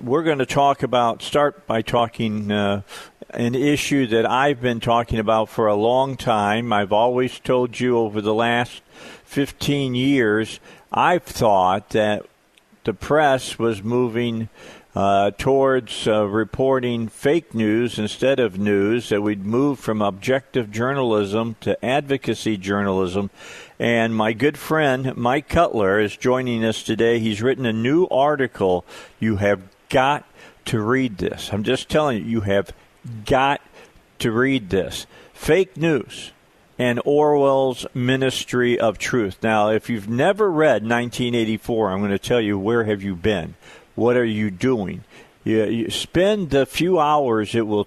We're 0.00 0.24
going 0.24 0.40
to 0.40 0.46
talk 0.46 0.82
about, 0.82 1.22
start 1.22 1.66
by 1.66 1.80
talking 1.80 2.52
uh, 2.52 2.82
an 3.30 3.54
issue 3.54 4.06
that 4.08 4.26
I've 4.26 4.60
been 4.60 4.78
talking 4.78 5.18
about 5.18 5.48
for 5.48 5.68
a 5.68 5.74
long 5.74 6.18
time. 6.18 6.70
I've 6.70 6.92
always 6.92 7.40
told 7.40 7.80
you 7.80 7.96
over 7.96 8.20
the 8.20 8.34
last 8.34 8.82
15 9.24 9.94
years, 9.94 10.60
I've 10.92 11.22
thought 11.22 11.90
that 11.90 12.26
the 12.84 12.92
press 12.92 13.58
was 13.58 13.82
moving 13.82 14.50
uh, 14.94 15.30
towards 15.38 16.06
uh, 16.06 16.26
reporting 16.26 17.08
fake 17.08 17.54
news 17.54 17.98
instead 17.98 18.38
of 18.38 18.58
news, 18.58 19.08
that 19.08 19.22
we'd 19.22 19.46
move 19.46 19.78
from 19.78 20.02
objective 20.02 20.70
journalism 20.70 21.56
to 21.62 21.82
advocacy 21.82 22.58
journalism. 22.58 23.30
And 23.78 24.14
my 24.14 24.34
good 24.34 24.58
friend 24.58 25.16
Mike 25.16 25.48
Cutler 25.48 26.00
is 26.00 26.18
joining 26.18 26.66
us 26.66 26.82
today. 26.82 27.18
He's 27.18 27.40
written 27.40 27.64
a 27.64 27.72
new 27.72 28.06
article. 28.08 28.84
You 29.18 29.36
have 29.36 29.62
got 29.88 30.24
to 30.66 30.80
read 30.80 31.18
this. 31.18 31.50
I'm 31.52 31.64
just 31.64 31.88
telling 31.88 32.18
you, 32.18 32.24
you 32.24 32.40
have 32.42 32.72
got 33.24 33.60
to 34.18 34.30
read 34.32 34.70
this. 34.70 35.06
Fake 35.32 35.76
news 35.76 36.32
and 36.78 37.00
Orwell's 37.04 37.86
Ministry 37.94 38.78
of 38.78 38.98
Truth. 38.98 39.38
Now, 39.42 39.70
if 39.70 39.88
you've 39.88 40.08
never 40.08 40.50
read 40.50 40.82
1984, 40.82 41.90
I'm 41.90 42.00
going 42.00 42.10
to 42.10 42.18
tell 42.18 42.40
you 42.40 42.58
where 42.58 42.84
have 42.84 43.02
you 43.02 43.14
been? 43.14 43.54
What 43.94 44.16
are 44.16 44.24
you 44.24 44.50
doing? 44.50 45.04
You, 45.44 45.64
you 45.64 45.90
spend 45.90 46.50
the 46.50 46.66
few 46.66 46.98
hours 46.98 47.54
it 47.54 47.66
will 47.66 47.86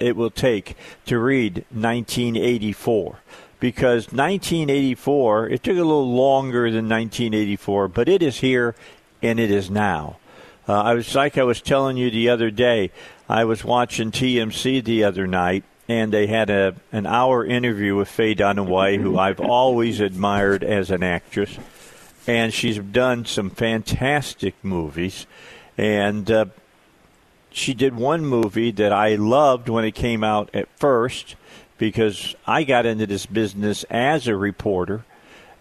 it 0.00 0.16
will 0.16 0.30
take 0.30 0.76
to 1.06 1.18
read 1.18 1.64
1984 1.70 3.20
because 3.60 4.06
1984 4.06 5.48
it 5.48 5.62
took 5.62 5.74
a 5.74 5.76
little 5.76 6.14
longer 6.14 6.70
than 6.70 6.88
1984, 6.88 7.88
but 7.88 8.08
it 8.08 8.22
is 8.22 8.40
here 8.40 8.74
and 9.22 9.38
it 9.38 9.50
is 9.50 9.70
now. 9.70 10.16
Uh, 10.68 10.82
I 10.82 10.94
was 10.94 11.14
like 11.14 11.38
I 11.38 11.44
was 11.44 11.60
telling 11.60 11.96
you 11.96 12.10
the 12.10 12.28
other 12.28 12.50
day. 12.50 12.90
I 13.28 13.44
was 13.44 13.64
watching 13.64 14.10
TMC 14.10 14.82
the 14.82 15.04
other 15.04 15.26
night, 15.26 15.64
and 15.88 16.12
they 16.12 16.26
had 16.26 16.50
a 16.50 16.74
an 16.90 17.06
hour 17.06 17.44
interview 17.44 17.94
with 17.94 18.08
Faye 18.08 18.34
Dunaway, 18.34 19.00
who 19.00 19.18
I've 19.18 19.40
always 19.40 20.00
admired 20.00 20.64
as 20.64 20.90
an 20.90 21.02
actress, 21.02 21.56
and 22.26 22.52
she's 22.52 22.78
done 22.78 23.24
some 23.24 23.50
fantastic 23.50 24.54
movies, 24.64 25.26
and 25.78 26.28
uh, 26.30 26.46
she 27.50 27.72
did 27.72 27.94
one 27.94 28.26
movie 28.26 28.72
that 28.72 28.92
I 28.92 29.14
loved 29.14 29.68
when 29.68 29.84
it 29.84 29.94
came 29.94 30.24
out 30.24 30.50
at 30.52 30.68
first 30.76 31.36
because 31.78 32.34
I 32.46 32.64
got 32.64 32.86
into 32.86 33.06
this 33.06 33.26
business 33.26 33.84
as 33.84 34.26
a 34.26 34.36
reporter 34.36 35.04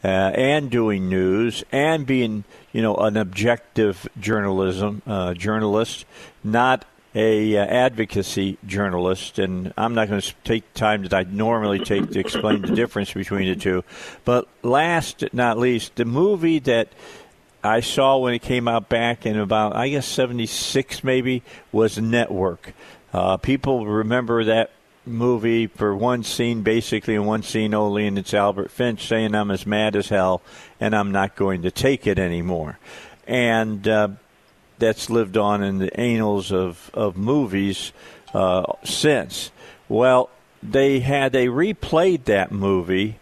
uh, 0.05 0.29
and 0.35 0.69
doing 0.69 1.09
news 1.09 1.63
and 1.71 2.05
being, 2.05 2.43
you 2.71 2.81
know, 2.83 2.95
an 2.97 3.17
objective 3.17 4.07
journalism 4.19 5.01
uh, 5.07 5.33
journalist, 5.33 6.05
not 6.43 6.85
a 7.15 7.57
uh, 7.57 7.65
advocacy 7.65 8.59
journalist. 8.67 9.39
And 9.39 9.73
I'm 9.75 9.95
not 9.95 10.07
going 10.07 10.21
to 10.21 10.33
take 10.43 10.75
time 10.75 11.01
that 11.03 11.13
I 11.15 11.23
normally 11.23 11.79
take 11.79 12.11
to 12.11 12.19
explain 12.19 12.61
the 12.61 12.75
difference 12.75 13.13
between 13.13 13.47
the 13.47 13.55
two. 13.55 13.83
But 14.25 14.47
last 14.61 15.21
but 15.21 15.33
not 15.33 15.57
least, 15.57 15.95
the 15.95 16.05
movie 16.05 16.59
that 16.59 16.89
I 17.63 17.79
saw 17.79 18.19
when 18.19 18.35
it 18.35 18.43
came 18.43 18.67
out 18.67 18.89
back 18.89 19.25
in 19.25 19.39
about, 19.39 19.75
I 19.75 19.89
guess, 19.89 20.05
76 20.05 21.03
maybe, 21.03 21.41
was 21.71 21.97
Network. 21.97 22.73
Uh, 23.11 23.37
people 23.37 23.87
remember 23.87 24.43
that 24.43 24.69
movie 25.05 25.67
for 25.67 25.95
one 25.95 26.23
scene, 26.23 26.61
basically, 26.61 27.15
and 27.15 27.25
one 27.25 27.43
scene 27.43 27.73
only, 27.73 28.07
and 28.07 28.17
it's 28.17 28.33
Albert 28.33 28.71
Finch 28.71 29.07
saying, 29.07 29.35
I'm 29.35 29.51
as 29.51 29.65
mad 29.65 29.95
as 29.95 30.09
hell, 30.09 30.41
and 30.79 30.95
I'm 30.95 31.11
not 31.11 31.35
going 31.35 31.61
to 31.63 31.71
take 31.71 32.07
it 32.07 32.19
anymore. 32.19 32.79
And 33.27 33.87
uh, 33.87 34.09
that's 34.77 35.09
lived 35.09 35.37
on 35.37 35.63
in 35.63 35.79
the 35.79 35.99
annals 35.99 36.51
of, 36.51 36.89
of 36.93 37.17
movies 37.17 37.91
uh, 38.33 38.73
since. 38.83 39.51
Well, 39.87 40.29
they 40.61 40.99
had, 40.99 41.31
they 41.31 41.47
replayed 41.47 42.25
that 42.25 42.51
movie 42.51 43.19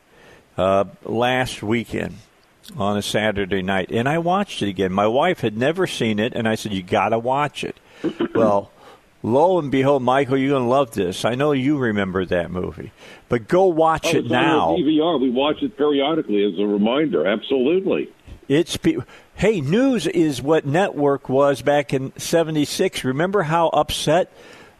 uh, 0.57 0.85
last 1.03 1.63
weekend 1.63 2.17
on 2.77 2.97
a 2.97 3.01
Saturday 3.01 3.61
night, 3.61 3.89
and 3.91 4.07
I 4.07 4.17
watched 4.19 4.61
it 4.61 4.69
again. 4.69 4.93
My 4.93 5.07
wife 5.07 5.41
had 5.41 5.57
never 5.57 5.87
seen 5.87 6.19
it, 6.19 6.33
and 6.33 6.47
I 6.47 6.55
said, 6.55 6.73
You 6.73 6.83
got 6.83 7.09
to 7.09 7.19
watch 7.19 7.63
it. 7.63 7.77
well, 8.33 8.71
lo 9.23 9.57
and 9.57 9.71
behold, 9.71 10.03
Michael, 10.03 10.37
you're 10.37 10.49
going 10.49 10.63
to 10.63 10.69
love 10.69 10.91
this. 10.91 11.25
I 11.25 11.35
know 11.35 11.53
you 11.53 11.77
remember 11.77 12.25
that 12.25 12.51
movie, 12.51 12.91
but 13.29 13.47
go 13.47 13.65
watch 13.65 14.13
oh, 14.13 14.17
it 14.17 14.25
now. 14.27 14.75
DVR, 14.75 15.19
we 15.19 15.31
watch 15.31 15.63
it 15.63 15.77
periodically 15.77 16.43
as 16.43 16.59
a 16.59 16.67
reminder. 16.67 17.25
Absolutely. 17.25 18.11
It's 18.47 18.77
hey, 19.35 19.61
news 19.61 20.05
is 20.05 20.41
what 20.41 20.65
network 20.65 21.29
was 21.29 21.61
back 21.61 21.93
in 21.93 22.11
'76. 22.17 23.03
Remember 23.03 23.43
how 23.43 23.69
upset 23.69 24.31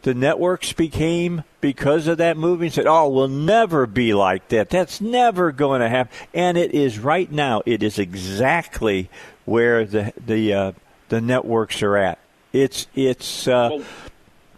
the 0.02 0.14
networks 0.14 0.74
became 0.74 1.44
because 1.62 2.08
of 2.08 2.18
that 2.18 2.36
movie? 2.36 2.66
And 2.66 2.74
said, 2.74 2.88
"Oh, 2.88 3.08
we'll 3.08 3.30
never 3.30 3.88
be 3.88 4.14
like 4.14 4.50
that. 4.50 4.70
That's 4.70 5.00
never 5.00 5.54
going 5.54 5.80
to 5.80 5.88
happen." 5.88 6.14
And 6.34 6.58
it 6.58 6.74
is 6.74 7.00
right 7.00 7.31
now. 7.31 7.62
It 7.66 7.81
is 7.81 7.98
exactly 7.98 9.10
where 9.46 9.86
the 9.86 10.14
the 10.24 10.54
uh, 10.54 10.72
the 11.08 11.22
networks 11.22 11.81
are 11.81 11.96
at. 11.96 12.20
It's 12.52 12.88
it's. 12.96 13.48
Uh, 13.48 13.70
well, 13.72 13.84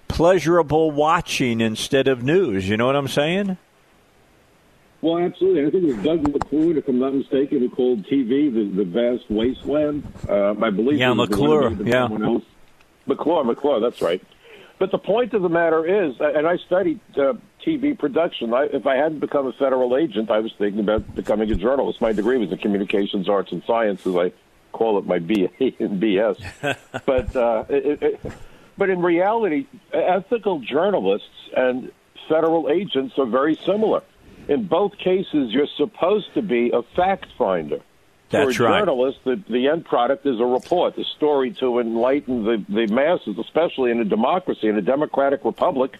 pleasurable 0.08 0.92
watching 0.92 1.62
instead 1.62 2.08
of 2.08 2.24
news. 2.24 2.68
You 2.68 2.78
know 2.78 2.86
what 2.86 2.96
I'm 2.96 3.08
saying? 3.08 3.58
Well, 5.02 5.20
absolutely. 5.20 5.66
I 5.66 5.70
think 5.70 5.84
it 5.84 5.96
was 5.96 6.04
Doug 6.04 6.34
McClure, 6.34 6.78
if 6.78 6.88
I'm 6.88 7.00
not 7.00 7.14
mistaken, 7.14 7.60
who 7.60 7.70
called 7.70 8.06
TV 8.06 8.52
the, 8.52 8.72
the 8.76 8.86
vast 8.86 9.30
wasteland. 9.30 10.04
Uh, 10.28 10.56
I 10.60 10.72
believe. 10.72 10.98
Yeah, 10.98 11.14
McClure. 11.14 11.72
Yeah. 11.84 12.08
McClure, 13.06 13.44
McClure. 13.44 13.80
That's 13.80 14.02
right. 14.02 14.22
But 14.78 14.92
the 14.92 14.98
point 14.98 15.34
of 15.34 15.42
the 15.42 15.50
matter 15.50 15.86
is, 15.86 16.16
and 16.20 16.48
I 16.48 16.58
studied 16.58 17.00
uh, 17.16 17.34
TV 17.66 17.98
production. 17.98 18.54
I, 18.54 18.64
if 18.64 18.86
I 18.86 18.96
hadn't 18.96 19.20
become 19.20 19.48
a 19.48 19.54
federal 19.54 19.96
agent, 19.96 20.30
I 20.30 20.40
was 20.40 20.52
thinking 20.58 20.82
about 20.82 21.16
becoming 21.16 21.52
a 21.52 21.56
journalist. 21.56 22.02
My 22.02 22.12
degree 22.12 22.38
was 22.38 22.52
in 22.52 22.58
communications, 22.58 23.30
arts, 23.30 23.52
and 23.52 23.64
sciences. 23.66 24.16
I 24.16 24.34
call 24.74 24.98
it 24.98 25.06
my 25.06 25.20
BA 25.20 25.50
and 25.80 26.02
BS. 26.02 26.78
but 27.06 27.36
uh, 27.36 27.64
it, 27.70 28.04
it, 28.04 28.22
but 28.78 28.90
in 28.90 29.02
reality, 29.02 29.68
ethical 29.94 30.60
journalists 30.60 31.50
and 31.56 31.92
federal 32.28 32.70
agents 32.70 33.16
are 33.18 33.26
very 33.26 33.56
similar. 33.66 34.04
In 34.48 34.68
both 34.68 34.98
cases, 34.98 35.52
you're 35.52 35.68
supposed 35.78 36.34
to 36.36 36.42
be 36.42 36.72
a 36.72 36.84
fact 36.96 37.28
finder. 37.38 37.80
That's 38.30 38.44
For 38.44 38.50
a 38.50 38.54
journalist, 38.54 39.20
the, 39.24 39.42
the 39.50 39.68
end 39.68 39.86
product 39.86 40.26
is 40.26 40.40
a 40.40 40.46
report, 40.46 40.98
a 40.98 41.04
story 41.04 41.52
to 41.60 41.80
enlighten 41.80 42.44
the, 42.44 42.64
the 42.68 42.88
masses, 42.88 43.38
especially 43.40 43.92
in 43.92 44.00
a 44.00 44.06
democracy, 44.06 44.68
in 44.68 44.78
a 44.78 44.82
democratic 44.82 45.46
republic. 45.46 45.98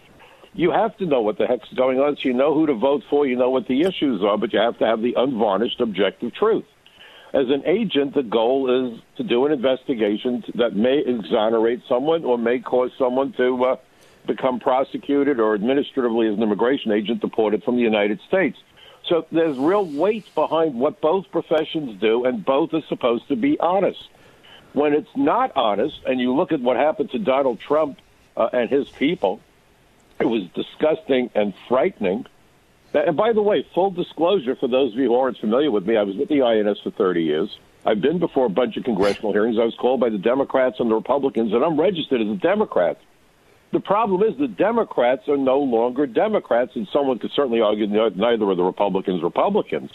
You 0.52 0.70
have 0.70 0.96
to 0.98 1.06
know 1.06 1.20
what 1.20 1.38
the 1.38 1.46
heck's 1.46 1.72
going 1.74 2.00
on, 2.00 2.16
so 2.16 2.22
you 2.24 2.34
know 2.34 2.54
who 2.54 2.66
to 2.66 2.74
vote 2.74 3.04
for, 3.08 3.26
you 3.26 3.36
know 3.36 3.50
what 3.50 3.68
the 3.68 3.82
issues 3.82 4.22
are, 4.22 4.38
but 4.38 4.52
you 4.52 4.58
have 4.58 4.78
to 4.78 4.86
have 4.86 5.02
the 5.02 5.14
unvarnished 5.16 5.80
objective 5.80 6.34
truth. 6.34 6.64
As 7.36 7.50
an 7.50 7.64
agent, 7.66 8.14
the 8.14 8.22
goal 8.22 8.94
is 8.94 8.98
to 9.18 9.22
do 9.22 9.44
an 9.44 9.52
investigation 9.52 10.42
that 10.54 10.74
may 10.74 11.00
exonerate 11.00 11.82
someone 11.86 12.24
or 12.24 12.38
may 12.38 12.60
cause 12.60 12.90
someone 12.98 13.34
to 13.34 13.62
uh, 13.62 13.76
become 14.26 14.58
prosecuted 14.58 15.38
or 15.38 15.54
administratively, 15.54 16.28
as 16.28 16.34
an 16.38 16.42
immigration 16.42 16.92
agent, 16.92 17.20
deported 17.20 17.62
from 17.62 17.76
the 17.76 17.82
United 17.82 18.20
States. 18.26 18.56
So 19.06 19.26
there's 19.30 19.58
real 19.58 19.84
weight 19.84 20.24
behind 20.34 20.80
what 20.80 21.02
both 21.02 21.30
professions 21.30 22.00
do, 22.00 22.24
and 22.24 22.42
both 22.42 22.72
are 22.72 22.80
supposed 22.88 23.28
to 23.28 23.36
be 23.36 23.60
honest. 23.60 24.08
When 24.72 24.94
it's 24.94 25.14
not 25.14 25.54
honest, 25.54 26.00
and 26.06 26.18
you 26.18 26.34
look 26.34 26.52
at 26.52 26.62
what 26.62 26.78
happened 26.78 27.10
to 27.10 27.18
Donald 27.18 27.60
Trump 27.60 27.98
uh, 28.34 28.48
and 28.54 28.70
his 28.70 28.88
people, 28.88 29.42
it 30.18 30.24
was 30.24 30.44
disgusting 30.54 31.28
and 31.34 31.52
frightening. 31.68 32.24
And 32.96 33.16
by 33.16 33.32
the 33.32 33.42
way, 33.42 33.66
full 33.74 33.90
disclosure 33.90 34.56
for 34.56 34.68
those 34.68 34.92
of 34.92 34.98
you 34.98 35.08
who 35.08 35.14
aren't 35.16 35.38
familiar 35.38 35.70
with 35.70 35.86
me, 35.86 35.96
I 35.96 36.02
was 36.02 36.16
with 36.16 36.28
the 36.28 36.42
INS 36.42 36.80
for 36.82 36.90
30 36.90 37.22
years. 37.22 37.58
I've 37.84 38.00
been 38.00 38.18
before 38.18 38.46
a 38.46 38.50
bunch 38.50 38.76
of 38.76 38.84
congressional 38.84 39.32
hearings. 39.32 39.58
I 39.60 39.64
was 39.64 39.74
called 39.74 40.00
by 40.00 40.08
the 40.08 40.18
Democrats 40.18 40.76
and 40.80 40.90
the 40.90 40.94
Republicans, 40.94 41.52
and 41.52 41.62
I'm 41.62 41.78
registered 41.78 42.20
as 42.22 42.28
a 42.28 42.36
Democrat. 42.36 42.98
The 43.72 43.80
problem 43.80 44.22
is 44.22 44.38
the 44.38 44.48
Democrats 44.48 45.28
are 45.28 45.36
no 45.36 45.58
longer 45.58 46.06
Democrats, 46.06 46.72
and 46.74 46.88
someone 46.92 47.18
could 47.18 47.32
certainly 47.32 47.60
argue 47.60 47.86
neither 47.86 48.48
are 48.48 48.54
the 48.54 48.64
Republicans 48.64 49.22
Republicans. 49.22 49.90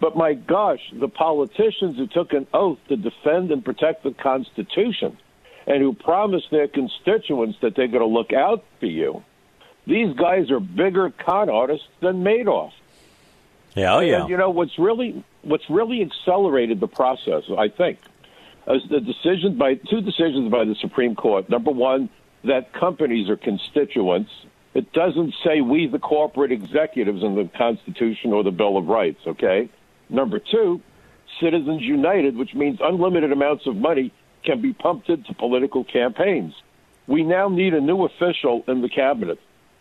But 0.00 0.16
my 0.16 0.34
gosh, 0.34 0.80
the 0.92 1.08
politicians 1.08 1.96
who 1.96 2.06
took 2.06 2.32
an 2.32 2.46
oath 2.54 2.78
to 2.88 2.96
defend 2.96 3.50
and 3.50 3.64
protect 3.64 4.04
the 4.04 4.12
Constitution 4.12 5.18
and 5.66 5.82
who 5.82 5.92
promised 5.92 6.50
their 6.50 6.68
constituents 6.68 7.58
that 7.62 7.74
they're 7.74 7.88
going 7.88 8.00
to 8.00 8.06
look 8.06 8.32
out 8.32 8.64
for 8.78 8.86
you. 8.86 9.24
These 9.88 10.14
guys 10.16 10.50
are 10.50 10.60
bigger 10.60 11.10
con 11.10 11.48
artists 11.48 11.88
than 12.00 12.22
Madoff. 12.22 12.72
Yeah, 13.74 13.96
oh 13.96 14.00
yeah. 14.00 14.20
And, 14.20 14.28
you 14.28 14.36
know 14.36 14.50
what's 14.50 14.78
really 14.78 15.24
what's 15.42 15.70
really 15.70 16.02
accelerated 16.02 16.78
the 16.78 16.86
process, 16.86 17.44
I 17.56 17.68
think, 17.68 17.98
is 18.68 18.82
the 18.90 19.00
decision 19.00 19.56
by 19.56 19.74
two 19.76 20.02
decisions 20.02 20.50
by 20.50 20.66
the 20.66 20.74
Supreme 20.74 21.14
Court. 21.14 21.48
Number 21.48 21.70
one, 21.70 22.10
that 22.44 22.74
companies 22.74 23.30
are 23.30 23.36
constituents. 23.36 24.30
It 24.74 24.92
doesn't 24.92 25.34
say 25.42 25.62
we, 25.62 25.86
the 25.86 25.98
corporate 25.98 26.52
executives, 26.52 27.22
in 27.22 27.34
the 27.34 27.48
Constitution 27.56 28.34
or 28.34 28.44
the 28.44 28.50
Bill 28.50 28.76
of 28.76 28.88
Rights. 28.88 29.20
Okay. 29.26 29.70
Number 30.10 30.38
two, 30.38 30.82
Citizens 31.40 31.80
United, 31.80 32.36
which 32.36 32.54
means 32.54 32.78
unlimited 32.82 33.32
amounts 33.32 33.66
of 33.66 33.76
money 33.76 34.12
can 34.44 34.60
be 34.60 34.74
pumped 34.74 35.08
into 35.08 35.32
political 35.32 35.82
campaigns. 35.82 36.54
We 37.06 37.22
now 37.22 37.48
need 37.48 37.72
a 37.72 37.80
new 37.80 38.04
official 38.04 38.64
in 38.68 38.82
the 38.82 38.90
cabinet. 38.90 39.38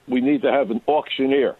We 0.07 0.21
need 0.21 0.42
to 0.44 0.51
have 0.51 0.71
an 0.71 0.81
auctioneer 0.88 1.56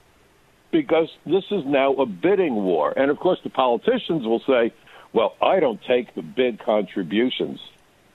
because 0.72 1.10
this 1.26 1.44
is 1.52 1.66
now 1.66 1.94
a 1.94 2.06
bidding 2.06 2.56
war. 2.56 2.94
And 2.96 3.12
of 3.12 3.20
course, 3.20 3.40
the 3.44 3.50
politicians 3.50 4.26
will 4.26 4.42
say, 4.48 4.74
well, 5.14 5.36
I 5.42 5.60
don't 5.60 5.80
take 5.88 6.14
the 6.16 6.22
bid 6.22 6.60
contributions 6.64 7.60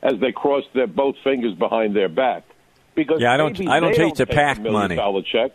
as 0.03 0.15
they 0.21 0.33
cross 0.33 0.65
their 0.75 0.87
both 0.87 1.17
fingers 1.25 1.55
behind 1.55 1.97
their 1.97 2.09
back. 2.09 2.45
Because 2.95 3.21
yeah, 3.21 3.33
I 3.33 3.37
don't. 3.37 3.69
I 3.69 3.81
don't 3.81 3.95
take 3.95 4.15
the 4.17 4.27
PAC 4.27 4.61
money. 4.61 4.97
Dollar 4.97 5.23
check. 5.23 5.53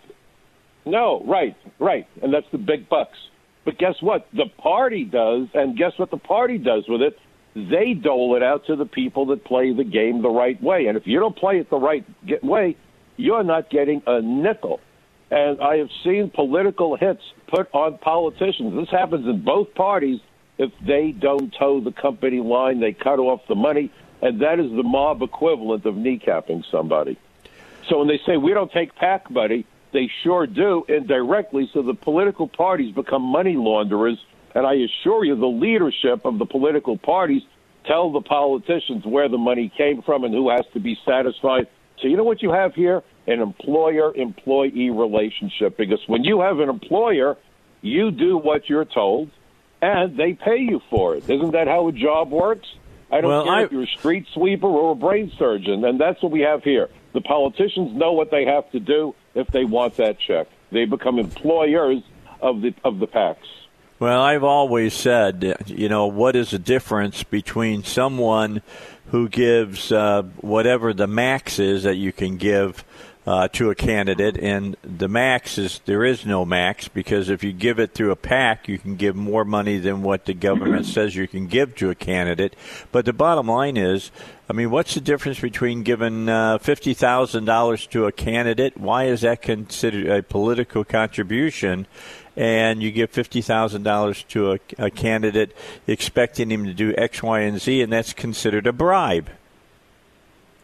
No, 0.86 1.22
right, 1.26 1.56
right, 1.80 2.08
and 2.22 2.34
that's 2.34 2.50
the 2.52 2.58
big 2.58 2.90
bucks. 2.90 3.18
But 3.66 3.78
guess 3.78 3.96
what? 4.02 4.28
The 4.34 4.46
party 4.58 5.04
does, 5.04 5.48
and 5.54 5.78
guess 5.78 5.92
what 5.98 6.10
the 6.10 6.18
party 6.18 6.58
does 6.58 6.86
with 6.88 7.02
it? 7.02 7.20
They 7.54 7.94
dole 7.94 8.36
it 8.36 8.44
out 8.44 8.66
to 8.68 8.76
the 8.76 8.86
people 8.86 9.26
that 9.28 9.44
play 9.44 9.74
the 9.74 9.84
game 9.84 10.22
the 10.22 10.30
right 10.30 10.62
way. 10.64 10.86
And 10.88 10.98
if 10.98 11.06
you 11.06 11.20
don't 11.20 11.36
play 11.36 11.60
it 11.60 11.70
the 11.70 11.78
right 11.78 12.06
way, 12.44 12.78
you're 13.18 13.44
not 13.44 13.69
getting 13.69 14.02
a 14.08 14.22
nickel. 14.22 14.80
And 15.30 15.60
I 15.60 15.78
have 15.78 15.90
seen 16.04 16.30
political 16.30 16.96
hits 16.96 17.22
put 17.48 17.69
on 17.74 17.98
politicians. 17.98 18.74
This 18.75 18.90
happens 18.90 19.28
in 19.28 19.44
both 19.44 19.74
parties. 19.75 20.22
If 20.58 20.72
they 20.86 21.12
don't 21.12 21.54
toe 21.54 21.81
the 21.81 21.92
company 21.92 22.40
line, 22.40 22.80
they 22.80 22.94
cut 22.94 23.19
off 23.19 23.42
the 23.48 23.56
money. 23.56 23.92
And 24.22 24.42
that 24.42 24.60
is 24.60 24.72
the 24.72 24.84
mob 24.84 25.22
equivalent 25.22 25.86
of 25.86 25.96
kneecapping 25.96 26.64
somebody. 26.72 27.19
So 27.90 28.00
when 28.00 28.08
they 28.08 28.19
say 28.25 28.38
we 28.38 28.54
don't 28.54 28.72
take 28.72 28.96
PAC 28.96 29.30
money, 29.30 29.66
they 29.92 30.10
sure 30.24 30.48
do 30.48 30.86
indirectly. 30.88 31.69
So 31.74 31.81
the 31.81 31.94
political 31.94 32.48
parties 32.48 32.94
become 32.94 33.22
money 33.22 33.56
launderers. 33.56 34.18
And 34.56 34.66
I 34.66 34.75
assure 34.75 35.24
you, 35.24 35.36
the 35.36 35.46
leadership 35.46 36.25
of 36.25 36.40
the 36.40 36.46
political 36.46 36.98
parties 36.98 37.44
tell 37.86 38.12
the 38.12 38.22
politicians 38.22 39.06
where 39.06 39.30
the 39.30 39.38
money 39.38 39.72
came 39.78 40.02
from 40.02 40.24
and 40.24 40.34
who 40.34 40.50
has 40.50 40.66
to 40.74 40.80
be 40.80 40.98
satisfied. 41.06 41.68
So 42.02 42.08
you 42.08 42.18
know 42.18 42.24
what 42.24 42.42
you 42.42 42.52
have 42.52 42.76
here? 42.76 43.04
An 43.26 43.42
employer-employee 43.42 44.90
relationship. 44.92 45.78
Because 45.78 46.00
when 46.08 46.24
you 46.24 46.42
have 46.42 46.60
an 46.60 46.70
employer, 46.70 47.38
you 47.82 48.12
do 48.12 48.38
what 48.38 48.70
you're 48.70 48.86
told, 48.86 49.30
and 49.82 50.18
they 50.18 50.34
pay 50.34 50.58
you 50.58 50.82
for 50.90 51.16
it. 51.16 51.30
Isn't 51.30 51.52
that 51.52 51.68
how 51.68 51.88
a 51.88 51.92
job 51.92 52.32
works? 52.32 52.68
I 53.12 53.22
don't 53.22 53.30
well, 53.30 53.44
care 53.46 53.54
I... 53.54 53.64
if 53.64 53.72
you're 53.72 53.84
a 53.84 53.88
street 53.88 54.28
sweeper 54.34 54.68
or 54.68 54.92
a 54.92 54.96
brain 54.96 55.32
surgeon, 55.38 55.86
and 55.86 56.00
that's 56.00 56.22
what 56.22 56.32
we 56.32 56.42
have 56.42 56.64
here. 56.64 56.90
The 57.14 57.22
politicians 57.22 57.96
know 57.96 58.12
what 58.12 58.32
they 58.32 58.46
have 58.46 58.70
to 58.72 58.80
do 58.80 59.16
if 59.34 59.48
they 59.48 59.66
want 59.66 59.96
that 59.98 60.20
check. 60.20 60.48
They 60.72 60.86
become 60.86 61.18
employers 61.18 62.04
of 62.42 62.62
the 62.62 62.74
of 62.84 63.00
the 63.00 63.08
PACs. 63.08 63.38
Well, 64.00 64.22
I've 64.22 64.44
always 64.44 64.94
said, 64.94 65.56
you 65.66 65.90
know, 65.90 66.06
what 66.06 66.36
is 66.36 66.52
the 66.52 66.60
difference 66.60 67.24
between 67.24 67.84
someone 67.84 68.62
who 69.08 69.28
gives 69.28 69.92
uh, 69.92 70.22
whatever 70.42 70.94
the 70.94 71.08
max 71.08 71.58
is 71.58 71.82
that 71.82 71.96
you 71.96 72.12
can 72.12 72.38
give 72.38 72.86
uh, 73.26 73.48
to 73.50 73.72
a 73.72 73.76
candidate, 73.76 74.38
and 74.38 74.78
the 74.84 75.08
max 75.08 75.58
is 75.58 75.82
there 75.86 76.06
is 76.06 76.28
no 76.28 76.46
max 76.46 76.88
because 76.88 77.30
if 77.30 77.44
you 77.44 77.52
give 77.52 77.80
it 77.80 77.96
through 77.96 78.12
a 78.12 78.16
PAC, 78.16 78.68
you 78.68 78.78
can 78.78 78.98
give 78.98 79.16
more 79.16 79.44
money 79.44 79.80
than 79.80 80.04
what 80.04 80.26
the 80.26 80.34
government 80.36 80.86
says 80.94 81.16
you 81.16 81.28
can 81.28 81.48
give 81.48 81.74
to 81.76 81.90
a 81.90 81.96
candidate. 81.96 82.56
But 82.92 83.06
the 83.06 83.14
bottom 83.14 83.48
line 83.48 83.78
is, 83.78 84.12
I 84.48 84.54
mean, 84.54 84.70
what's 84.70 84.94
the 84.94 85.02
difference 85.02 85.40
between 85.40 85.82
giving 85.82 86.30
uh, 86.30 86.60
fifty 86.60 86.94
thousand 86.94 87.46
dollars 87.46 87.88
to 87.88 88.06
a 88.06 88.12
candidate? 88.12 88.78
Why 88.78 89.06
is 89.06 89.22
that 89.22 89.42
considered 89.42 90.06
a 90.06 90.22
political 90.22 90.86
contribution? 90.86 91.88
And 92.38 92.84
you 92.84 92.92
give 92.92 93.10
fifty 93.10 93.42
thousand 93.42 93.81
dollars 93.81 94.24
to 94.30 94.51
a, 94.51 94.60
a 94.78 94.92
candidate, 94.92 95.57
expecting 95.88 96.51
him 96.51 96.66
to 96.66 96.74
do 96.74 96.94
X, 96.95 97.24
Y, 97.24 97.39
and 97.39 97.60
Z, 97.60 97.81
and 97.81 97.92
that's 97.92 98.13
considered 98.13 98.68
a 98.68 98.72
bribe. 98.72 99.31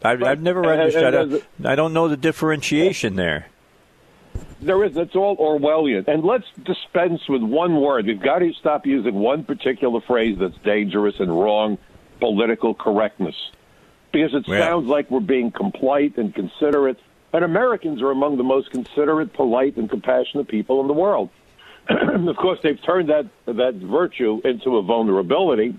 I've, 0.04 0.22
I've 0.22 0.40
never 0.40 0.64
understood. 0.64 1.14
And, 1.14 1.32
and, 1.32 1.66
I, 1.66 1.72
I 1.72 1.74
don't 1.74 1.92
know 1.92 2.06
the 2.06 2.16
differentiation 2.16 3.16
there. 3.16 3.48
There 4.60 4.84
is. 4.84 4.96
It's 4.96 5.16
all 5.16 5.36
Orwellian. 5.36 6.06
And 6.06 6.22
let's 6.22 6.46
dispense 6.62 7.28
with 7.28 7.42
one 7.42 7.80
word. 7.80 8.06
We've 8.06 8.20
got 8.20 8.38
to 8.38 8.52
stop 8.52 8.86
using 8.86 9.14
one 9.14 9.42
particular 9.42 10.00
phrase 10.00 10.38
that's 10.38 10.56
dangerous 10.58 11.16
and 11.18 11.28
wrong 11.28 11.78
political 12.20 12.74
correctness. 12.74 13.34
Because 14.12 14.32
it 14.32 14.46
yeah. 14.46 14.60
sounds 14.60 14.86
like 14.86 15.10
we're 15.10 15.20
being 15.20 15.50
polite 15.50 16.18
and 16.18 16.32
considerate. 16.32 17.00
And 17.32 17.44
Americans 17.44 18.00
are 18.00 18.12
among 18.12 18.36
the 18.36 18.44
most 18.44 18.70
considerate, 18.70 19.32
polite, 19.32 19.76
and 19.76 19.90
compassionate 19.90 20.46
people 20.46 20.80
in 20.80 20.86
the 20.86 20.94
world. 20.94 21.30
of 22.28 22.36
course, 22.36 22.58
they've 22.62 22.82
turned 22.82 23.10
that, 23.10 23.28
that 23.46 23.74
virtue 23.74 24.40
into 24.44 24.76
a 24.76 24.82
vulnerability. 24.82 25.78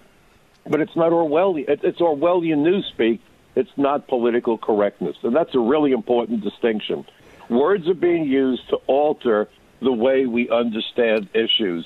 But 0.67 0.81
it's 0.81 0.95
not 0.95 1.11
Orwellian. 1.11 1.65
It's 1.67 1.99
Orwellian 1.99 2.63
newspeak 2.63 3.19
it's 3.55 3.71
not 3.77 4.07
political 4.07 4.57
correctness. 4.57 5.15
And 5.23 5.35
that's 5.35 5.55
a 5.55 5.59
really 5.59 5.91
important 5.91 6.43
distinction. 6.43 7.05
Words 7.49 7.87
are 7.87 7.93
being 7.93 8.25
used 8.25 8.67
to 8.69 8.77
alter 8.87 9.47
the 9.81 9.91
way 9.91 10.25
we 10.25 10.49
understand 10.49 11.29
issues. 11.33 11.85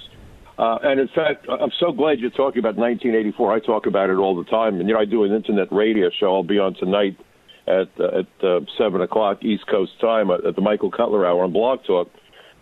Uh, 0.58 0.80
and 0.84 1.00
in 1.00 1.08
fact, 1.10 1.48
I'm 1.48 1.72
so 1.80 1.92
glad 1.92 2.20
you're 2.20 2.32
talking 2.32 2.60
about 2.60 2.76
1984. 2.76 3.54
I 3.54 3.60
talk 3.60 3.86
about 3.86 4.10
it 4.10 4.16
all 4.16 4.36
the 4.36 4.50
time. 4.50 4.80
And, 4.80 4.90
you 4.90 4.96
know, 4.96 5.00
I 5.00 5.06
do 5.06 5.24
an 5.24 5.32
internet 5.32 5.72
radio 5.72 6.10
show. 6.10 6.36
I'll 6.36 6.44
be 6.44 6.60
on 6.60 6.74
tonight 6.74 7.18
at, 7.68 7.90
uh, 8.00 8.20
at 8.20 8.44
uh, 8.44 8.60
7 8.78 9.02
o'clock 9.02 9.44
East 9.44 9.68
Coast 9.68 10.00
time 10.02 10.32
at 10.32 10.56
the 10.56 10.62
Michael 10.62 10.92
Cutler 10.92 11.26
Hour 11.26 11.44
on 11.44 11.54
Blog 11.54 11.84
Talk. 11.86 12.10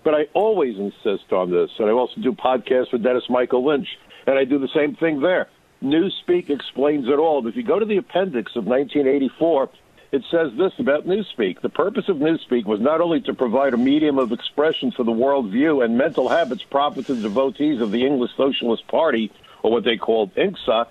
But 0.07 0.15
I 0.15 0.27
always 0.33 0.77
insist 0.77 1.33
on 1.33 1.51
this. 1.51 1.69
And 1.79 1.89
I 1.89 1.91
also 1.91 2.21
do 2.21 2.31
podcasts 2.31 2.93
with 2.93 3.03
Dennis 3.03 3.25
Michael 3.29 3.65
Lynch. 3.65 3.89
And 4.25 4.39
I 4.39 4.45
do 4.45 4.57
the 4.57 4.69
same 4.73 4.95
thing 4.95 5.19
there. 5.19 5.49
Newspeak 5.83 6.49
explains 6.49 7.09
it 7.09 7.19
all. 7.19 7.45
If 7.45 7.57
you 7.57 7.63
go 7.63 7.77
to 7.77 7.85
the 7.85 7.97
appendix 7.97 8.55
of 8.55 8.65
1984, 8.65 9.69
it 10.13 10.23
says 10.31 10.53
this 10.57 10.71
about 10.79 11.05
Newspeak. 11.05 11.59
The 11.59 11.67
purpose 11.67 12.07
of 12.07 12.19
Newspeak 12.19 12.63
was 12.63 12.79
not 12.79 13.01
only 13.01 13.19
to 13.23 13.33
provide 13.33 13.73
a 13.73 13.77
medium 13.77 14.17
of 14.17 14.31
expression 14.31 14.93
for 14.93 15.03
the 15.03 15.11
world 15.11 15.51
view 15.51 15.81
and 15.81 15.97
mental 15.97 16.29
habits 16.29 16.63
proper 16.63 17.01
to 17.01 17.13
the 17.13 17.23
devotees 17.23 17.81
of 17.81 17.91
the 17.91 18.05
English 18.05 18.31
Socialist 18.37 18.87
Party, 18.87 19.29
or 19.61 19.73
what 19.73 19.83
they 19.83 19.97
called 19.97 20.33
Ingsoc, 20.35 20.87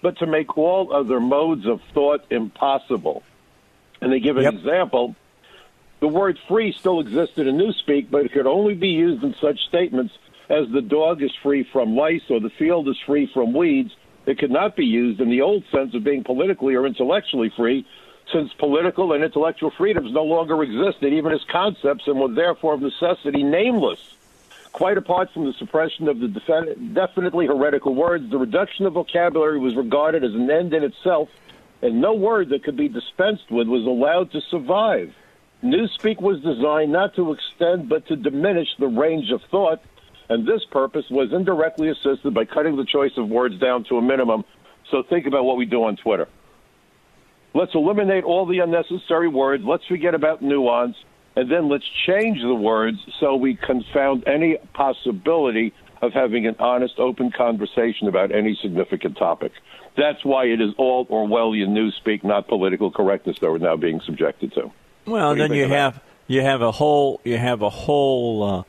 but 0.00 0.16
to 0.20 0.26
make 0.26 0.56
all 0.56 0.90
other 0.90 1.20
modes 1.20 1.66
of 1.66 1.82
thought 1.92 2.24
impossible. 2.30 3.24
And 4.00 4.10
they 4.10 4.20
give 4.20 4.38
an 4.38 4.44
yep. 4.44 4.54
example. 4.54 5.16
The 6.04 6.08
word 6.08 6.38
free 6.46 6.70
still 6.72 7.00
existed 7.00 7.46
in 7.46 7.56
Newspeak, 7.56 8.10
but 8.10 8.26
it 8.26 8.32
could 8.32 8.46
only 8.46 8.74
be 8.74 8.88
used 8.88 9.24
in 9.24 9.34
such 9.40 9.58
statements 9.68 10.12
as 10.50 10.68
the 10.68 10.82
dog 10.82 11.22
is 11.22 11.32
free 11.42 11.66
from 11.72 11.96
lice 11.96 12.20
or 12.28 12.40
the 12.40 12.50
field 12.50 12.90
is 12.90 12.98
free 13.06 13.26
from 13.32 13.54
weeds 13.54 13.96
it 14.26 14.38
could 14.38 14.50
not 14.50 14.76
be 14.76 14.84
used 14.84 15.22
in 15.22 15.30
the 15.30 15.40
old 15.40 15.64
sense 15.72 15.94
of 15.94 16.04
being 16.04 16.22
politically 16.22 16.74
or 16.74 16.84
intellectually 16.84 17.50
free, 17.56 17.86
since 18.30 18.52
political 18.52 19.14
and 19.14 19.24
intellectual 19.24 19.70
freedoms 19.70 20.12
no 20.12 20.24
longer 20.24 20.62
existed, 20.62 21.10
even 21.10 21.32
as 21.32 21.42
concepts, 21.50 22.06
and 22.06 22.20
were 22.20 22.28
therefore 22.28 22.74
of 22.74 22.82
necessity 22.82 23.42
nameless. 23.42 24.14
Quite 24.72 24.98
apart 24.98 25.32
from 25.32 25.46
the 25.46 25.54
suppression 25.54 26.06
of 26.08 26.20
the 26.20 26.28
definitely 26.92 27.46
heretical 27.46 27.94
words, 27.94 28.28
the 28.28 28.36
reduction 28.36 28.84
of 28.84 28.92
vocabulary 28.92 29.58
was 29.58 29.74
regarded 29.74 30.22
as 30.22 30.34
an 30.34 30.50
end 30.50 30.74
in 30.74 30.84
itself, 30.84 31.30
and 31.80 32.02
no 32.02 32.12
word 32.12 32.50
that 32.50 32.62
could 32.62 32.76
be 32.76 32.88
dispensed 32.88 33.50
with 33.50 33.68
was 33.68 33.86
allowed 33.86 34.32
to 34.32 34.42
survive. 34.50 35.14
Newspeak 35.64 36.20
was 36.20 36.40
designed 36.42 36.92
not 36.92 37.16
to 37.16 37.32
extend 37.32 37.88
but 37.88 38.06
to 38.08 38.16
diminish 38.16 38.68
the 38.78 38.86
range 38.86 39.30
of 39.30 39.40
thought 39.50 39.80
and 40.28 40.46
this 40.46 40.64
purpose 40.70 41.04
was 41.10 41.32
indirectly 41.32 41.90
assisted 41.90 42.32
by 42.32 42.44
cutting 42.44 42.76
the 42.76 42.84
choice 42.84 43.12
of 43.16 43.28
words 43.28 43.58
down 43.58 43.84
to 43.84 43.98
a 43.98 44.02
minimum. 44.02 44.44
So 44.90 45.02
think 45.02 45.26
about 45.26 45.44
what 45.44 45.56
we 45.56 45.66
do 45.66 45.84
on 45.84 45.96
Twitter. 45.96 46.28
Let's 47.54 47.74
eliminate 47.74 48.24
all 48.24 48.46
the 48.46 48.58
unnecessary 48.60 49.28
words. 49.28 49.64
Let's 49.64 49.86
forget 49.86 50.14
about 50.14 50.42
nuance. 50.42 50.96
And 51.36 51.50
then 51.50 51.68
let's 51.68 51.84
change 52.06 52.40
the 52.40 52.54
words 52.54 52.98
so 53.18 53.34
we 53.34 53.56
confound 53.56 54.26
any 54.26 54.56
possibility 54.72 55.74
of 56.00 56.12
having 56.12 56.46
an 56.46 56.56
honest, 56.58 56.98
open 56.98 57.32
conversation 57.32 58.08
about 58.08 58.30
any 58.30 58.56
significant 58.60 59.16
topic. 59.16 59.52
That's 59.96 60.24
why 60.24 60.44
it 60.44 60.60
is 60.60 60.70
all 60.78 61.06
Orwellian 61.06 61.70
newspeak, 61.70 62.24
not 62.24 62.46
political 62.46 62.90
correctness 62.90 63.38
that 63.40 63.50
we're 63.50 63.58
now 63.58 63.76
being 63.76 64.00
subjected 64.04 64.52
to. 64.54 64.70
Well, 65.06 65.34
then 65.34 65.52
you, 65.52 65.62
you 65.62 65.68
have 65.68 66.00
You 66.26 66.40
have 66.40 66.62
a 66.62 66.72
whole 66.72 67.20
you 67.24 67.36
have 67.36 67.60
a 67.62 67.70
whole 67.70 68.42
uh, 68.42 68.62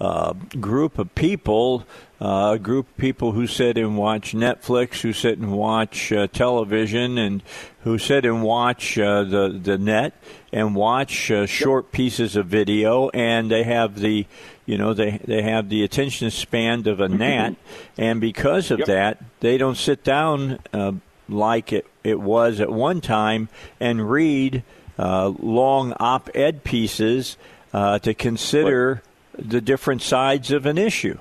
uh, 0.00 0.32
group 0.60 0.98
of 0.98 1.12
people, 1.16 1.84
uh, 2.20 2.52
a 2.54 2.58
group 2.58 2.86
of 2.88 2.96
people 2.98 3.32
who 3.32 3.48
sit 3.48 3.76
and 3.76 3.98
watch 3.98 4.32
Netflix, 4.32 5.00
who 5.00 5.12
sit 5.12 5.38
and 5.38 5.50
watch 5.50 6.12
uh, 6.12 6.28
television, 6.28 7.18
and 7.18 7.42
who 7.82 7.98
sit 7.98 8.24
and 8.24 8.44
watch 8.44 8.96
uh, 8.96 9.24
the 9.24 9.48
the 9.60 9.76
net 9.76 10.12
and 10.52 10.76
watch 10.76 11.32
uh, 11.32 11.46
short 11.46 11.90
pieces 11.90 12.36
of 12.36 12.46
video, 12.46 13.08
and 13.08 13.50
they 13.50 13.64
have 13.64 13.98
the 13.98 14.24
you 14.64 14.78
know 14.78 14.94
they 14.94 15.18
they 15.24 15.42
have 15.42 15.68
the 15.68 15.82
attention 15.82 16.30
span 16.30 16.86
of 16.86 17.00
a 17.00 17.08
gnat, 17.08 17.56
and 17.98 18.20
because 18.20 18.70
of 18.70 18.78
Yep. 18.78 18.86
that, 18.86 19.18
they 19.40 19.58
don't 19.58 19.76
sit 19.76 20.04
down 20.04 20.60
uh, 20.72 20.92
like 21.28 21.72
it 21.72 21.86
it 22.04 22.20
was 22.20 22.60
at 22.60 22.70
one 22.70 23.00
time 23.00 23.48
and 23.80 24.08
read 24.08 24.62
uh, 25.00 25.32
long 25.40 25.94
op-ed 25.98 26.62
pieces 26.62 27.38
uh, 27.72 27.98
to 28.00 28.12
consider 28.12 29.02
the 29.38 29.60
different 29.60 30.02
sides 30.02 30.50
of 30.50 30.66
an 30.66 30.76
issue. 30.76 31.18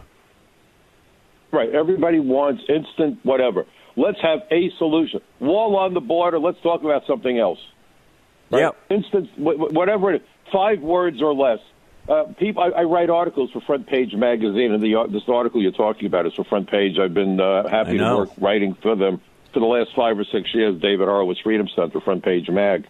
Right. 1.52 1.74
Everybody 1.74 2.20
wants 2.20 2.62
instant 2.68 3.20
whatever. 3.24 3.66
Let's 3.96 4.22
have 4.22 4.42
a 4.52 4.70
solution. 4.78 5.22
Wall 5.40 5.76
on 5.78 5.94
the 5.94 6.02
border. 6.02 6.40
Let's 6.40 6.62
talk 6.62 6.84
about 6.84 7.08
something 7.08 7.40
else. 7.40 7.60
Right? 8.52 8.62
Yep. 8.62 8.78
Instant, 8.90 9.30
wh- 9.36 9.58
wh- 9.60 9.74
whatever 9.74 10.12
it 10.14 10.22
is. 10.22 10.28
Five 10.52 10.82
words 10.82 11.22
or 11.22 11.34
less. 11.34 11.60
Uh, 12.08 12.24
people, 12.38 12.64
I, 12.64 12.82
I 12.82 12.84
write 12.84 13.10
articles 13.10 13.52
for 13.52 13.62
Front 13.62 13.88
Page 13.88 14.14
Magazine, 14.16 14.74
and 14.74 14.82
the 14.82 15.08
this 15.10 15.24
article 15.28 15.62
you're 15.62 15.72
talking 15.72 16.08
about 16.08 16.26
is 16.26 16.34
for 16.34 16.44
Front 16.44 16.70
Page. 16.70 16.98
I've 16.98 17.14
been 17.14 17.40
uh, 17.40 17.70
happy 17.70 17.98
to 18.00 18.16
work 18.16 18.30
writing 18.40 18.76
for 18.82 18.96
them 18.96 19.22
for 19.54 19.60
the 19.60 19.68
last 19.68 19.92
five 19.96 20.18
or 20.18 20.26
six 20.26 20.54
years. 20.54 20.80
David 20.82 21.08
Horowitz 21.08 21.40
Freedom 21.42 21.68
Center, 21.76 22.02
Front 22.02 22.24
Page 22.24 22.50
Mag, 22.50 22.88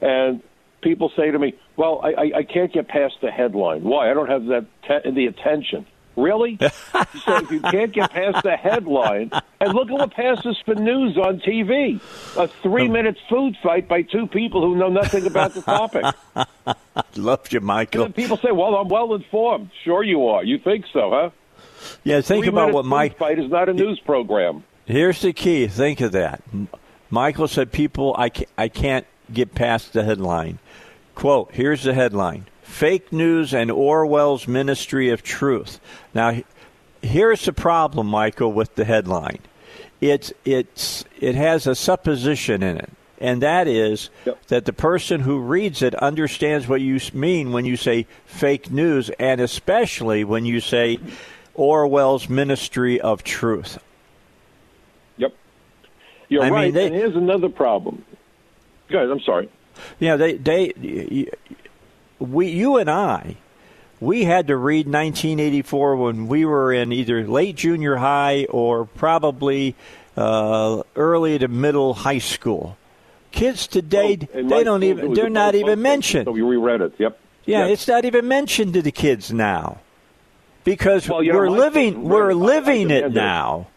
and 0.00 0.42
people 0.82 1.10
say 1.16 1.30
to 1.30 1.38
me, 1.38 1.54
"Well, 1.76 2.00
I, 2.02 2.08
I, 2.12 2.32
I 2.38 2.42
can't 2.42 2.72
get 2.72 2.88
past 2.88 3.16
the 3.20 3.30
headline. 3.30 3.82
Why? 3.84 4.10
I 4.10 4.14
don't 4.14 4.28
have 4.28 4.46
that 4.46 4.66
te- 4.86 5.10
the 5.10 5.26
attention." 5.26 5.86
Really? 6.16 6.58
so 7.24 7.36
if 7.36 7.50
you 7.52 7.60
can't 7.60 7.92
get 7.92 8.10
past 8.10 8.42
the 8.42 8.56
headline, 8.56 9.30
and 9.60 9.72
look 9.72 9.88
at 9.88 9.94
what 9.94 10.12
passes 10.12 10.56
for 10.64 10.74
news 10.74 11.16
on 11.16 11.38
TV 11.38 12.00
a 12.36 12.48
three 12.48 12.88
minute 12.88 13.16
food 13.28 13.56
fight 13.62 13.86
by 13.86 14.02
two 14.02 14.26
people 14.26 14.60
who 14.62 14.74
know 14.74 14.88
nothing 14.88 15.26
about 15.26 15.54
the 15.54 15.62
topic. 15.62 16.04
Loved 17.16 17.52
you, 17.52 17.58
And 17.58 17.66
Michael. 17.66 18.10
people 18.10 18.36
say, 18.36 18.50
well, 18.50 18.74
I'm 18.74 18.88
well 18.88 19.14
informed. 19.14 19.70
Sure 19.84 20.02
you 20.02 20.26
are. 20.26 20.42
You 20.42 20.58
think 20.58 20.86
so, 20.92 21.10
huh? 21.10 21.30
Yeah, 22.02 22.20
think 22.20 22.44
three 22.44 22.48
about 22.48 22.72
what 22.72 22.82
food 22.82 22.88
Mike. 22.90 23.16
fight 23.18 23.38
is 23.38 23.48
not 23.48 23.68
a 23.68 23.72
news 23.72 24.00
program. 24.00 24.64
Here's 24.86 25.20
the 25.22 25.32
key. 25.32 25.68
Think 25.68 26.00
of 26.00 26.10
that. 26.12 26.42
Michael 27.10 27.46
said, 27.46 27.70
"People, 27.70 28.16
I 28.18 28.28
can't, 28.30 28.50
I 28.58 28.68
can't 28.68 29.06
get 29.32 29.54
past 29.54 29.92
the 29.92 30.04
headline." 30.04 30.58
Quote: 31.14 31.50
Here's 31.52 31.82
the 31.82 31.94
headline: 31.94 32.46
Fake 32.62 33.12
news 33.12 33.52
and 33.54 33.70
Orwell's 33.70 34.46
Ministry 34.46 35.10
of 35.10 35.22
Truth. 35.22 35.80
Now, 36.14 36.42
here's 37.02 37.44
the 37.44 37.52
problem, 37.52 38.06
Michael, 38.06 38.52
with 38.52 38.74
the 38.76 38.84
headline. 38.84 39.40
It's 40.00 40.32
it's 40.44 41.04
it 41.20 41.34
has 41.34 41.66
a 41.66 41.74
supposition 41.74 42.62
in 42.62 42.76
it, 42.76 42.90
and 43.20 43.42
that 43.42 43.66
is 43.66 44.10
Yep. 44.26 44.46
that 44.46 44.64
the 44.64 44.72
person 44.72 45.20
who 45.20 45.40
reads 45.40 45.82
it 45.82 45.94
understands 45.96 46.68
what 46.68 46.80
you 46.80 47.00
mean 47.12 47.50
when 47.52 47.64
you 47.64 47.76
say 47.76 48.06
fake 48.26 48.70
news, 48.70 49.10
and 49.18 49.40
especially 49.40 50.22
when 50.22 50.44
you 50.44 50.60
say 50.60 51.00
Orwell's 51.54 52.28
Ministry 52.28 53.00
of 53.00 53.24
Truth. 53.24 53.78
Yep. 55.16 55.34
You're 56.28 56.42
I 56.42 56.46
mean, 56.46 56.54
right. 56.54 56.74
they- 56.74 56.86
and 56.86 56.94
here's 56.94 57.16
another 57.16 57.48
problem. 57.48 58.04
Guys, 58.88 59.08
I'm 59.10 59.20
sorry. 59.20 59.48
Yeah, 60.00 60.16
they 60.16 60.34
they 60.34 61.28
we 62.18 62.48
you 62.48 62.76
and 62.78 62.90
I 62.90 63.36
we 64.00 64.24
had 64.24 64.46
to 64.48 64.56
read 64.56 64.86
1984 64.86 65.96
when 65.96 66.26
we 66.28 66.44
were 66.44 66.72
in 66.72 66.92
either 66.92 67.26
late 67.26 67.56
junior 67.56 67.96
high 67.96 68.46
or 68.48 68.84
probably 68.86 69.74
uh, 70.16 70.82
early 70.96 71.38
to 71.38 71.48
middle 71.48 71.94
high 71.94 72.18
school. 72.18 72.76
Kids 73.30 73.66
today 73.66 74.18
Oh, 74.34 74.42
they 74.48 74.64
don't 74.64 74.82
even 74.82 75.14
they're 75.14 75.28
not 75.30 75.54
even 75.54 75.82
mentioned. 75.82 76.24
So 76.26 76.32
we 76.32 76.42
reread 76.42 76.80
it. 76.80 76.94
Yep. 76.98 77.18
Yeah, 77.44 77.60
Yep. 77.64 77.70
it's 77.70 77.88
not 77.88 78.04
even 78.04 78.26
mentioned 78.28 78.74
to 78.74 78.82
the 78.82 78.90
kids 78.92 79.32
now 79.32 79.78
because 80.64 81.08
Well, 81.08 81.18
we're 81.24 81.50
my 81.50 81.56
living 81.56 82.02
we're 82.04 82.30
it. 82.30 82.34
I- 82.34 82.38
I 82.38 82.42
living 82.42 82.90
it. 82.90 83.12
now. 83.12 83.68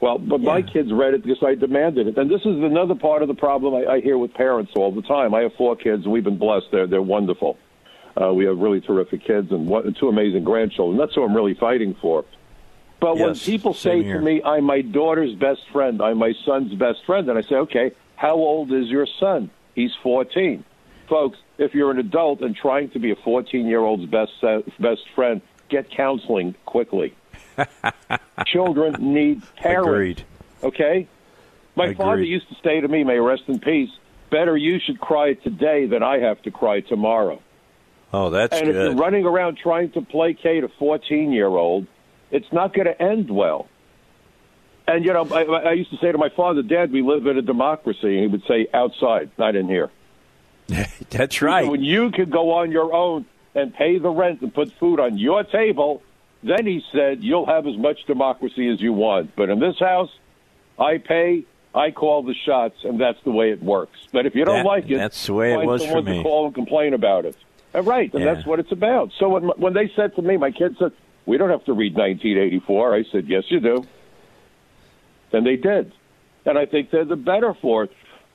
Well, 0.00 0.18
but 0.18 0.40
my 0.42 0.60
kids 0.60 0.92
read 0.92 1.14
it 1.14 1.22
because 1.24 1.42
I 1.42 1.54
demanded 1.54 2.06
it, 2.06 2.18
and 2.18 2.30
this 2.30 2.42
is 2.42 2.46
another 2.46 2.94
part 2.94 3.22
of 3.22 3.28
the 3.28 3.34
problem 3.34 3.74
I, 3.74 3.94
I 3.94 4.00
hear 4.00 4.18
with 4.18 4.34
parents 4.34 4.72
all 4.76 4.92
the 4.92 5.00
time. 5.02 5.32
I 5.32 5.42
have 5.42 5.54
four 5.54 5.74
kids, 5.74 6.04
and 6.04 6.12
we've 6.12 6.24
been 6.24 6.36
blessed; 6.36 6.66
they're 6.70 6.86
they're 6.86 7.00
wonderful. 7.00 7.56
Uh, 8.20 8.32
we 8.32 8.44
have 8.44 8.58
really 8.58 8.80
terrific 8.80 9.24
kids 9.24 9.50
and 9.50 9.66
one, 9.66 9.94
two 9.94 10.08
amazing 10.08 10.44
grandchildren. 10.44 10.98
That's 10.98 11.16
what 11.16 11.24
I'm 11.24 11.34
really 11.34 11.54
fighting 11.54 11.94
for. 12.00 12.24
But 13.00 13.18
when 13.18 13.34
people 13.34 13.72
say 13.72 14.02
here. 14.02 14.18
to 14.18 14.24
me, 14.24 14.42
"I'm 14.44 14.64
my 14.64 14.82
daughter's 14.82 15.34
best 15.34 15.62
friend," 15.72 16.02
"I'm 16.02 16.18
my 16.18 16.34
son's 16.44 16.74
best 16.74 17.04
friend," 17.06 17.28
and 17.30 17.38
I 17.38 17.42
say, 17.42 17.56
"Okay, 17.56 17.92
how 18.16 18.34
old 18.34 18.72
is 18.72 18.88
your 18.88 19.06
son?" 19.18 19.50
He's 19.74 19.94
14. 20.02 20.64
Folks, 21.08 21.38
if 21.58 21.74
you're 21.74 21.90
an 21.90 21.98
adult 21.98 22.40
and 22.40 22.54
trying 22.54 22.90
to 22.90 22.98
be 22.98 23.12
a 23.12 23.16
14 23.16 23.66
year 23.66 23.80
old's 23.80 24.06
best 24.06 24.32
best 24.78 25.08
friend, 25.14 25.40
get 25.70 25.90
counseling 25.90 26.54
quickly. 26.66 27.14
Children 28.46 28.96
need 29.00 29.42
parents. 29.56 29.88
Agreed. 29.88 30.22
Okay? 30.62 31.08
My 31.74 31.86
Agreed. 31.86 31.96
father 31.96 32.22
used 32.22 32.48
to 32.48 32.56
say 32.62 32.80
to 32.80 32.88
me, 32.88 33.04
may 33.04 33.18
rest 33.18 33.42
in 33.48 33.58
peace, 33.58 33.90
better 34.30 34.56
you 34.56 34.78
should 34.78 35.00
cry 35.00 35.34
today 35.34 35.86
than 35.86 36.02
I 36.02 36.18
have 36.18 36.40
to 36.42 36.50
cry 36.50 36.80
tomorrow. 36.80 37.40
Oh, 38.12 38.30
that's 38.30 38.56
and 38.56 38.68
if 38.68 38.74
you're 38.74 38.94
running 38.94 39.26
around 39.26 39.58
trying 39.58 39.90
to 39.92 40.00
placate 40.00 40.64
a 40.64 40.68
14 40.68 41.32
year 41.32 41.48
old, 41.48 41.86
it's 42.30 42.50
not 42.52 42.72
going 42.74 42.86
to 42.86 43.02
end 43.02 43.30
well. 43.30 43.68
And, 44.88 45.04
you 45.04 45.12
know, 45.12 45.26
I, 45.30 45.42
I 45.42 45.72
used 45.72 45.90
to 45.90 45.96
say 45.98 46.12
to 46.12 46.18
my 46.18 46.28
father, 46.28 46.62
Dad, 46.62 46.92
we 46.92 47.02
live 47.02 47.26
in 47.26 47.36
a 47.36 47.42
democracy. 47.42 48.14
And 48.14 48.20
he 48.20 48.26
would 48.28 48.44
say, 48.46 48.68
outside, 48.72 49.30
not 49.36 49.56
in 49.56 49.66
here. 49.66 49.90
that's 51.10 51.42
right. 51.42 51.68
When 51.68 51.82
you 51.82 52.10
can 52.10 52.30
go 52.30 52.52
on 52.52 52.70
your 52.70 52.92
own 52.92 53.26
and 53.54 53.74
pay 53.74 53.98
the 53.98 54.10
rent 54.10 54.42
and 54.42 54.54
put 54.54 54.72
food 54.72 55.00
on 55.00 55.18
your 55.18 55.42
table, 55.44 56.02
then 56.48 56.66
he 56.66 56.82
said, 56.92 57.22
you'll 57.22 57.46
have 57.46 57.66
as 57.66 57.76
much 57.76 58.04
democracy 58.06 58.68
as 58.68 58.80
you 58.80 58.92
want. 58.92 59.34
But 59.36 59.48
in 59.50 59.58
this 59.60 59.78
house, 59.78 60.10
I 60.78 60.98
pay, 60.98 61.44
I 61.74 61.90
call 61.90 62.22
the 62.22 62.34
shots, 62.34 62.76
and 62.84 63.00
that's 63.00 63.18
the 63.24 63.30
way 63.30 63.50
it 63.50 63.62
works. 63.62 63.98
But 64.12 64.26
if 64.26 64.34
you 64.34 64.44
don't 64.44 64.56
That- 64.58 64.66
like 64.66 64.90
it, 64.90 64.96
that's 64.96 65.26
the 65.26 65.34
way 65.34 65.52
it 65.54 65.64
was 65.64 65.84
for 65.86 66.02
me. 66.02 66.18
to 66.18 66.22
call 66.22 66.46
and 66.46 66.54
complain 66.54 66.94
about 66.94 67.24
it. 67.24 67.36
Uh, 67.74 67.82
right, 67.82 68.12
and 68.14 68.22
Yeah. 68.24 68.34
that's 68.34 68.46
what 68.46 68.58
it's 68.60 68.72
about. 68.72 69.10
So 69.18 69.28
when 69.28 69.44
when 69.58 69.74
they 69.74 69.88
said 69.96 70.14
to 70.16 70.22
me, 70.22 70.36
my 70.38 70.50
kids 70.50 70.78
said, 70.78 70.92
"We 71.26 71.36
don't 71.36 71.50
have 71.50 71.64
to 71.66 71.74
read 71.74 71.94
1984," 71.96 72.94
I 72.94 73.02
said, 73.04 73.26
"Yes, 73.28 73.44
you 73.50 73.60
do." 73.60 73.84
And 75.32 75.44
they 75.44 75.56
did, 75.56 75.92
and 76.46 76.56
I 76.58 76.64
think 76.66 76.90
they're 76.90 77.04
the 77.04 77.16
better 77.16 77.52
for 77.54 77.84
it. 77.84 77.92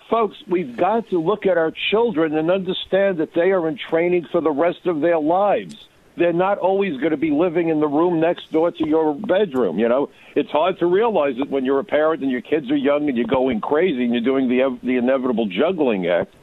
Folks, 0.10 0.36
we've 0.48 0.76
got 0.76 1.10
to 1.10 1.20
look 1.20 1.46
at 1.46 1.58
our 1.58 1.72
children 1.90 2.38
and 2.38 2.52
understand 2.52 3.18
that 3.18 3.34
they 3.34 3.52
are 3.52 3.68
in 3.68 3.78
training 3.78 4.26
for 4.26 4.42
the 4.42 4.52
rest 4.52 4.86
of 4.86 5.00
their 5.02 5.18
lives. 5.18 5.88
They're 6.18 6.34
not 6.34 6.58
always 6.58 6.98
going 6.98 7.12
to 7.12 7.18
be 7.18 7.32
living 7.32 7.70
in 7.70 7.80
the 7.80 7.88
room 7.88 8.20
next 8.20 8.52
door 8.52 8.72
to 8.72 8.88
your 8.88 9.16
bedroom. 9.16 9.80
You 9.80 9.88
know, 9.88 10.10
it's 10.36 10.50
hard 10.50 10.80
to 10.80 10.86
realize 10.86 11.36
it 11.38 11.50
when 11.50 11.66
you're 11.66 11.80
a 11.80 11.86
parent 11.86 12.22
and 12.22 12.32
your 12.32 12.42
kids 12.42 12.70
are 12.70 12.76
young 12.76 13.08
and 13.08 13.18
you're 13.18 13.28
going 13.28 13.62
crazy 13.62 14.04
and 14.04 14.14
you're 14.14 14.22
doing 14.22 14.50
the 14.50 14.78
the 14.84 14.98
inevitable 14.98 15.46
juggling 15.48 16.08
act 16.08 16.34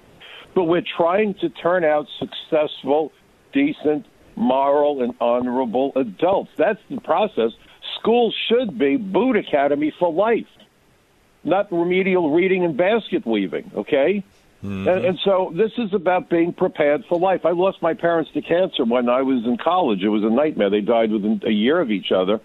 but 0.58 0.64
we're 0.64 0.82
trying 0.96 1.34
to 1.34 1.48
turn 1.48 1.84
out 1.84 2.08
successful, 2.18 3.12
decent, 3.52 4.06
moral, 4.34 5.02
and 5.02 5.14
honorable 5.20 5.92
adults. 5.94 6.50
That's 6.56 6.80
the 6.90 7.00
process. 7.00 7.52
School 8.00 8.32
should 8.48 8.76
be 8.76 8.96
boot 8.96 9.36
academy 9.36 9.92
for 9.98 10.12
life, 10.12 10.48
not 11.44 11.70
remedial 11.72 12.32
reading 12.32 12.64
and 12.64 12.76
basket 12.76 13.24
weaving, 13.24 13.70
okay? 13.76 14.24
Mm-hmm. 14.62 14.88
And, 14.88 15.04
and 15.04 15.18
so 15.24 15.52
this 15.56 15.72
is 15.78 15.94
about 15.94 16.28
being 16.28 16.52
prepared 16.52 17.04
for 17.08 17.18
life. 17.18 17.46
I 17.46 17.50
lost 17.50 17.80
my 17.80 17.94
parents 17.94 18.30
to 18.34 18.42
cancer 18.42 18.84
when 18.84 19.08
I 19.08 19.22
was 19.22 19.44
in 19.44 19.56
college. 19.56 20.02
It 20.02 20.08
was 20.08 20.24
a 20.24 20.30
nightmare. 20.30 20.68
They 20.70 20.80
died 20.80 21.12
within 21.12 21.40
a 21.46 21.50
year 21.50 21.80
of 21.80 21.90
each 21.90 22.10
other. 22.10 22.40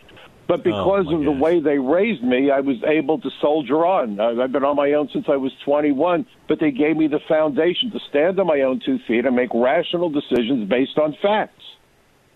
But 0.48 0.60
oh, 0.60 0.64
because 0.64 1.06
my 1.06 1.16
of 1.16 1.24
the 1.24 1.32
way 1.32 1.60
they 1.60 1.80
raised 1.80 2.24
me, 2.24 2.52
I 2.52 2.60
was 2.60 2.78
able 2.86 3.20
to 3.20 3.30
soldier 3.42 3.86
on. 3.86 4.20
I've 4.20 4.52
been 4.52 4.64
on 4.64 4.76
my 4.76 4.94
own 4.94 5.10
since 5.12 5.26
I 5.28 5.38
was 5.38 5.52
21, 5.66 6.26
but 6.48 6.60
they 6.60 6.72
gave 6.72 6.98
me 6.98 7.08
the 7.08 7.22
foundation 7.28 7.92
to 7.92 8.00
stand 8.10 8.40
on 8.40 8.48
my 8.48 8.62
own 8.62 8.82
two 8.86 9.00
feet 9.08 9.26
and 9.26 9.36
make 9.36 9.50
rational 9.54 10.10
decisions 10.10 10.70
based 10.70 10.98
on 10.98 11.16
facts. 11.22 11.64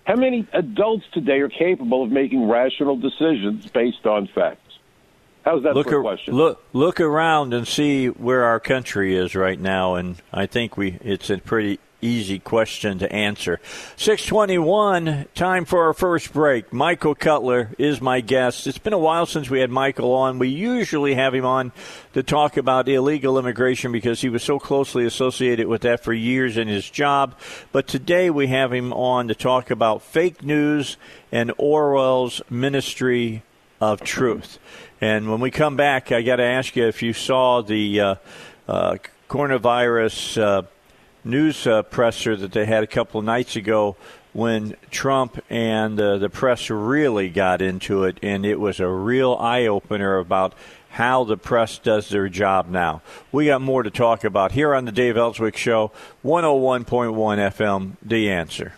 How 0.05 0.15
many 0.15 0.47
adults 0.53 1.03
today 1.13 1.39
are 1.41 1.49
capable 1.49 2.01
of 2.01 2.09
making 2.09 2.47
rational 2.47 2.95
decisions 2.95 3.67
based 3.67 4.05
on 4.05 4.29
facts? 4.33 4.61
How's 5.47 5.63
that 5.63 5.75
look 5.75 5.87
for 5.87 5.99
a 5.99 6.01
question? 6.01 6.35
Look, 6.35 6.61
look 6.73 6.99
around 6.99 7.53
and 7.53 7.65
see 7.65 8.07
where 8.07 8.43
our 8.43 8.59
country 8.59 9.15
is 9.15 9.33
right 9.33 9.57
now, 9.57 9.95
and 9.95 10.21
I 10.33 10.45
think 10.45 10.75
we 10.75 10.99
it's 11.01 11.29
a 11.29 11.37
pretty 11.37 11.79
easy 12.01 12.37
question 12.37 12.99
to 12.99 13.09
answer. 13.09 13.61
621, 13.95 15.27
time 15.35 15.63
for 15.63 15.85
our 15.85 15.93
first 15.93 16.33
break. 16.33 16.73
Michael 16.73 17.15
Cutler 17.15 17.71
is 17.77 18.01
my 18.01 18.19
guest. 18.19 18.67
It's 18.67 18.77
been 18.77 18.91
a 18.91 18.97
while 18.97 19.25
since 19.25 19.49
we 19.49 19.61
had 19.61 19.71
Michael 19.71 20.13
on. 20.13 20.37
We 20.37 20.49
usually 20.49 21.15
have 21.15 21.33
him 21.33 21.45
on 21.45 21.71
to 22.11 22.23
talk 22.23 22.57
about 22.57 22.89
illegal 22.89 23.39
immigration 23.39 23.93
because 23.93 24.19
he 24.19 24.27
was 24.27 24.43
so 24.43 24.59
closely 24.59 25.05
associated 25.05 25.67
with 25.67 25.83
that 25.83 26.03
for 26.03 26.11
years 26.11 26.57
in 26.57 26.67
his 26.67 26.89
job. 26.89 27.39
But 27.71 27.87
today 27.87 28.29
we 28.29 28.47
have 28.47 28.73
him 28.73 28.91
on 28.91 29.29
to 29.29 29.33
talk 29.33 29.71
about 29.71 30.01
fake 30.01 30.43
news 30.43 30.97
and 31.31 31.53
Orwell's 31.57 32.41
Ministry 32.49 33.43
of 33.79 34.01
Truth. 34.01 34.59
And 34.99 35.29
when 35.29 35.39
we 35.39 35.51
come 35.51 35.75
back, 35.75 36.11
I 36.11 36.21
got 36.21 36.37
to 36.37 36.43
ask 36.43 36.75
you 36.75 36.87
if 36.87 37.03
you 37.03 37.13
saw 37.13 37.61
the 37.61 38.01
uh, 38.01 38.15
uh, 38.67 38.97
coronavirus 39.29 40.41
uh, 40.41 40.61
news 41.23 41.67
uh, 41.67 41.83
presser 41.83 42.35
that 42.35 42.51
they 42.51 42.65
had 42.65 42.83
a 42.83 42.87
couple 42.87 43.19
of 43.19 43.25
nights 43.25 43.55
ago 43.55 43.95
when 44.33 44.75
Trump 44.89 45.43
and 45.49 45.99
uh, 45.99 46.17
the 46.17 46.29
press 46.29 46.69
really 46.69 47.29
got 47.29 47.61
into 47.61 48.03
it, 48.03 48.19
and 48.21 48.45
it 48.45 48.59
was 48.59 48.79
a 48.79 48.87
real 48.87 49.33
eye 49.35 49.65
opener 49.65 50.17
about 50.17 50.53
how 50.89 51.23
the 51.23 51.37
press 51.37 51.77
does 51.77 52.09
their 52.09 52.27
job 52.29 52.67
now. 52.67 53.01
We 53.31 53.47
got 53.47 53.61
more 53.61 53.83
to 53.83 53.91
talk 53.91 54.23
about 54.23 54.51
here 54.51 54.73
on 54.73 54.85
the 54.85 54.91
Dave 54.91 55.17
Elswick 55.17 55.57
Show, 55.57 55.91
101.1 56.23 56.85
FM, 56.85 57.97
The 58.01 58.31
Answer. 58.31 58.73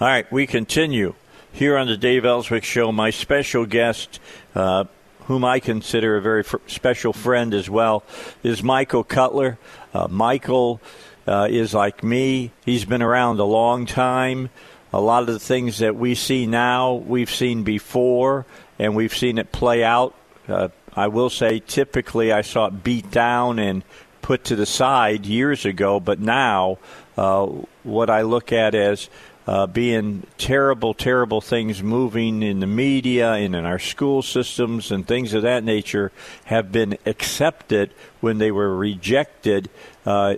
All 0.00 0.08
right, 0.08 0.30
we 0.30 0.46
continue 0.46 1.14
here 1.52 1.76
on 1.76 1.86
the 1.86 1.96
Dave 1.96 2.24
Elswick 2.24 2.64
Show. 2.64 2.92
My 2.92 3.10
special 3.10 3.66
guest, 3.66 4.20
uh, 4.54 4.84
whom 5.28 5.44
I 5.44 5.60
consider 5.60 6.16
a 6.16 6.22
very 6.22 6.42
special 6.66 7.12
friend 7.12 7.52
as 7.52 7.68
well, 7.68 8.02
is 8.42 8.62
Michael 8.62 9.04
Cutler. 9.04 9.58
Uh, 9.92 10.08
Michael 10.08 10.80
uh, 11.26 11.48
is 11.50 11.74
like 11.74 12.02
me. 12.02 12.50
He's 12.64 12.86
been 12.86 13.02
around 13.02 13.38
a 13.38 13.44
long 13.44 13.84
time. 13.84 14.48
A 14.90 15.00
lot 15.02 15.20
of 15.20 15.26
the 15.26 15.38
things 15.38 15.78
that 15.80 15.94
we 15.94 16.14
see 16.14 16.46
now, 16.46 16.94
we've 16.94 17.30
seen 17.30 17.62
before, 17.62 18.46
and 18.78 18.96
we've 18.96 19.14
seen 19.14 19.36
it 19.36 19.52
play 19.52 19.84
out. 19.84 20.14
Uh, 20.48 20.68
I 20.96 21.08
will 21.08 21.28
say, 21.28 21.60
typically, 21.60 22.32
I 22.32 22.40
saw 22.40 22.68
it 22.68 22.82
beat 22.82 23.10
down 23.10 23.58
and 23.58 23.84
put 24.22 24.44
to 24.44 24.56
the 24.56 24.64
side 24.64 25.26
years 25.26 25.66
ago, 25.66 26.00
but 26.00 26.20
now, 26.20 26.78
uh, 27.18 27.46
what 27.82 28.08
I 28.08 28.22
look 28.22 28.50
at 28.50 28.74
as 28.74 29.10
uh, 29.48 29.66
being 29.66 30.22
terrible, 30.36 30.92
terrible 30.92 31.40
things 31.40 31.82
moving 31.82 32.42
in 32.42 32.60
the 32.60 32.66
media 32.66 33.32
and 33.32 33.56
in 33.56 33.64
our 33.64 33.78
school 33.78 34.20
systems 34.20 34.92
and 34.92 35.08
things 35.08 35.32
of 35.32 35.40
that 35.40 35.64
nature 35.64 36.12
have 36.44 36.70
been 36.70 36.98
accepted 37.06 37.90
when 38.20 38.36
they 38.36 38.50
were 38.50 38.76
rejected 38.76 39.70
uh, 40.04 40.34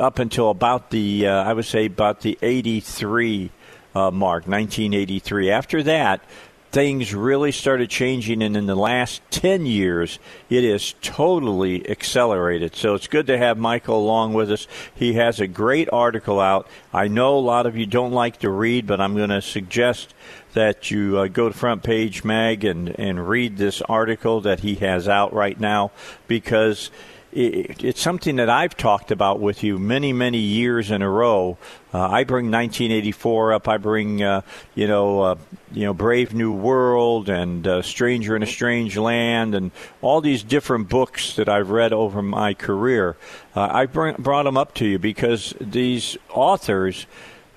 up 0.00 0.18
until 0.18 0.48
about 0.48 0.88
the, 0.88 1.26
uh, 1.26 1.44
I 1.44 1.52
would 1.52 1.66
say, 1.66 1.84
about 1.84 2.22
the 2.22 2.38
83 2.40 3.50
uh, 3.94 4.10
mark, 4.10 4.46
1983. 4.46 5.50
After 5.50 5.82
that, 5.82 6.22
things 6.70 7.14
really 7.14 7.52
started 7.52 7.88
changing, 7.88 8.42
and 8.42 8.56
in 8.56 8.66
the 8.66 8.74
last 8.74 9.22
10 9.30 9.66
years, 9.66 10.18
it 10.50 10.70
has 10.70 10.94
totally 11.00 11.88
accelerated. 11.88 12.76
So 12.76 12.94
it's 12.94 13.06
good 13.06 13.26
to 13.28 13.38
have 13.38 13.56
Michael 13.56 13.98
along 13.98 14.34
with 14.34 14.50
us. 14.50 14.66
He 14.94 15.14
has 15.14 15.40
a 15.40 15.46
great 15.46 15.88
article 15.92 16.40
out. 16.40 16.66
I 16.92 17.08
know 17.08 17.38
a 17.38 17.40
lot 17.40 17.66
of 17.66 17.76
you 17.76 17.86
don't 17.86 18.12
like 18.12 18.38
to 18.40 18.50
read, 18.50 18.86
but 18.86 19.00
I'm 19.00 19.16
going 19.16 19.30
to 19.30 19.42
suggest 19.42 20.14
that 20.54 20.90
you 20.90 21.18
uh, 21.18 21.28
go 21.28 21.48
to 21.48 21.56
Front 21.56 21.82
Page 21.82 22.24
Mag 22.24 22.64
and, 22.64 22.88
and 22.98 23.28
read 23.28 23.56
this 23.56 23.80
article 23.82 24.40
that 24.42 24.60
he 24.60 24.74
has 24.76 25.08
out 25.08 25.32
right 25.32 25.58
now 25.58 25.90
because 26.26 26.90
it's 27.30 28.00
something 28.00 28.36
that 28.36 28.48
I've 28.48 28.76
talked 28.76 29.10
about 29.10 29.38
with 29.38 29.62
you 29.62 29.78
many, 29.78 30.12
many 30.12 30.38
years 30.38 30.90
in 30.90 31.02
a 31.02 31.10
row. 31.10 31.58
Uh, 31.92 32.08
I 32.08 32.24
bring 32.24 32.50
1984 32.50 33.52
up. 33.52 33.68
I 33.68 33.76
bring, 33.76 34.22
uh, 34.22 34.40
you 34.74 34.86
know, 34.86 35.20
uh, 35.20 35.34
you 35.70 35.84
know, 35.84 35.92
Brave 35.92 36.32
New 36.32 36.52
World 36.52 37.28
and 37.28 37.66
uh, 37.66 37.82
Stranger 37.82 38.34
in 38.34 38.42
a 38.42 38.46
Strange 38.46 38.96
Land, 38.96 39.54
and 39.54 39.70
all 40.00 40.20
these 40.20 40.42
different 40.42 40.88
books 40.88 41.36
that 41.36 41.48
I've 41.48 41.70
read 41.70 41.92
over 41.92 42.22
my 42.22 42.54
career. 42.54 43.16
Uh, 43.54 43.68
I 43.70 43.86
bring, 43.86 44.16
brought 44.16 44.44
them 44.44 44.56
up 44.56 44.74
to 44.74 44.86
you 44.86 44.98
because 44.98 45.54
these 45.60 46.16
authors 46.30 47.06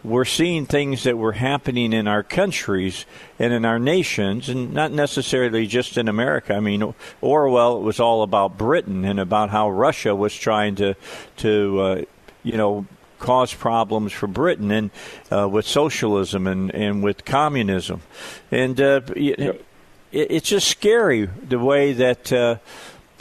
we're 0.03 0.25
seeing 0.25 0.65
things 0.65 1.03
that 1.03 1.17
were 1.17 1.33
happening 1.33 1.93
in 1.93 2.07
our 2.07 2.23
countries 2.23 3.05
and 3.37 3.53
in 3.53 3.65
our 3.65 3.79
nations, 3.79 4.49
and 4.49 4.73
not 4.73 4.91
necessarily 4.91 5.67
just 5.67 5.97
in 5.97 6.07
America. 6.07 6.55
I 6.55 6.59
mean, 6.59 6.93
Orwell 7.21 7.77
it 7.77 7.81
was 7.81 7.99
all 7.99 8.23
about 8.23 8.57
Britain 8.57 9.05
and 9.05 9.19
about 9.19 9.49
how 9.49 9.69
Russia 9.69 10.15
was 10.15 10.35
trying 10.35 10.75
to 10.75 10.95
to 11.37 11.79
uh, 11.81 12.01
you 12.43 12.57
know 12.57 12.85
cause 13.19 13.53
problems 13.53 14.11
for 14.11 14.25
Britain 14.25 14.71
and 14.71 14.89
uh, 15.31 15.47
with 15.47 15.67
socialism 15.67 16.47
and, 16.47 16.73
and 16.73 17.03
with 17.03 17.23
communism, 17.23 18.01
and 18.49 18.81
uh, 18.81 19.01
it, 19.15 19.63
it's 20.11 20.49
just 20.49 20.67
scary 20.67 21.25
the 21.25 21.59
way 21.59 21.93
that. 21.93 22.31
Uh, 22.31 22.57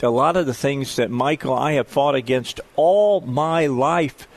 a 0.03 0.09
lot 0.09 0.35
of 0.35 0.47
the 0.47 0.53
things 0.55 0.95
that 0.95 1.11
Michael 1.11 1.53
I 1.53 1.73
have 1.73 1.87
fought 1.87 2.15
against 2.15 2.59
all 2.75 3.21
my 3.21 3.67
life 3.67 4.27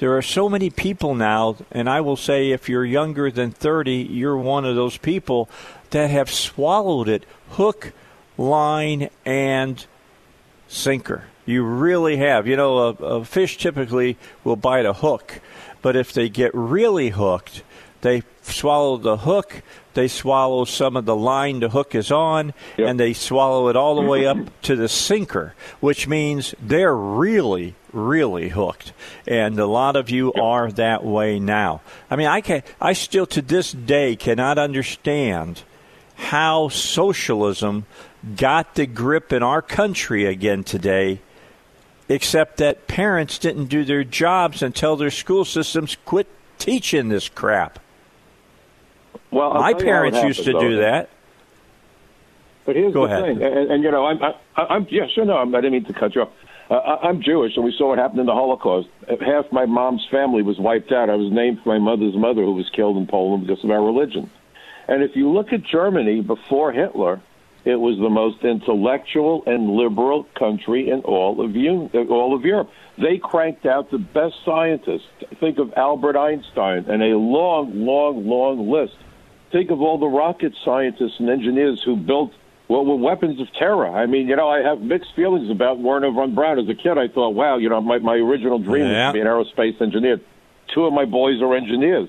there 0.00 0.16
are 0.16 0.22
so 0.22 0.48
many 0.48 0.70
people 0.70 1.14
now, 1.14 1.56
and 1.70 1.88
I 1.88 2.00
will 2.00 2.16
say 2.16 2.50
if 2.50 2.68
you're 2.68 2.84
younger 2.84 3.30
than 3.30 3.50
30, 3.50 3.92
you're 3.94 4.36
one 4.36 4.64
of 4.64 4.74
those 4.74 4.96
people 4.96 5.48
that 5.90 6.10
have 6.10 6.30
swallowed 6.30 7.08
it 7.08 7.24
hook, 7.50 7.92
line, 8.36 9.10
and 9.24 9.86
sinker. 10.66 11.24
You 11.46 11.62
really 11.62 12.16
have. 12.16 12.46
You 12.46 12.56
know, 12.56 12.78
a, 12.78 12.90
a 12.90 13.24
fish 13.24 13.58
typically 13.58 14.16
will 14.42 14.56
bite 14.56 14.86
a 14.86 14.94
hook, 14.94 15.40
but 15.82 15.94
if 15.94 16.12
they 16.12 16.28
get 16.28 16.50
really 16.54 17.10
hooked, 17.10 17.62
they 18.04 18.22
swallow 18.42 18.98
the 18.98 19.16
hook, 19.16 19.62
they 19.94 20.08
swallow 20.08 20.66
some 20.66 20.94
of 20.94 21.06
the 21.06 21.16
line 21.16 21.60
the 21.60 21.70
hook 21.70 21.94
is 21.94 22.12
on, 22.12 22.52
yep. 22.76 22.90
and 22.90 23.00
they 23.00 23.14
swallow 23.14 23.68
it 23.68 23.76
all 23.76 23.96
the 23.96 24.02
way 24.02 24.26
up 24.26 24.36
to 24.62 24.76
the 24.76 24.88
sinker, 24.88 25.54
which 25.80 26.06
means 26.06 26.54
they're 26.60 26.94
really, 26.94 27.74
really 27.94 28.50
hooked. 28.50 28.92
And 29.26 29.58
a 29.58 29.66
lot 29.66 29.96
of 29.96 30.10
you 30.10 30.32
yep. 30.34 30.44
are 30.44 30.72
that 30.72 31.02
way 31.02 31.40
now. 31.40 31.80
I 32.10 32.16
mean, 32.16 32.26
I 32.26 32.42
can 32.42 32.62
I 32.78 32.92
still 32.92 33.26
to 33.28 33.40
this 33.40 33.72
day 33.72 34.16
cannot 34.16 34.58
understand 34.58 35.62
how 36.16 36.68
socialism 36.68 37.86
got 38.36 38.74
the 38.74 38.86
grip 38.86 39.32
in 39.32 39.42
our 39.42 39.62
country 39.62 40.26
again 40.26 40.62
today 40.62 41.20
except 42.08 42.58
that 42.58 42.86
parents 42.86 43.38
didn't 43.38 43.66
do 43.66 43.82
their 43.82 44.04
jobs 44.04 44.62
until 44.62 44.94
their 44.94 45.10
school 45.10 45.44
systems 45.44 45.96
quit 46.04 46.28
teaching 46.58 47.08
this 47.08 47.30
crap. 47.30 47.78
Well, 49.30 49.52
I'll 49.52 49.60
my 49.60 49.74
parents 49.74 50.16
happened, 50.16 50.36
used 50.36 50.44
to 50.46 50.52
though. 50.52 50.60
do 50.60 50.76
that. 50.80 51.10
But 52.64 52.76
here's 52.76 52.94
Go 52.94 53.06
the 53.06 53.14
ahead. 53.14 53.36
thing, 53.36 53.42
and, 53.42 53.70
and, 53.72 53.82
you 53.82 53.90
know, 53.90 54.06
I'm, 54.06 54.22
I, 54.22 54.34
I'm 54.56 54.86
yeah, 54.90 55.06
sure, 55.14 55.24
no, 55.26 55.36
I 55.36 55.44
didn't 55.44 55.72
mean 55.72 55.84
to 55.84 55.92
cut 55.92 56.14
you 56.14 56.22
off. 56.22 56.30
Uh, 56.70 56.76
I'm 57.02 57.20
Jewish, 57.20 57.56
and 57.56 57.64
we 57.64 57.74
saw 57.76 57.88
what 57.90 57.98
happened 57.98 58.20
in 58.20 58.26
the 58.26 58.32
Holocaust. 58.32 58.88
Half 59.20 59.52
my 59.52 59.66
mom's 59.66 60.06
family 60.10 60.42
was 60.42 60.58
wiped 60.58 60.90
out. 60.92 61.10
I 61.10 61.14
was 61.14 61.30
named 61.30 61.60
for 61.62 61.68
my 61.68 61.78
mother's 61.78 62.16
mother, 62.16 62.42
who 62.42 62.52
was 62.52 62.70
killed 62.70 62.96
in 62.96 63.06
Poland 63.06 63.46
because 63.46 63.62
of 63.62 63.70
our 63.70 63.84
religion. 63.84 64.30
And 64.88 65.02
if 65.02 65.14
you 65.14 65.30
look 65.30 65.52
at 65.52 65.62
Germany 65.62 66.22
before 66.22 66.72
Hitler, 66.72 67.20
it 67.66 67.76
was 67.76 67.98
the 67.98 68.08
most 68.08 68.42
intellectual 68.44 69.42
and 69.46 69.70
liberal 69.70 70.24
country 70.38 70.90
in 70.90 71.00
all 71.00 71.42
of 71.44 71.54
you, 71.56 71.90
all 72.08 72.34
of 72.34 72.44
Europe. 72.44 72.70
They 72.96 73.18
cranked 73.18 73.66
out 73.66 73.90
the 73.90 73.98
best 73.98 74.36
scientists. 74.44 75.06
Think 75.40 75.58
of 75.58 75.72
Albert 75.76 76.16
Einstein 76.16 76.86
and 76.88 77.02
a 77.02 77.16
long, 77.18 77.84
long, 77.84 78.26
long 78.26 78.70
list. 78.70 78.96
Think 79.54 79.70
of 79.70 79.80
all 79.80 79.98
the 79.98 80.08
rocket 80.08 80.52
scientists 80.64 81.14
and 81.20 81.30
engineers 81.30 81.80
who 81.84 81.94
built 81.94 82.32
what 82.66 82.86
were 82.86 82.96
weapons 82.96 83.40
of 83.40 83.46
terror. 83.56 83.86
I 83.86 84.04
mean, 84.06 84.26
you 84.26 84.34
know, 84.34 84.48
I 84.48 84.68
have 84.68 84.80
mixed 84.80 85.14
feelings 85.14 85.48
about 85.48 85.78
Wernher 85.78 86.10
von 86.10 86.34
Braun. 86.34 86.58
As 86.58 86.68
a 86.68 86.74
kid, 86.74 86.98
I 86.98 87.06
thought, 87.06 87.34
wow, 87.34 87.58
you 87.58 87.68
know, 87.68 87.80
my, 87.80 87.98
my 87.98 88.14
original 88.14 88.58
dream 88.58 88.86
yeah. 88.86 89.06
was 89.06 89.12
to 89.12 89.14
be 89.14 89.20
an 89.20 89.28
aerospace 89.28 89.80
engineer. 89.80 90.20
Two 90.74 90.86
of 90.86 90.92
my 90.92 91.04
boys 91.04 91.40
are 91.40 91.54
engineers. 91.54 92.08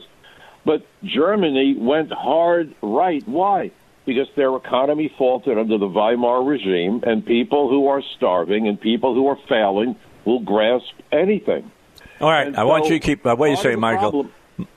But 0.65 0.87
Germany 1.03 1.75
went 1.77 2.11
hard 2.11 2.73
right. 2.81 3.21
Why? 3.27 3.69
Because 4.07 4.27
their 4.35 4.55
economy 4.55 5.13
faltered 5.15 5.59
under 5.59 5.77
the 5.77 5.87
Weimar 5.87 6.43
regime, 6.43 7.03
and 7.05 7.23
people 7.23 7.69
who 7.69 7.85
are 7.89 8.01
starving 8.17 8.67
and 8.67 8.81
people 8.81 9.13
who 9.13 9.27
are 9.27 9.37
failing 9.47 9.95
will 10.25 10.39
grasp 10.39 10.95
anything. 11.11 11.71
All 12.19 12.31
right, 12.31 12.47
And 12.47 12.57
I 12.57 12.63
want 12.63 12.85
you 12.85 12.97
to 12.97 12.99
keep. 12.99 13.23
Uh, 13.23 13.35
wait 13.37 13.53
a 13.53 13.57
second, 13.57 13.81
Michael. 13.81 14.09
problem- 14.09 14.31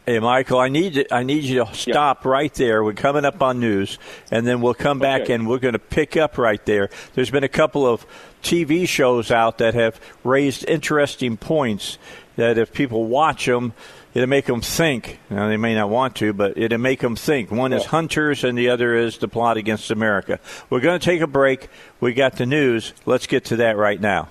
Hey, 0.06 0.18
Michael, 0.18 0.58
I 0.58 0.68
need 0.68 1.06
I 1.12 1.22
need 1.22 1.44
you 1.44 1.64
to 1.64 1.74
stop 1.74 2.24
yeah. 2.24 2.30
right 2.30 2.54
there. 2.54 2.82
We're 2.82 2.94
coming 2.94 3.24
up 3.24 3.40
on 3.42 3.60
news, 3.60 3.98
and 4.30 4.44
then 4.44 4.60
we'll 4.60 4.74
come 4.74 4.98
back 4.98 5.22
okay. 5.22 5.34
and 5.34 5.48
we're 5.48 5.58
going 5.58 5.74
to 5.74 5.78
pick 5.78 6.16
up 6.16 6.36
right 6.36 6.64
there. 6.66 6.90
There's 7.14 7.30
been 7.30 7.44
a 7.44 7.48
couple 7.48 7.86
of 7.86 8.04
TV 8.42 8.88
shows 8.88 9.30
out 9.30 9.58
that 9.58 9.74
have 9.74 10.00
raised 10.24 10.64
interesting 10.68 11.36
points 11.36 11.98
that 12.34 12.58
if 12.58 12.72
people 12.72 13.04
watch 13.04 13.46
them, 13.46 13.72
it'll 14.14 14.28
make 14.28 14.46
them 14.46 14.60
think. 14.60 15.20
Now, 15.30 15.48
they 15.48 15.56
may 15.56 15.74
not 15.74 15.90
want 15.90 16.16
to, 16.16 16.32
but 16.32 16.56
it'll 16.56 16.78
make 16.78 17.00
them 17.00 17.14
think. 17.14 17.50
One 17.50 17.70
yeah. 17.70 17.78
is 17.78 17.84
Hunters, 17.84 18.42
and 18.44 18.56
the 18.56 18.70
other 18.70 18.94
is 18.94 19.18
the 19.18 19.28
plot 19.28 19.56
against 19.56 19.90
America. 19.90 20.40
We're 20.70 20.80
going 20.80 20.98
to 20.98 21.04
take 21.04 21.20
a 21.20 21.26
break. 21.26 21.68
We 22.00 22.14
got 22.14 22.36
the 22.36 22.46
news. 22.46 22.94
Let's 23.06 23.26
get 23.26 23.44
to 23.46 23.56
that 23.56 23.76
right 23.76 24.00
now. 24.00 24.30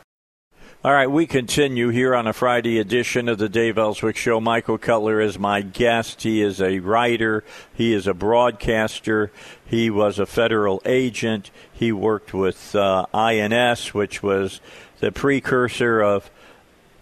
All 0.85 0.93
right, 0.93 1.09
we 1.09 1.25
continue 1.25 1.89
here 1.89 2.13
on 2.13 2.27
a 2.27 2.33
Friday 2.33 2.77
edition 2.77 3.29
of 3.29 3.39
the 3.39 3.49
Dave 3.49 3.79
Elswick 3.79 4.15
Show. 4.15 4.39
Michael 4.39 4.77
Cutler 4.77 5.19
is 5.19 5.39
my 5.39 5.61
guest. 5.61 6.21
He 6.21 6.39
is 6.39 6.61
a 6.61 6.77
writer, 6.77 7.43
he 7.73 7.93
is 7.93 8.05
a 8.05 8.13
broadcaster, 8.13 9.31
he 9.65 9.89
was 9.89 10.19
a 10.19 10.27
federal 10.27 10.79
agent, 10.85 11.49
he 11.73 11.91
worked 11.91 12.31
with 12.31 12.75
uh, 12.75 13.07
INS, 13.11 13.95
which 13.95 14.21
was 14.21 14.61
the 14.99 15.11
precursor 15.11 15.99
of 15.99 16.29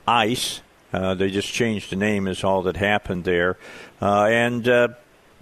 ICE. 0.07 0.61
Uh, 0.93 1.13
they 1.13 1.29
just 1.29 1.51
changed 1.51 1.91
the 1.91 1.97
name, 1.97 2.29
is 2.29 2.45
all 2.45 2.61
that 2.61 2.77
happened 2.77 3.25
there. 3.25 3.57
Uh, 4.01 4.23
and 4.23 4.69
uh, 4.69 4.87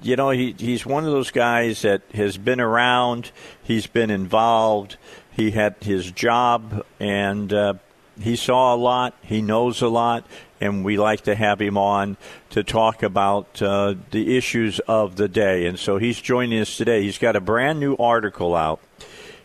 you 0.02 0.16
know, 0.16 0.32
he, 0.32 0.56
he's 0.58 0.88
one 0.88 1.06
of 1.06 1.12
those 1.12 1.30
guys 1.30 1.84
that 1.84 2.02
has 2.16 2.36
been 2.40 2.60
around, 2.60 3.32
he's 3.62 3.86
been 3.86 4.10
involved, 4.10 4.98
he 5.32 5.52
had 5.52 5.76
his 5.82 6.12
job, 6.12 6.84
and 7.00 7.54
uh, 7.54 7.76
he 8.20 8.36
saw 8.36 8.74
a 8.74 8.78
lot, 8.78 9.16
he 9.22 9.42
knows 9.42 9.82
a 9.82 9.88
lot, 9.88 10.26
and 10.62 10.86
we 10.86 10.98
like 10.98 11.22
to 11.22 11.36
have 11.36 11.62
him 11.62 11.78
on 11.78 12.18
to 12.52 12.64
talk 12.64 13.04
about 13.04 13.62
uh, 13.62 13.96
the 14.12 14.38
issues 14.38 14.80
of 14.82 15.16
the 15.16 15.28
day. 15.28 15.66
And 15.66 15.78
so 15.78 15.98
he's 15.98 16.22
joining 16.22 16.60
us 16.60 16.78
today. 16.78 17.04
He's 17.04 17.18
got 17.18 17.36
a 17.36 17.42
brand 17.42 17.80
new 17.80 17.96
article 17.98 18.56
out, 18.56 18.80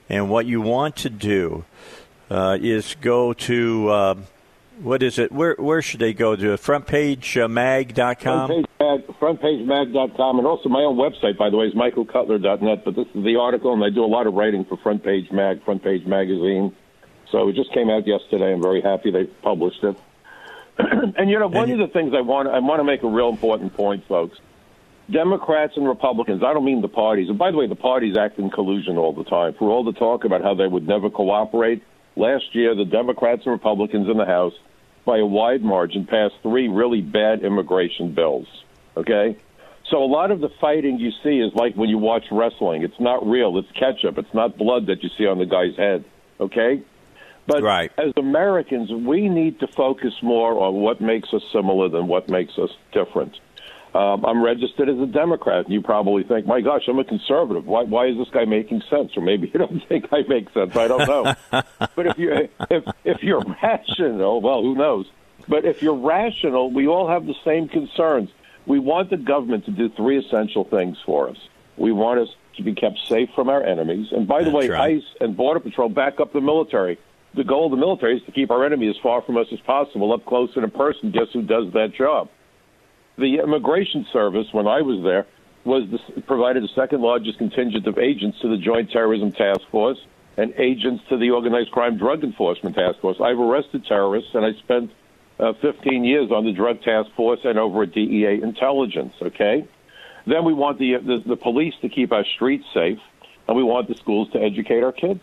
and 0.09 0.31
what 0.31 0.47
you 0.47 0.61
want 0.61 0.97
to 0.97 1.11
do 1.11 1.65
uh, 2.31 2.59
is 2.61 2.97
go 3.01 3.33
to. 3.33 3.89
Uh, 3.89 4.15
what 4.83 5.03
is 5.03 5.19
it? 5.19 5.33
Where 5.33 5.57
where 5.59 5.83
should 5.83 6.01
they 6.01 6.13
go 6.13 6.37
to? 6.37 6.57
Frontpagemag.com? 6.57 8.51
Frontpage 8.51 8.67
mag, 8.79 9.07
frontpagemag.com, 9.19 10.39
and 10.39 10.47
also 10.47 10.69
my 10.69 10.83
own 10.83 10.97
website, 10.97 11.37
by 11.37 11.51
the 11.51 11.57
way, 11.57 11.67
is 11.67 11.75
michaelcutler.net. 11.75 12.85
But 12.85 12.95
this 12.95 13.09
is 13.13 13.25
the 13.25 13.37
article, 13.41 13.73
and 13.73 13.83
I 13.83 13.91
do 13.91 14.05
a 14.05 14.07
lot 14.07 14.29
of 14.29 14.35
writing 14.35 14.65
for 14.65 14.77
Front 14.77 15.03
Page 15.03 15.33
Mag, 15.33 15.65
Front 15.65 15.83
Page 15.83 16.07
Magazine. 16.07 16.77
So 17.31 17.49
it 17.49 17.57
just 17.57 17.73
came 17.73 17.91
out 17.91 18.07
yesterday. 18.07 18.53
I'm 18.53 18.63
very 18.63 18.81
happy 18.81 19.11
they 19.11 19.25
published 19.25 19.83
it. 19.83 19.97
and 20.79 21.29
you 21.29 21.39
know, 21.39 21.49
one 21.49 21.71
of 21.71 21.79
the 21.79 21.89
things 21.89 22.15
I 22.17 22.21
want 22.21 22.49
I 22.49 22.59
want 22.61 22.81
to 22.81 22.85
make 22.85 23.03
a 23.03 23.09
real 23.09 23.29
important 23.29 23.75
point, 23.75 24.07
folks. 24.07 24.39
Democrats 25.11 25.73
and 25.77 25.89
Republicans, 25.89 26.43
I 26.43 26.53
don't 26.53 26.65
mean 26.65 26.83
the 26.83 26.89
parties. 26.89 27.31
And 27.31 27.39
by 27.39 27.51
the 27.51 27.57
way, 27.57 27.67
the 27.67 27.75
parties 27.75 28.17
act 28.17 28.39
in 28.39 28.51
collusion 28.51 28.99
all 28.99 29.15
the 29.15 29.25
time. 29.25 29.55
For 29.55 29.71
all 29.71 29.83
the 29.83 29.93
talk 29.93 30.25
about 30.25 30.43
how 30.43 30.55
they 30.55 30.67
would 30.67 30.87
never 30.87 31.09
cooperate, 31.09 31.83
last 32.15 32.55
year 32.55 32.75
the 32.75 32.85
Democrats 32.85 33.43
and 33.47 33.53
Republicans 33.53 34.09
in 34.09 34.19
the 34.19 34.27
House, 34.27 34.53
by 35.07 35.19
a 35.19 35.25
wide 35.25 35.63
margin, 35.63 36.07
passed 36.07 36.35
three 36.43 36.69
really 36.69 37.01
bad 37.01 37.43
immigration 37.43 38.13
bills. 38.13 38.47
Okay? 38.99 39.39
So 39.91 40.05
a 40.05 40.05
lot 40.05 40.31
of 40.31 40.41
the 40.41 40.51
fighting 40.61 40.99
you 40.99 41.11
see 41.23 41.39
is 41.39 41.55
like 41.55 41.75
when 41.75 41.89
you 41.89 41.97
watch 41.97 42.25
wrestling. 42.31 42.83
It's 42.83 43.01
not 43.01 43.27
real. 43.27 43.57
It's 43.57 43.71
ketchup. 43.73 44.19
It's 44.19 44.35
not 44.35 44.59
blood 44.59 44.87
that 44.87 45.03
you 45.03 45.09
see 45.17 45.27
on 45.27 45.39
the 45.39 45.47
guy's 45.47 45.77
head. 45.77 46.05
Okay? 46.39 46.83
But 47.49 47.63
right. 47.63 47.91
as 47.97 48.13
Americans, 48.19 48.93
we 48.93 49.27
need 49.27 49.59
to 49.61 49.67
focus 49.69 50.13
more 50.23 50.63
on 50.63 50.75
what 50.75 51.01
makes 51.01 51.33
us 51.33 51.43
similar 51.51 51.89
than 51.89 52.07
what 52.07 52.29
makes 52.29 52.59
us 52.59 52.69
different. 52.93 53.41
Um, 53.95 54.23
I'm 54.27 54.45
registered 54.45 54.91
as 54.91 54.99
a 54.99 55.07
Democrat, 55.07 55.65
and 55.65 55.73
you 55.73 55.81
probably 55.81 56.25
think, 56.25 56.47
"My 56.47 56.61
gosh, 56.61 56.83
I'm 56.89 56.99
a 56.99 57.05
conservative. 57.05 57.67
Why, 57.67 57.85
why 57.85 58.09
is 58.09 58.19
this 58.19 58.29
guy 58.29 58.45
making 58.45 58.83
sense?" 58.91 59.17
Or 59.17 59.23
maybe 59.23 59.51
you 59.55 59.59
don't 59.59 59.83
think 59.89 60.13
I 60.13 60.25
make 60.29 60.51
sense. 60.51 60.77
I 60.77 60.89
don't 60.89 61.09
know. 61.09 61.35
but 61.97 62.07
if 62.07 62.19
you 62.19 62.51
if 62.69 62.85
if 63.05 63.23
you're 63.23 63.43
rational, 63.63 64.43
well, 64.43 64.63
who 64.63 64.75
knows? 64.75 65.11
But 65.49 65.65
if 65.65 65.83
you're 65.83 65.97
rational, 65.97 66.71
we 66.71 66.87
all 66.87 67.09
have 67.09 67.25
the 67.25 67.35
same 67.47 67.67
concerns. 67.67 68.29
We 68.67 68.79
want 68.79 69.09
the 69.09 69.17
government 69.17 69.65
to 69.65 69.71
do 69.71 69.89
three 69.89 70.19
essential 70.19 70.65
things 70.65 70.99
for 71.07 71.31
us. 71.31 71.39
We 71.79 71.93
want 71.93 72.21
us 72.21 72.29
to 72.59 72.63
be 72.63 72.75
kept 72.75 72.99
safe 73.07 73.31
from 73.35 73.49
our 73.49 73.63
enemies, 73.63 74.09
and 74.13 74.29
by 74.29 74.41
the 74.41 74.51
That's 74.51 74.55
way, 74.55 74.69
right. 74.69 74.97
ICE 74.97 75.05
and 75.23 75.35
Border 75.35 75.61
Patrol 75.61 75.89
back 75.89 76.21
up 76.21 76.35
the 76.35 76.43
military 76.43 76.99
the 77.35 77.45
goal 77.45 77.67
of 77.67 77.71
the 77.71 77.77
military 77.77 78.17
is 78.17 78.23
to 78.25 78.33
keep 78.33 78.51
our 78.51 78.65
enemy 78.65 78.89
as 78.89 78.97
far 79.03 79.23
from 79.23 79.37
us 79.37 79.47
as 79.53 79.61
possible, 79.61 80.13
up 80.13 80.25
close 80.27 80.51
and 80.57 80.65
in 80.65 80.71
person. 80.71 81.11
Guess 81.11 81.29
who 81.33 81.43
does 81.43 81.73
that 81.75 81.93
job? 81.97 82.29
The 83.19 83.39
Immigration 83.43 84.07
Service, 84.13 84.47
when 84.53 84.67
I 84.67 84.81
was 84.81 85.03
there, 85.03 85.27
was 85.65 85.89
the, 85.91 86.23
provided 86.23 86.63
the 86.63 86.69
second 86.75 87.03
largest 87.03 87.39
contingent 87.39 87.87
of 87.87 87.99
agents 87.99 88.39
to 88.41 88.49
the 88.49 88.57
Joint 88.57 88.91
Terrorism 88.91 89.33
Task 89.33 89.61
Force 89.71 89.99
and 90.37 90.55
agents 90.57 91.03
to 91.09 91.19
the 91.19 91.31
Organized 91.31 91.73
Crime 91.73 91.99
Drug 91.99 92.23
Enforcement 92.23 92.77
Task 92.77 93.01
Force. 93.01 93.17
I've 93.21 93.39
arrested 93.39 93.85
terrorists, 93.87 94.31
and 94.35 94.47
I 94.47 94.53
spent 94.61 94.91
uh, 95.41 95.53
15 95.61 96.05
years 96.05 96.31
on 96.31 96.45
the 96.45 96.53
Drug 96.53 96.81
Task 96.83 97.11
Force 97.17 97.41
and 97.45 97.59
over 97.59 97.83
at 97.83 97.93
DEA 97.93 98.41
Intelligence. 98.43 99.15
Okay, 99.21 99.67
then 100.27 100.45
we 100.45 100.55
want 100.55 100.79
the, 100.79 100.95
the 101.05 101.23
the 101.27 101.37
police 101.37 101.75
to 101.83 101.89
keep 101.89 102.13
our 102.13 102.25
streets 102.37 102.65
safe, 102.73 102.99
and 103.47 103.57
we 103.57 103.65
want 103.65 103.89
the 103.89 103.97
schools 103.97 104.31
to 104.33 104.41
educate 104.41 104.83
our 104.83 104.93
kids. 104.93 105.23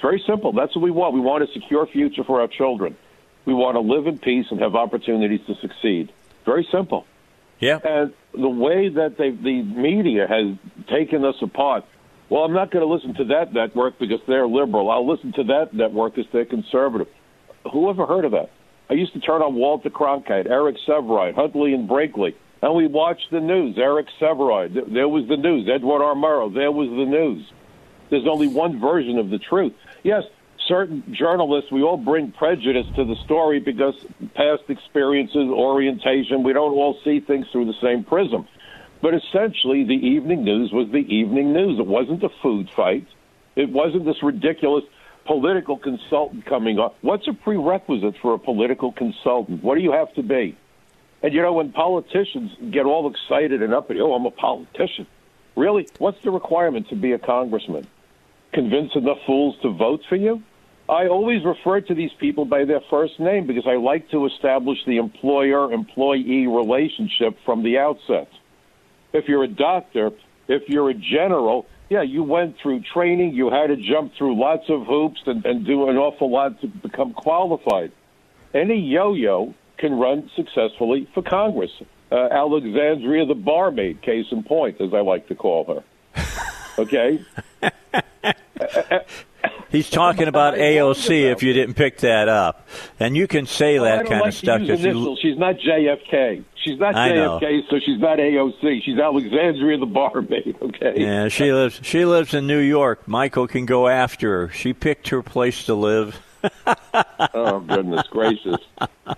It's 0.00 0.02
very 0.02 0.24
simple. 0.26 0.52
That's 0.52 0.74
what 0.74 0.80
we 0.80 0.90
want. 0.90 1.12
We 1.12 1.20
want 1.20 1.44
a 1.44 1.46
secure 1.52 1.86
future 1.86 2.24
for 2.24 2.40
our 2.40 2.48
children. 2.48 2.96
We 3.44 3.52
want 3.52 3.74
to 3.74 3.80
live 3.80 4.06
in 4.06 4.18
peace 4.18 4.46
and 4.50 4.58
have 4.60 4.74
opportunities 4.74 5.40
to 5.46 5.54
succeed. 5.56 6.10
Very 6.46 6.66
simple. 6.72 7.04
Yeah. 7.58 7.80
And 7.84 8.14
the 8.32 8.48
way 8.48 8.88
that 8.88 9.18
they, 9.18 9.28
the 9.28 9.62
media 9.62 10.26
has 10.26 10.56
taken 10.88 11.22
us 11.26 11.34
apart. 11.42 11.84
Well, 12.30 12.44
I'm 12.44 12.54
not 12.54 12.70
going 12.70 12.80
to 12.80 12.90
listen 12.90 13.12
to 13.16 13.24
that 13.34 13.52
network 13.52 13.98
because 13.98 14.20
they're 14.26 14.46
liberal. 14.46 14.90
I'll 14.90 15.06
listen 15.06 15.34
to 15.34 15.44
that 15.44 15.74
network 15.74 16.14
because 16.14 16.32
they're 16.32 16.46
conservative. 16.46 17.08
Who 17.70 17.90
ever 17.90 18.06
heard 18.06 18.24
of 18.24 18.32
that? 18.32 18.48
I 18.88 18.94
used 18.94 19.12
to 19.12 19.20
turn 19.20 19.42
on 19.42 19.54
Walter 19.54 19.90
Cronkite, 19.90 20.48
Eric 20.48 20.76
Sevareid, 20.88 21.34
Huntley 21.34 21.74
and 21.74 21.86
Brinkley, 21.86 22.34
and 22.62 22.74
we 22.74 22.86
watched 22.86 23.30
the 23.30 23.40
news. 23.40 23.76
Eric 23.76 24.06
Sevareid, 24.18 24.94
there 24.94 25.08
was 25.08 25.28
the 25.28 25.36
news. 25.36 25.68
Edward 25.68 26.02
R. 26.02 26.14
Murrow, 26.14 26.54
there 26.54 26.72
was 26.72 26.88
the 26.88 27.04
news. 27.04 27.52
There's 28.08 28.26
only 28.26 28.48
one 28.48 28.80
version 28.80 29.18
of 29.18 29.30
the 29.30 29.38
truth 29.38 29.74
yes, 30.02 30.24
certain 30.66 31.02
journalists, 31.12 31.70
we 31.70 31.82
all 31.82 31.96
bring 31.96 32.32
prejudice 32.32 32.86
to 32.96 33.04
the 33.04 33.16
story 33.24 33.60
because 33.60 33.94
past 34.34 34.62
experiences, 34.68 35.48
orientation, 35.48 36.42
we 36.42 36.52
don't 36.52 36.72
all 36.72 36.98
see 37.04 37.20
things 37.20 37.46
through 37.50 37.66
the 37.66 37.80
same 37.80 38.04
prism. 38.04 38.46
But 39.02 39.14
essentially, 39.14 39.84
the 39.84 39.94
evening 39.94 40.44
news 40.44 40.72
was 40.72 40.88
the 40.90 40.98
evening 40.98 41.52
news. 41.52 41.78
It 41.78 41.86
wasn't 41.86 42.22
a 42.22 42.28
food 42.42 42.68
fight. 42.70 43.06
It 43.56 43.70
wasn't 43.70 44.04
this 44.04 44.22
ridiculous 44.22 44.84
political 45.26 45.78
consultant 45.78 46.44
coming 46.46 46.78
up. 46.78 46.96
What's 47.00 47.26
a 47.28 47.32
prerequisite 47.32 48.16
for 48.20 48.34
a 48.34 48.38
political 48.38 48.92
consultant? 48.92 49.62
What 49.62 49.76
do 49.76 49.80
you 49.80 49.92
have 49.92 50.12
to 50.14 50.22
be? 50.22 50.56
And 51.22 51.32
you 51.32 51.42
know, 51.42 51.52
when 51.52 51.72
politicians 51.72 52.52
get 52.70 52.86
all 52.86 53.10
excited 53.10 53.62
and 53.62 53.74
uppity, 53.74 54.00
oh, 54.00 54.12
I'm 54.12 54.26
a 54.26 54.30
politician. 54.30 55.06
Really? 55.56 55.88
What's 55.98 56.20
the 56.22 56.30
requirement 56.30 56.88
to 56.88 56.96
be 56.96 57.12
a 57.12 57.18
congressman? 57.18 57.86
Convince 58.52 58.90
enough 58.94 59.18
fools 59.26 59.56
to 59.62 59.70
vote 59.70 60.00
for 60.08 60.16
you? 60.16 60.42
I 60.88 61.06
always 61.06 61.44
refer 61.44 61.80
to 61.82 61.94
these 61.94 62.10
people 62.18 62.44
by 62.44 62.64
their 62.64 62.80
first 62.90 63.20
name 63.20 63.46
because 63.46 63.64
I 63.66 63.76
like 63.76 64.10
to 64.10 64.26
establish 64.26 64.78
the 64.86 64.96
employer 64.96 65.72
employee 65.72 66.48
relationship 66.48 67.36
from 67.44 67.62
the 67.62 67.78
outset. 67.78 68.28
If 69.12 69.28
you're 69.28 69.44
a 69.44 69.48
doctor, 69.48 70.10
if 70.48 70.68
you're 70.68 70.90
a 70.90 70.94
general, 70.94 71.66
yeah, 71.90 72.02
you 72.02 72.24
went 72.24 72.56
through 72.60 72.82
training, 72.92 73.34
you 73.34 73.50
had 73.50 73.68
to 73.68 73.76
jump 73.76 74.14
through 74.18 74.40
lots 74.40 74.64
of 74.68 74.84
hoops 74.84 75.20
and, 75.26 75.44
and 75.46 75.64
do 75.64 75.88
an 75.88 75.96
awful 75.96 76.30
lot 76.30 76.60
to 76.60 76.66
become 76.66 77.12
qualified. 77.12 77.92
Any 78.52 78.80
yo 78.80 79.14
yo 79.14 79.54
can 79.78 79.94
run 79.94 80.28
successfully 80.34 81.08
for 81.14 81.22
Congress. 81.22 81.70
Uh, 82.10 82.28
Alexandria 82.32 83.26
the 83.26 83.34
barmaid, 83.34 84.02
case 84.02 84.26
in 84.32 84.42
point, 84.42 84.80
as 84.80 84.92
I 84.92 85.00
like 85.00 85.28
to 85.28 85.36
call 85.36 85.82
her. 86.16 86.24
Okay? 86.78 87.20
He's 89.70 89.88
talking 89.88 90.26
about 90.28 90.54
AOC. 90.54 91.30
If 91.30 91.42
you 91.42 91.52
didn't 91.52 91.74
pick 91.74 91.98
that 91.98 92.28
up, 92.28 92.68
and 92.98 93.16
you 93.16 93.28
can 93.28 93.46
say 93.46 93.78
well, 93.78 93.96
that 93.96 94.06
kind 94.06 94.20
like 94.20 94.30
of 94.30 94.34
stuff. 94.34 94.60
You... 94.62 95.16
She's 95.20 95.38
not 95.38 95.56
JFK. 95.56 96.44
She's 96.56 96.78
not 96.78 96.94
I 96.94 97.10
JFK, 97.10 97.40
know. 97.40 97.62
so 97.70 97.78
she's 97.78 98.00
not 98.00 98.18
AOC. 98.18 98.82
She's 98.84 98.98
Alexandria 98.98 99.78
the 99.78 99.86
barmaid. 99.86 100.56
Okay. 100.70 100.94
Yeah, 100.96 101.28
she 101.28 101.52
lives. 101.52 101.80
She 101.82 102.04
lives 102.04 102.34
in 102.34 102.46
New 102.46 102.58
York. 102.58 103.06
Michael 103.06 103.46
can 103.46 103.66
go 103.66 103.88
after 103.88 104.46
her. 104.46 104.52
She 104.52 104.72
picked 104.72 105.08
her 105.08 105.22
place 105.22 105.64
to 105.64 105.74
live. 105.74 106.20
oh 107.34 107.60
goodness 107.60 108.06
gracious! 108.08 108.56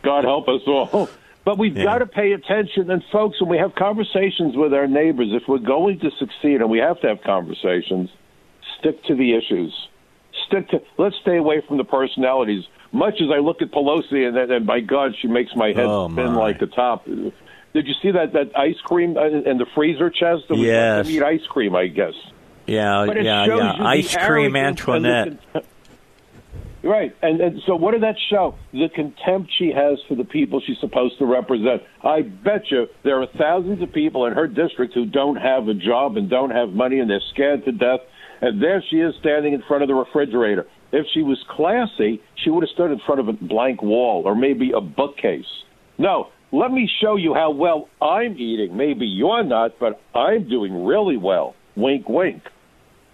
God 0.03 0.25
help 0.25 0.49
us 0.49 0.63
all. 0.67 1.09
But 1.45 1.59
we've 1.59 1.77
yeah. 1.77 1.85
got 1.85 1.99
to 1.99 2.07
pay 2.07 2.33
attention. 2.33 2.91
And 2.91 3.03
folks, 3.13 3.41
when 3.41 3.51
we 3.51 3.59
have 3.59 3.75
conversations 3.75 4.57
with 4.57 4.73
our 4.73 4.87
neighbors, 4.87 5.29
if 5.33 5.43
we're 5.49 5.59
going 5.59 5.99
to 6.01 6.11
succeed, 6.19 6.61
and 6.61 6.71
we 6.71 6.79
have 6.79 7.01
to 7.01 7.09
have 7.09 7.23
conversations, 7.23 8.11
stick 8.83 9.03
to 9.05 9.15
the 9.15 9.35
issues 9.35 9.73
stick 10.49 10.69
to 10.71 10.81
let's 10.99 11.15
stay 11.23 11.37
away 11.37 11.63
from 11.67 11.77
the 11.79 11.85
personalities. 11.85 12.65
Much 12.93 13.15
as 13.23 13.29
I 13.35 13.39
look 13.39 13.63
at 13.63 13.71
Pelosi 13.71 14.27
and, 14.29 14.37
and 14.37 14.67
my 14.67 14.81
God, 14.81 15.13
she 15.21 15.29
makes 15.29 15.51
my 15.57 15.69
head 15.69 15.87
Oh, 15.87 16.11
spin 16.11 16.33
my. 16.33 16.37
like 16.37 16.59
the 16.61 16.67
top. 16.67 17.05
Did 17.07 17.33
you 17.87 17.95
see 18.03 18.11
that 18.11 18.33
that 18.35 18.53
ice 18.57 18.77
cream 18.85 19.17
in 19.17 19.57
the 19.59 19.67
freezer 19.75 20.11
chest? 20.11 20.51
Was 20.51 20.59
Yes. 20.59 21.07
to 21.07 21.13
eat 21.13 21.23
ice 21.23 21.47
cream, 21.49 21.75
I 21.75 21.87
guess. 21.87 22.13
Yeah, 22.67 23.05
yeah, 23.05 23.47
yeah. 23.47 23.73
Ice 23.81 24.15
cream 24.15 24.57
and 24.57 24.67
Antoinette. 24.79 25.39
Right, 26.85 27.15
and, 27.23 27.41
and 27.41 27.61
so 27.65 27.77
what 27.77 27.93
did 27.93 28.03
that 28.03 28.17
show? 28.29 28.57
The 28.73 28.89
contempt 28.93 29.53
she 29.57 29.71
has 29.73 29.99
for 30.09 30.17
the 30.17 30.25
people 30.25 30.61
she's 30.67 30.79
supposed 30.81 31.17
to 31.21 31.27
represent. 31.27 31.83
I 32.03 32.23
bet 32.23 32.71
you 32.73 32.89
there 33.05 33.23
are 33.23 33.27
thousands 33.39 33.81
of 33.83 33.93
people 33.93 34.27
in 34.27 34.33
her 34.33 34.49
district 34.49 34.93
who 34.93 35.07
don't 35.07 35.37
have 35.37 35.69
a 35.69 35.75
job 35.75 36.17
and 36.17 36.29
don't 36.29 36.51
have 36.51 36.71
money, 36.71 36.99
and 36.99 37.09
they're 37.09 37.23
scared 37.33 37.65
to 37.67 37.73
death. 37.73 38.01
And 38.43 38.61
there 38.63 38.83
she 38.91 38.97
is 38.97 39.15
standing 39.21 39.55
in 39.55 39.63
front 39.63 39.83
of 39.83 39.89
the 39.89 39.95
refrigerator. 39.95 40.67
If 40.91 41.07
she 41.15 41.23
was 41.23 41.43
classy, 41.49 42.21
she 42.35 42.51
would 42.51 42.63
have 42.65 42.71
stood 42.71 42.91
in 42.91 42.99
front 43.07 43.21
of 43.21 43.29
a 43.29 43.33
blank 43.33 43.83
wall 43.83 44.23
or 44.27 44.35
maybe 44.35 44.73
a 44.73 44.81
bookcase. 44.81 45.47
No, 45.97 46.29
let 46.51 46.71
me 46.71 46.91
show 47.01 47.17
you 47.17 47.33
how 47.35 47.53
well 47.53 47.89
I'm 48.03 48.37
eating. 48.37 48.77
Maybe 48.77 49.07
you're 49.07 49.45
not, 49.45 49.79
but 49.79 50.01
I'm 50.15 50.49
doing 50.49 50.85
really 50.85 51.17
well. 51.17 51.55
Wink, 51.77 52.09
wink. 52.09 52.43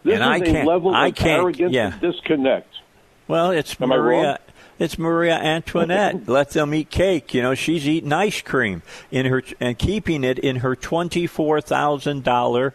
This 0.02 0.14
And 0.14 0.22
is 0.22 0.28
I 0.28 0.36
a 0.36 0.40
can't- 0.52 0.66
level 0.66 0.94
I 0.94 1.08
of 1.08 1.14
can't- 1.14 1.42
arrogance 1.42 1.72
yeah. 1.72 1.92
and 1.92 2.00
disconnect. 2.00 2.74
Well, 3.28 3.50
it's 3.50 3.78
Am 3.80 3.90
Maria. 3.90 4.38
It's 4.78 4.96
Maria 4.98 5.34
Antoinette. 5.36 6.26
Let 6.28 6.50
them 6.50 6.72
eat 6.72 6.88
cake. 6.88 7.34
You 7.34 7.42
know, 7.42 7.54
she's 7.54 7.86
eating 7.86 8.12
ice 8.12 8.40
cream 8.40 8.82
in 9.10 9.26
her 9.26 9.42
and 9.60 9.76
keeping 9.78 10.24
it 10.24 10.38
in 10.38 10.56
her 10.56 10.74
twenty-four 10.74 11.60
thousand 11.60 12.22
dollar, 12.24 12.74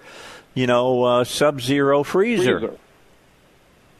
you 0.53 0.67
know, 0.67 1.03
uh, 1.03 1.23
sub-zero 1.23 2.03
freezer. 2.03 2.59
Freezer. 2.59 2.77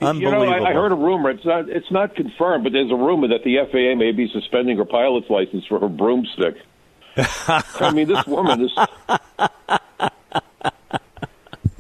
Unbelievable. 0.02 0.46
You 0.46 0.52
know, 0.60 0.66
I, 0.66 0.70
I 0.70 0.74
heard 0.74 0.92
a 0.92 0.96
rumor. 0.96 1.30
It's 1.30 1.46
not. 1.46 1.70
It's 1.70 1.90
not 1.92 2.16
confirmed, 2.16 2.64
but 2.66 2.74
there's 2.74 2.92
a 2.92 2.96
rumor 2.96 3.30
that 3.30 3.44
the 3.44 3.58
FAA 3.72 3.96
may 3.96 4.12
be 4.12 4.28
suspending 4.30 4.78
her 4.78 4.86
pilot's 4.86 5.30
license 5.30 5.66
for 5.66 5.80
her 5.80 5.88
broomstick. 5.88 6.56
I 7.18 7.92
mean, 7.94 8.08
this 8.08 8.26
woman 8.28 8.62
is. 8.62 8.72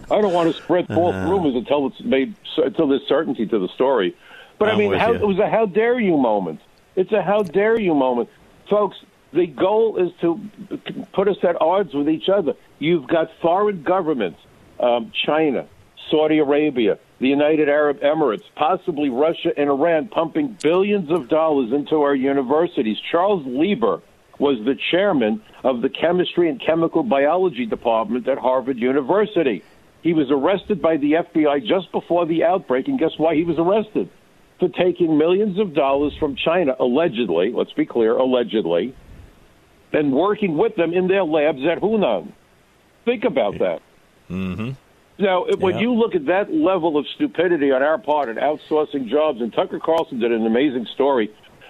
I 0.10 0.22
don't 0.22 0.34
want 0.34 0.54
to 0.56 0.62
spread 0.62 0.88
false 0.88 1.16
Uh-huh. 1.16 1.30
rumors 1.32 1.56
until 1.56 1.88
it's 1.88 2.00
made 2.02 2.36
until 2.58 2.88
there's 2.88 3.06
certainty 3.08 3.46
to 3.48 3.60
the 3.60 3.68
story. 3.70 4.16
But 4.60 4.70
I 4.70 4.74
I'm 4.74 4.78
mean, 4.78 4.94
how, 4.94 5.14
it 5.14 5.26
was 5.26 5.40
a 5.40 5.50
how 5.50 5.66
dare 5.66 6.00
you 6.00 6.18
moment. 6.18 6.60
It's 6.96 7.12
a 7.12 7.22
how 7.22 7.42
dare 7.44 7.80
you 7.80 7.96
moment, 7.96 8.30
folks. 8.70 8.98
The 9.34 9.48
goal 9.48 9.98
is 9.98 10.12
to 10.22 10.40
put 11.14 11.28
us 11.28 11.38
at 11.44 11.60
odds 11.60 11.94
with 11.96 12.08
each 12.08 12.30
other. 12.30 12.54
You've 12.78 13.08
got 13.08 13.32
foreign 13.42 13.82
governments, 13.82 14.40
um, 14.84 15.12
China, 15.26 15.68
Saudi 16.12 16.40
Arabia, 16.40 17.00
the 17.20 17.30
United 17.30 17.70
Arab 17.70 18.02
Emirates, 18.02 18.44
possibly 18.56 19.10
Russia 19.10 19.52
and 19.56 19.70
Iran, 19.70 20.10
pumping 20.10 20.58
billions 20.62 21.10
of 21.10 21.30
dollars 21.30 21.72
into 21.72 22.02
our 22.02 22.14
universities. 22.14 22.98
Charles 23.12 23.46
Lieber 23.46 24.02
was 24.40 24.58
the 24.66 24.76
chairman 24.92 25.42
of 25.64 25.82
the 25.82 25.90
chemistry 25.90 26.50
and 26.50 26.60
chemical 26.60 27.04
biology 27.04 27.66
department 27.66 28.28
at 28.28 28.38
Harvard 28.38 28.78
University. 28.78 29.64
He 30.02 30.12
was 30.12 30.30
arrested 30.30 30.82
by 30.82 30.98
the 30.98 31.14
FBI 31.14 31.66
just 31.66 31.92
before 31.94 32.26
the 32.26 32.44
outbreak, 32.44 32.90
and 32.90 33.00
guess 33.00 33.18
why 33.18 33.36
he 33.36 33.44
was 33.44 33.58
arrested? 33.58 34.10
For 34.60 34.68
taking 34.68 35.18
millions 35.18 35.60
of 35.60 35.74
dollars 35.74 36.14
from 36.20 36.36
China, 36.36 36.76
allegedly, 36.78 37.54
let's 37.54 37.74
be 37.74 37.86
clear, 37.86 38.18
allegedly, 38.18 38.94
and 39.94 40.12
working 40.12 40.58
with 40.58 40.76
them 40.76 40.94
in 40.94 41.08
their 41.08 41.24
labs 41.24 41.64
at 41.66 41.80
Hunan. 41.80 42.34
Think 43.06 43.24
about 43.24 43.60
that. 43.60 43.82
Mm-hmm. 44.30 44.72
Now, 45.20 45.46
if- 45.46 45.60
when 45.60 45.78
you 45.80 45.94
look 45.94 46.16
at 46.16 46.26
that 46.26 46.54
level 46.54 46.98
of 46.98 47.06
stupidity 47.16 47.72
on 47.72 47.84
our 47.84 47.98
part 47.98 48.30
in 48.30 48.38
outsourcing 48.38 49.10
jobs, 49.10 49.42
and 49.42 49.54
Tucker 49.54 49.80
Carlson 49.80 50.20
did 50.20 50.32
an 50.32 50.46
amazing 50.46 50.88
story. 50.94 51.30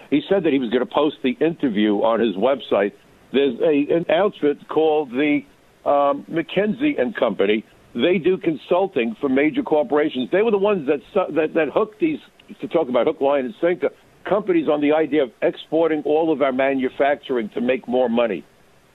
He 0.09 0.21
said 0.29 0.43
that 0.43 0.53
he 0.53 0.59
was 0.59 0.69
going 0.69 0.85
to 0.85 0.93
post 0.93 1.17
the 1.23 1.31
interview 1.39 1.95
on 2.03 2.19
his 2.19 2.35
website. 2.35 2.93
There's 3.31 3.59
a, 3.59 3.93
an 3.93 4.05
outfit 4.09 4.67
called 4.67 5.09
the 5.09 5.41
um, 5.85 6.25
McKinsey 6.29 7.01
and 7.01 7.15
Company. 7.15 7.65
They 7.95 8.17
do 8.17 8.37
consulting 8.37 9.15
for 9.19 9.27
major 9.27 9.63
corporations. 9.63 10.29
They 10.31 10.41
were 10.41 10.51
the 10.51 10.57
ones 10.57 10.87
that 10.87 10.99
su- 11.13 11.33
that, 11.33 11.53
that 11.55 11.69
hooked 11.73 11.99
these 11.99 12.19
to 12.61 12.67
talk 12.67 12.89
about 12.89 13.07
hook, 13.07 13.21
line, 13.21 13.45
and 13.45 13.55
sinker 13.59 13.89
companies 14.23 14.69
on 14.69 14.81
the 14.81 14.93
idea 14.93 15.23
of 15.23 15.31
exporting 15.41 16.01
all 16.05 16.31
of 16.31 16.41
our 16.41 16.51
manufacturing 16.51 17.49
to 17.49 17.61
make 17.61 17.87
more 17.87 18.09
money. 18.09 18.43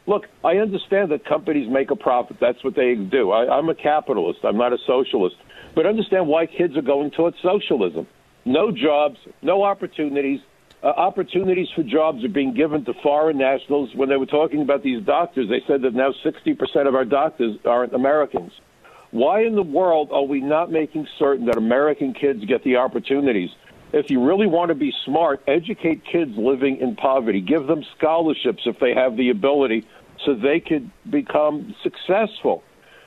Look, 0.09 0.25
I 0.43 0.57
understand 0.57 1.13
that 1.13 1.27
companies 1.27 1.71
make 1.71 1.91
a 1.91 1.97
profit. 1.97 2.39
That's 2.41 2.65
what 2.65 2.75
they 2.75 2.95
do. 2.95 3.31
I, 3.31 3.59
I'm 3.59 3.69
a 3.69 3.75
capitalist. 3.75 4.41
I'm 4.43 4.57
not 4.57 4.73
a 4.73 4.79
socialist. 4.87 5.37
But 5.75 5.85
understand 5.85 6.27
why 6.27 6.47
kids 6.47 6.79
are 6.79 6.83
going 6.83 7.11
towards 7.11 7.37
socialism. 7.43 8.07
No 8.47 8.73
jobs, 8.73 9.19
no 9.43 9.63
opportunities. 9.63 10.41
Uh, 10.83 10.87
opportunities 10.87 11.69
for 11.77 11.83
jobs 11.83 12.25
are 12.25 12.31
being 12.31 12.55
given 12.55 12.87
to 12.87 12.95
foreign 13.03 13.37
nationals. 13.37 13.91
When 13.95 14.09
they 14.09 14.17
were 14.17 14.25
talking 14.25 14.63
about 14.63 14.83
these 14.83 15.05
doctors, 15.05 15.51
they 15.51 15.61
said 15.67 15.83
that 15.83 15.93
now 15.93 16.15
60% 16.25 16.89
of 16.89 16.95
our 16.95 17.05
doctors 17.05 17.59
aren't 17.67 17.93
Americans. 17.93 18.53
Why 19.11 19.43
in 19.43 19.57
the 19.57 19.63
world 19.63 20.09
are 20.11 20.23
we 20.23 20.41
not 20.41 20.71
making 20.73 21.07
certain 21.19 21.45
that 21.47 21.59
American 21.59 22.15
kids 22.15 22.43
get 22.47 22.65
the 22.65 22.77
opportunities? 22.77 23.51
If 23.93 24.11
you 24.11 24.23
really 24.23 24.47
want 24.47 24.69
to 24.69 24.75
be 24.75 24.93
smart, 25.07 25.43
educate 25.47 26.03
kids 26.05 26.33
living 26.37 26.77
in 26.79 26.95
poverty. 26.95 27.41
Give 27.41 27.67
them 27.67 27.83
scholarships 27.97 28.63
if 28.67 28.79
they 28.81 28.95
have 28.95 29.17
the 29.17 29.31
ability 29.31 29.87
so 30.25 30.35
they 30.35 30.61
could 30.61 30.91
become 31.09 31.75
successful. 31.83 32.63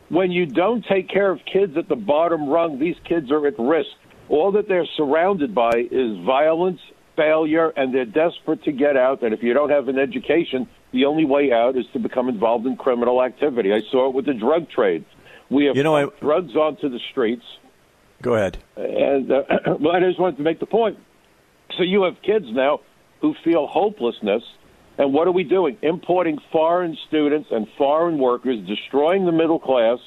When 0.09 0.31
you 0.31 0.45
don't 0.45 0.83
take 0.85 1.09
care 1.09 1.31
of 1.31 1.39
kids 1.51 1.77
at 1.77 1.87
the 1.87 1.95
bottom 1.95 2.49
rung, 2.49 2.79
these 2.79 2.97
kids 3.07 3.31
are 3.31 3.45
at 3.47 3.57
risk. 3.57 3.89
All 4.29 4.51
that 4.53 4.67
they're 4.67 4.87
surrounded 4.97 5.53
by 5.55 5.71
is 5.89 6.17
violence, 6.25 6.79
failure, 7.15 7.69
and 7.75 7.93
they're 7.93 8.05
desperate 8.05 8.63
to 8.63 8.71
get 8.71 8.97
out. 8.97 9.23
And 9.23 9.33
if 9.33 9.41
you 9.43 9.53
don't 9.53 9.69
have 9.69 9.87
an 9.87 9.97
education, 9.99 10.67
the 10.91 11.05
only 11.05 11.25
way 11.25 11.51
out 11.51 11.77
is 11.77 11.85
to 11.93 11.99
become 11.99 12.27
involved 12.29 12.65
in 12.65 12.75
criminal 12.75 13.23
activity. 13.23 13.71
I 13.73 13.81
saw 13.91 14.09
it 14.09 14.13
with 14.13 14.25
the 14.25 14.33
drug 14.33 14.69
trade. 14.69 15.05
We 15.49 15.65
have 15.65 15.75
You 15.77 15.83
know, 15.83 15.95
I- 15.95 16.07
drugs 16.19 16.55
onto 16.55 16.89
the 16.89 16.99
streets. 17.11 17.43
Go 18.21 18.35
ahead. 18.35 18.57
And 18.75 19.31
uh, 19.31 19.43
well, 19.79 19.95
I 19.95 19.99
just 20.01 20.19
wanted 20.19 20.37
to 20.37 20.43
make 20.43 20.59
the 20.59 20.65
point. 20.65 20.97
So 21.77 21.83
you 21.83 22.03
have 22.03 22.21
kids 22.21 22.45
now 22.49 22.81
who 23.21 23.33
feel 23.43 23.67
hopelessness, 23.67 24.43
and 25.01 25.11
what 25.15 25.27
are 25.27 25.31
we 25.31 25.43
doing? 25.43 25.79
Importing 25.81 26.37
foreign 26.51 26.95
students 27.07 27.49
and 27.49 27.65
foreign 27.75 28.19
workers, 28.19 28.59
destroying 28.67 29.25
the 29.25 29.31
middle 29.31 29.57
class. 29.57 29.97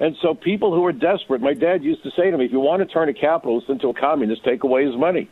And 0.00 0.16
so 0.20 0.34
people 0.34 0.74
who 0.74 0.84
are 0.84 0.92
desperate, 0.92 1.40
my 1.40 1.54
dad 1.54 1.84
used 1.84 2.02
to 2.02 2.10
say 2.16 2.28
to 2.28 2.36
me, 2.36 2.46
if 2.46 2.50
you 2.50 2.58
want 2.58 2.82
to 2.82 2.92
turn 2.92 3.08
a 3.08 3.14
capitalist 3.14 3.68
into 3.68 3.86
a 3.86 3.94
communist, 3.94 4.44
take 4.44 4.64
away 4.64 4.84
his 4.84 4.96
money. 4.96 5.30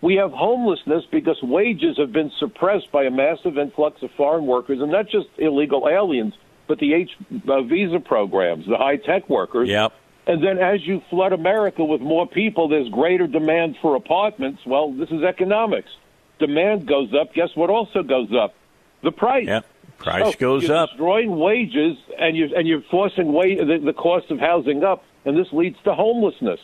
We 0.00 0.16
have 0.16 0.32
homelessness 0.32 1.04
because 1.12 1.38
wages 1.40 1.98
have 1.98 2.12
been 2.12 2.32
suppressed 2.40 2.90
by 2.90 3.04
a 3.04 3.12
massive 3.12 3.58
influx 3.58 4.02
of 4.02 4.10
foreign 4.16 4.48
workers, 4.48 4.80
and 4.80 4.90
not 4.90 5.04
just 5.08 5.28
illegal 5.38 5.88
aliens, 5.88 6.34
but 6.66 6.80
the 6.80 6.94
H 6.94 7.10
uh, 7.48 7.62
visa 7.62 8.00
programs, 8.00 8.66
the 8.66 8.76
high 8.76 8.96
tech 8.96 9.30
workers. 9.30 9.68
Yep. 9.68 9.92
And 10.26 10.42
then 10.42 10.58
as 10.58 10.84
you 10.84 11.00
flood 11.10 11.32
America 11.32 11.84
with 11.84 12.00
more 12.00 12.26
people, 12.26 12.66
there's 12.66 12.88
greater 12.88 13.28
demand 13.28 13.76
for 13.80 13.94
apartments. 13.94 14.62
Well, 14.66 14.92
this 14.92 15.10
is 15.10 15.22
economics. 15.22 15.90
Demand 16.46 16.86
goes 16.86 17.14
up. 17.14 17.32
Guess 17.34 17.50
what 17.54 17.70
also 17.70 18.02
goes 18.02 18.30
up? 18.34 18.54
The 19.02 19.12
price. 19.12 19.46
Yep. 19.46 19.66
Price 19.98 20.32
So 20.32 20.38
goes 20.38 20.66
you're 20.66 20.76
up. 20.76 20.90
Destroying 20.90 21.38
wages, 21.38 21.96
and 22.18 22.36
you're 22.36 22.52
and 22.58 22.66
you're 22.66 22.82
forcing 22.90 23.32
wa- 23.32 23.44
the, 23.44 23.80
the 23.84 23.92
cost 23.92 24.30
of 24.32 24.40
housing 24.40 24.82
up, 24.82 25.04
and 25.24 25.38
this 25.38 25.52
leads 25.52 25.76
to 25.84 25.94
homelessness. 25.94 26.58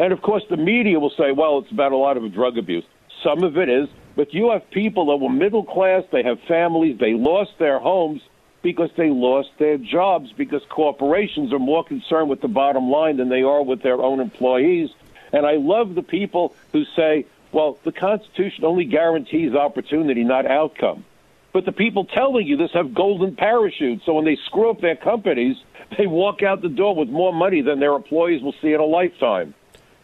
And 0.00 0.12
of 0.12 0.20
course, 0.22 0.42
the 0.50 0.56
media 0.56 0.98
will 0.98 1.14
say, 1.16 1.30
"Well, 1.30 1.58
it's 1.60 1.70
about 1.70 1.92
a 1.92 1.96
lot 1.96 2.16
of 2.16 2.32
drug 2.34 2.58
abuse." 2.58 2.84
Some 3.22 3.44
of 3.44 3.56
it 3.56 3.68
is, 3.68 3.88
but 4.16 4.34
you 4.34 4.50
have 4.50 4.68
people 4.70 5.06
that 5.06 5.16
were 5.18 5.30
middle 5.30 5.62
class. 5.64 6.02
They 6.10 6.24
have 6.24 6.40
families. 6.48 6.98
They 6.98 7.12
lost 7.12 7.52
their 7.58 7.78
homes 7.78 8.22
because 8.62 8.90
they 8.96 9.10
lost 9.10 9.50
their 9.58 9.78
jobs 9.78 10.32
because 10.32 10.62
corporations 10.68 11.52
are 11.52 11.58
more 11.60 11.84
concerned 11.84 12.28
with 12.28 12.40
the 12.40 12.48
bottom 12.48 12.90
line 12.90 13.18
than 13.18 13.28
they 13.28 13.42
are 13.42 13.62
with 13.62 13.82
their 13.82 14.00
own 14.02 14.18
employees. 14.20 14.90
And 15.32 15.46
I 15.46 15.56
love 15.56 15.94
the 15.94 16.02
people 16.02 16.54
who 16.72 16.84
say, 16.96 17.24
"Well, 17.52 17.78
the 17.84 17.92
Constitution 17.92 18.64
only 18.64 18.84
guarantees 18.84 19.54
opportunity, 19.54 20.24
not 20.24 20.46
outcome." 20.46 21.04
But 21.52 21.64
the 21.64 21.72
people 21.72 22.04
telling 22.04 22.46
you 22.46 22.56
this 22.56 22.70
have 22.74 22.94
golden 22.94 23.34
parachutes. 23.34 24.04
So 24.06 24.14
when 24.14 24.24
they 24.24 24.36
screw 24.46 24.70
up 24.70 24.80
their 24.80 24.94
companies, 24.96 25.56
they 25.98 26.06
walk 26.06 26.42
out 26.42 26.62
the 26.62 26.68
door 26.68 26.94
with 26.94 27.08
more 27.08 27.32
money 27.32 27.60
than 27.60 27.80
their 27.80 27.94
employees 27.94 28.42
will 28.42 28.54
see 28.62 28.72
in 28.72 28.80
a 28.80 28.84
lifetime. 28.84 29.54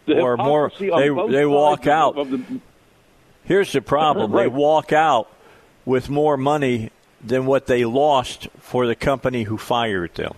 The 0.06 0.20
Or 0.20 0.36
more- 0.36 0.70
they- 0.78 0.88
they 1.30 1.46
walk 1.46 1.86
out. 1.86 2.16
Of 2.16 2.30
the, 2.30 2.40
Here's 3.44 3.72
the 3.72 3.80
problem: 3.80 4.32
they 4.40 4.48
walk 4.48 4.92
out 4.92 5.28
with 5.84 6.10
more 6.10 6.36
money 6.36 6.90
than 7.24 7.46
what 7.46 7.66
they 7.66 7.84
lost 7.84 8.48
for 8.58 8.86
the 8.86 8.94
company 8.96 9.44
who 9.44 9.56
fired 9.56 10.14
them. 10.16 10.34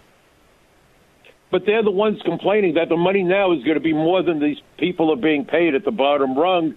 but 1.50 1.64
they're 1.64 1.82
the 1.82 1.90
ones 1.90 2.20
complaining 2.26 2.74
that 2.74 2.90
the 2.90 2.96
money 2.96 3.22
now 3.22 3.52
is 3.52 3.62
going 3.64 3.74
to 3.74 3.80
be 3.80 3.94
more 3.94 4.22
than 4.22 4.38
these 4.38 4.58
people 4.76 5.10
are 5.10 5.16
being 5.16 5.46
paid 5.46 5.74
at 5.74 5.82
the 5.84 5.90
bottom 5.90 6.36
rung. 6.38 6.74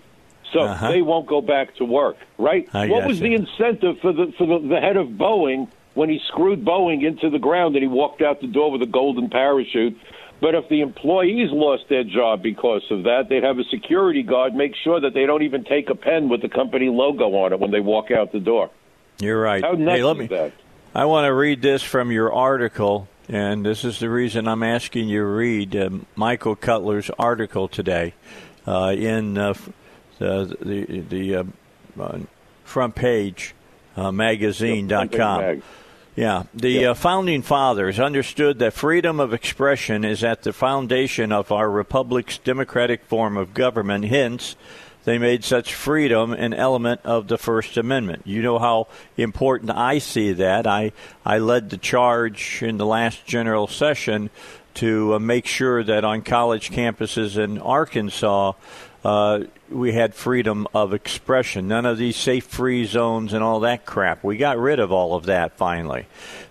So 0.53 0.61
Uh-huh. 0.61 0.91
they 0.91 1.01
won't 1.01 1.27
go 1.27 1.41
back 1.41 1.75
to 1.77 1.85
work, 1.85 2.17
right? 2.37 2.67
I 2.73 2.87
what 2.89 3.05
was 3.07 3.19
gotcha. 3.19 3.29
the 3.29 3.35
incentive 3.35 3.99
for 4.01 4.11
the 4.13 4.33
for 4.37 4.45
the, 4.45 4.67
the 4.67 4.79
head 4.79 4.97
of 4.97 5.07
Boeing 5.09 5.67
when 5.93 6.09
he 6.09 6.19
screwed 6.27 6.63
Boeing 6.65 7.05
into 7.05 7.29
the 7.29 7.39
ground 7.39 7.75
and 7.75 7.83
he 7.83 7.87
walked 7.87 8.21
out 8.21 8.41
the 8.41 8.47
door 8.47 8.71
with 8.71 8.81
a 8.81 8.85
golden 8.85 9.29
parachute? 9.29 9.97
But 10.41 10.55
if 10.55 10.67
the 10.69 10.81
employees 10.81 11.51
lost 11.51 11.83
their 11.87 12.03
job 12.03 12.41
because 12.41 12.81
of 12.89 13.03
that, 13.03 13.29
they'd 13.29 13.43
have 13.43 13.59
a 13.59 13.63
security 13.65 14.23
guard 14.23 14.55
make 14.55 14.75
sure 14.83 14.99
that 14.99 15.13
they 15.13 15.25
don't 15.27 15.43
even 15.43 15.63
take 15.63 15.89
a 15.89 15.95
pen 15.95 16.29
with 16.29 16.41
the 16.41 16.49
company 16.49 16.89
logo 16.89 17.25
on 17.35 17.53
it 17.53 17.59
when 17.59 17.69
they 17.71 17.79
walk 17.79 18.09
out 18.09 18.31
the 18.31 18.39
door. 18.39 18.71
You're 19.19 19.39
right. 19.39 19.63
How 19.63 19.73
nuts 19.73 19.97
hey, 19.97 20.03
let 20.03 20.17
me. 20.17 20.27
that? 20.27 20.51
I 20.95 21.05
want 21.05 21.25
to 21.25 21.33
read 21.33 21.61
this 21.61 21.83
from 21.83 22.11
your 22.11 22.33
article, 22.33 23.07
and 23.29 23.63
this 23.63 23.85
is 23.85 23.99
the 23.99 24.09
reason 24.09 24.47
I'm 24.47 24.63
asking 24.63 25.07
you 25.09 25.19
to 25.19 25.25
read 25.25 25.75
uh, 25.75 25.89
Michael 26.15 26.55
Cutler's 26.55 27.11
article 27.19 27.67
today 27.67 28.15
uh, 28.67 28.95
in 28.97 29.37
uh, 29.37 29.53
the 30.21 30.57
the, 30.61 30.99
the 31.01 31.35
uh, 31.35 31.43
uh, 31.99 32.19
front 32.63 32.95
page 32.95 33.53
uh, 33.95 34.11
magazine.com. 34.11 35.41
Mag. 35.41 35.61
Yeah, 36.15 36.43
the 36.53 36.87
uh, 36.87 36.93
founding 36.93 37.41
fathers 37.41 37.99
understood 37.99 38.59
that 38.59 38.73
freedom 38.73 39.19
of 39.19 39.33
expression 39.33 40.03
is 40.03 40.23
at 40.23 40.43
the 40.43 40.51
foundation 40.51 41.31
of 41.31 41.51
our 41.51 41.69
republic's 41.69 42.37
democratic 42.37 43.05
form 43.05 43.37
of 43.37 43.53
government. 43.53 44.05
Hence, 44.05 44.57
they 45.05 45.17
made 45.17 45.45
such 45.45 45.73
freedom 45.73 46.33
an 46.33 46.53
element 46.53 47.01
of 47.05 47.27
the 47.27 47.37
First 47.37 47.77
Amendment. 47.77 48.23
You 48.25 48.41
know 48.41 48.59
how 48.59 48.87
important 49.15 49.71
I 49.71 49.99
see 49.99 50.33
that. 50.33 50.67
I 50.67 50.91
I 51.25 51.37
led 51.37 51.69
the 51.69 51.77
charge 51.77 52.61
in 52.61 52.77
the 52.77 52.85
last 52.85 53.25
general 53.25 53.67
session 53.67 54.29
to 54.75 55.15
uh, 55.15 55.19
make 55.19 55.45
sure 55.45 55.81
that 55.83 56.03
on 56.03 56.21
college 56.21 56.71
campuses 56.71 57.37
in 57.37 57.57
Arkansas. 57.57 58.53
Uh, 59.03 59.45
we 59.69 59.93
had 59.93 60.13
freedom 60.13 60.67
of 60.73 60.93
expression. 60.93 61.67
None 61.67 61.85
of 61.85 61.97
these 61.97 62.15
safe 62.15 62.45
free 62.45 62.85
zones 62.85 63.33
and 63.33 63.43
all 63.43 63.59
that 63.61 63.85
crap. 63.85 64.23
We 64.23 64.37
got 64.37 64.59
rid 64.59 64.79
of 64.79 64.91
all 64.91 65.15
of 65.15 65.25
that 65.25 65.57
finally. 65.57 66.05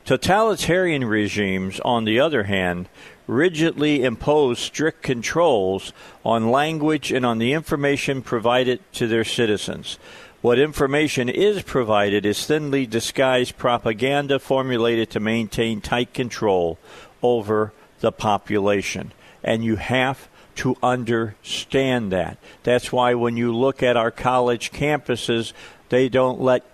Totalitarian 0.04 1.04
regimes, 1.04 1.78
on 1.80 2.04
the 2.04 2.18
other 2.18 2.44
hand, 2.44 2.88
rigidly 3.28 4.02
impose 4.02 4.58
strict 4.58 5.02
controls 5.02 5.92
on 6.24 6.50
language 6.50 7.12
and 7.12 7.24
on 7.24 7.38
the 7.38 7.52
information 7.52 8.22
provided 8.22 8.80
to 8.94 9.06
their 9.06 9.24
citizens. 9.24 9.98
What 10.42 10.58
information 10.58 11.28
is 11.28 11.62
provided 11.62 12.26
is 12.26 12.46
thinly 12.46 12.86
disguised 12.86 13.58
propaganda 13.58 14.38
formulated 14.40 15.10
to 15.10 15.20
maintain 15.20 15.80
tight 15.80 16.12
control 16.14 16.78
over 17.22 17.72
the 18.00 18.10
population. 18.10 19.12
And 19.44 19.62
you 19.62 19.76
have 19.76 20.28
to 20.60 20.76
understand 20.82 22.12
that. 22.12 22.36
That's 22.64 22.92
why 22.92 23.14
when 23.14 23.38
you 23.38 23.56
look 23.56 23.82
at 23.82 23.96
our 23.96 24.10
college 24.10 24.72
campuses, 24.72 25.54
they 25.88 26.10
don't 26.10 26.38
let 26.38 26.66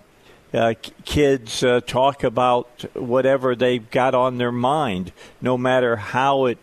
uh, 0.53 0.73
kids 1.05 1.63
uh, 1.63 1.79
talk 1.79 2.21
about 2.21 2.83
whatever 2.95 3.55
they've 3.55 3.89
got 3.89 4.13
on 4.13 4.39
their 4.39 4.51
mind, 4.51 5.13
no 5.39 5.57
matter 5.57 5.95
how 5.95 6.47
it 6.47 6.57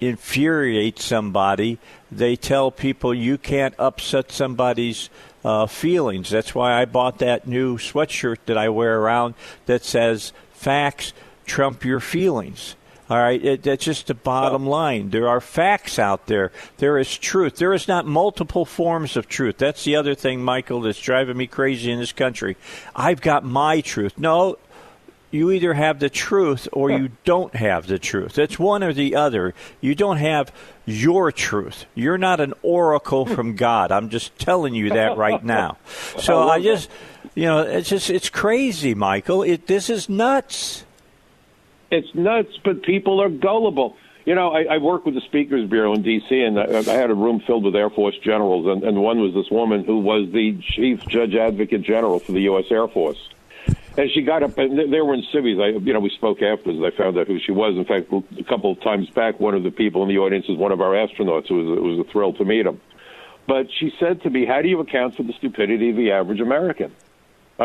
infuriates 0.00 1.04
somebody. 1.04 1.78
They 2.12 2.36
tell 2.36 2.70
people 2.70 3.12
you 3.12 3.38
can't 3.38 3.74
upset 3.76 4.30
somebody's 4.30 5.10
uh, 5.44 5.66
feelings. 5.66 6.30
That's 6.30 6.54
why 6.54 6.80
I 6.80 6.84
bought 6.84 7.18
that 7.18 7.48
new 7.48 7.76
sweatshirt 7.78 8.38
that 8.46 8.56
I 8.56 8.68
wear 8.68 9.00
around 9.00 9.34
that 9.66 9.84
says 9.84 10.32
"Facts 10.52 11.12
trump 11.44 11.84
your 11.84 11.98
feelings." 11.98 12.76
All 13.10 13.16
right, 13.16 13.42
it, 13.42 13.62
that's 13.62 13.84
just 13.84 14.08
the 14.08 14.14
bottom 14.14 14.66
line. 14.66 15.10
There 15.10 15.28
are 15.28 15.40
facts 15.40 15.98
out 15.98 16.26
there. 16.26 16.52
There 16.76 16.98
is 16.98 17.16
truth. 17.16 17.56
There 17.56 17.72
is 17.72 17.88
not 17.88 18.04
multiple 18.04 18.66
forms 18.66 19.16
of 19.16 19.28
truth. 19.28 19.56
That's 19.56 19.84
the 19.84 19.96
other 19.96 20.14
thing, 20.14 20.42
Michael, 20.42 20.82
that's 20.82 21.00
driving 21.00 21.38
me 21.38 21.46
crazy 21.46 21.90
in 21.90 21.98
this 21.98 22.12
country. 22.12 22.56
I've 22.94 23.22
got 23.22 23.44
my 23.44 23.80
truth. 23.80 24.18
No, 24.18 24.58
you 25.30 25.50
either 25.50 25.74
have 25.74 25.98
the 26.00 26.08
truth 26.08 26.68
or 26.72 26.90
you 26.90 27.10
don't 27.24 27.54
have 27.54 27.86
the 27.86 27.98
truth. 27.98 28.38
It's 28.38 28.58
one 28.58 28.82
or 28.82 28.92
the 28.92 29.14
other. 29.14 29.54
You 29.80 29.94
don't 29.94 30.16
have 30.16 30.52
your 30.86 31.30
truth. 31.32 31.84
You're 31.94 32.18
not 32.18 32.40
an 32.40 32.54
oracle 32.62 33.26
from 33.34 33.56
God. 33.56 33.92
I'm 33.92 34.08
just 34.08 34.38
telling 34.38 34.74
you 34.74 34.90
that 34.90 35.16
right 35.16 35.42
now. 35.44 35.76
So 36.18 36.48
I 36.48 36.60
just, 36.60 36.90
you 37.34 37.44
know, 37.44 37.60
it's 37.60 37.88
just 37.88 38.10
it's 38.10 38.28
crazy, 38.28 38.94
Michael. 38.94 39.42
It 39.42 39.66
this 39.66 39.88
is 39.88 40.08
nuts. 40.08 40.84
It's 41.90 42.14
nuts, 42.14 42.58
but 42.64 42.82
people 42.82 43.20
are 43.22 43.30
gullible. 43.30 43.96
You 44.26 44.34
know, 44.34 44.50
I, 44.50 44.74
I 44.74 44.78
work 44.78 45.06
with 45.06 45.14
the 45.14 45.22
Speakers 45.22 45.68
Bureau 45.70 45.94
in 45.94 46.02
D.C., 46.02 46.38
and 46.38 46.60
I, 46.60 46.78
I 46.78 46.94
had 46.94 47.10
a 47.10 47.14
room 47.14 47.40
filled 47.46 47.64
with 47.64 47.74
Air 47.74 47.88
Force 47.88 48.16
generals, 48.18 48.66
and, 48.66 48.84
and 48.84 49.02
one 49.02 49.20
was 49.20 49.32
this 49.32 49.50
woman 49.50 49.84
who 49.84 50.00
was 50.00 50.30
the 50.32 50.58
chief 50.60 51.06
judge 51.06 51.34
advocate 51.34 51.80
general 51.82 52.18
for 52.18 52.32
the 52.32 52.42
U.S. 52.42 52.66
Air 52.70 52.88
Force. 52.88 53.16
And 53.96 54.10
she 54.12 54.22
got 54.22 54.42
up, 54.42 54.56
and 54.58 54.92
they 54.92 55.00
were 55.00 55.14
in 55.14 55.24
civies. 55.32 55.58
I, 55.58 55.68
you 55.68 55.92
know, 55.92 56.00
we 56.00 56.10
spoke 56.10 56.42
afterwards. 56.42 56.78
I 56.84 56.96
found 56.96 57.18
out 57.18 57.26
who 57.26 57.40
she 57.40 57.52
was. 57.52 57.74
In 57.76 57.84
fact, 57.84 58.12
a 58.38 58.44
couple 58.44 58.70
of 58.70 58.80
times 58.82 59.08
back, 59.10 59.40
one 59.40 59.54
of 59.54 59.62
the 59.62 59.70
people 59.70 60.02
in 60.02 60.08
the 60.08 60.18
audience 60.18 60.46
is 60.48 60.56
one 60.56 60.72
of 60.72 60.80
our 60.80 60.92
astronauts. 60.92 61.50
It 61.50 61.54
was, 61.54 61.78
it 61.78 61.82
was 61.82 62.06
a 62.06 62.12
thrill 62.12 62.34
to 62.34 62.44
meet 62.44 62.66
him. 62.66 62.80
But 63.48 63.68
she 63.72 63.92
said 63.98 64.22
to 64.22 64.30
me, 64.30 64.44
"How 64.44 64.60
do 64.60 64.68
you 64.68 64.78
account 64.80 65.16
for 65.16 65.22
the 65.22 65.32
stupidity 65.32 65.90
of 65.90 65.96
the 65.96 66.12
average 66.12 66.40
American?" 66.40 66.92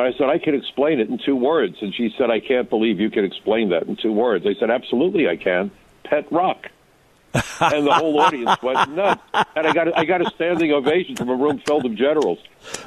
I 0.02 0.12
said, 0.18 0.30
I 0.30 0.40
can 0.40 0.56
explain 0.56 1.00
it 1.00 1.10
in 1.10 1.20
two 1.24 1.36
words. 1.36 1.78
And 1.82 1.94
she 1.94 2.14
said, 2.18 2.32
I 2.32 2.40
can't 2.40 2.70
believe 2.70 3.00
you 3.00 3.12
can 3.12 3.24
explain 3.24 3.70
that 3.70 3.84
in 3.84 3.96
two 3.96 4.12
words. 4.12 4.46
I 4.46 4.56
said, 4.60 4.72
absolutely 4.72 5.28
I 5.28 5.36
can. 5.36 5.72
Pet 6.04 6.32
rock. 6.32 6.70
and 7.60 7.88
the 7.88 7.94
whole 7.94 8.20
audience 8.20 8.62
went 8.62 8.92
nuts. 8.92 9.22
And 9.56 9.66
I 9.66 9.74
got 9.74 9.98
I 9.98 10.06
got 10.06 10.22
a 10.22 10.30
standing 10.36 10.72
ovation 10.72 11.16
from 11.16 11.30
a 11.30 11.36
room 11.36 11.60
filled 11.66 11.86
of 11.86 11.96
generals. 11.96 12.38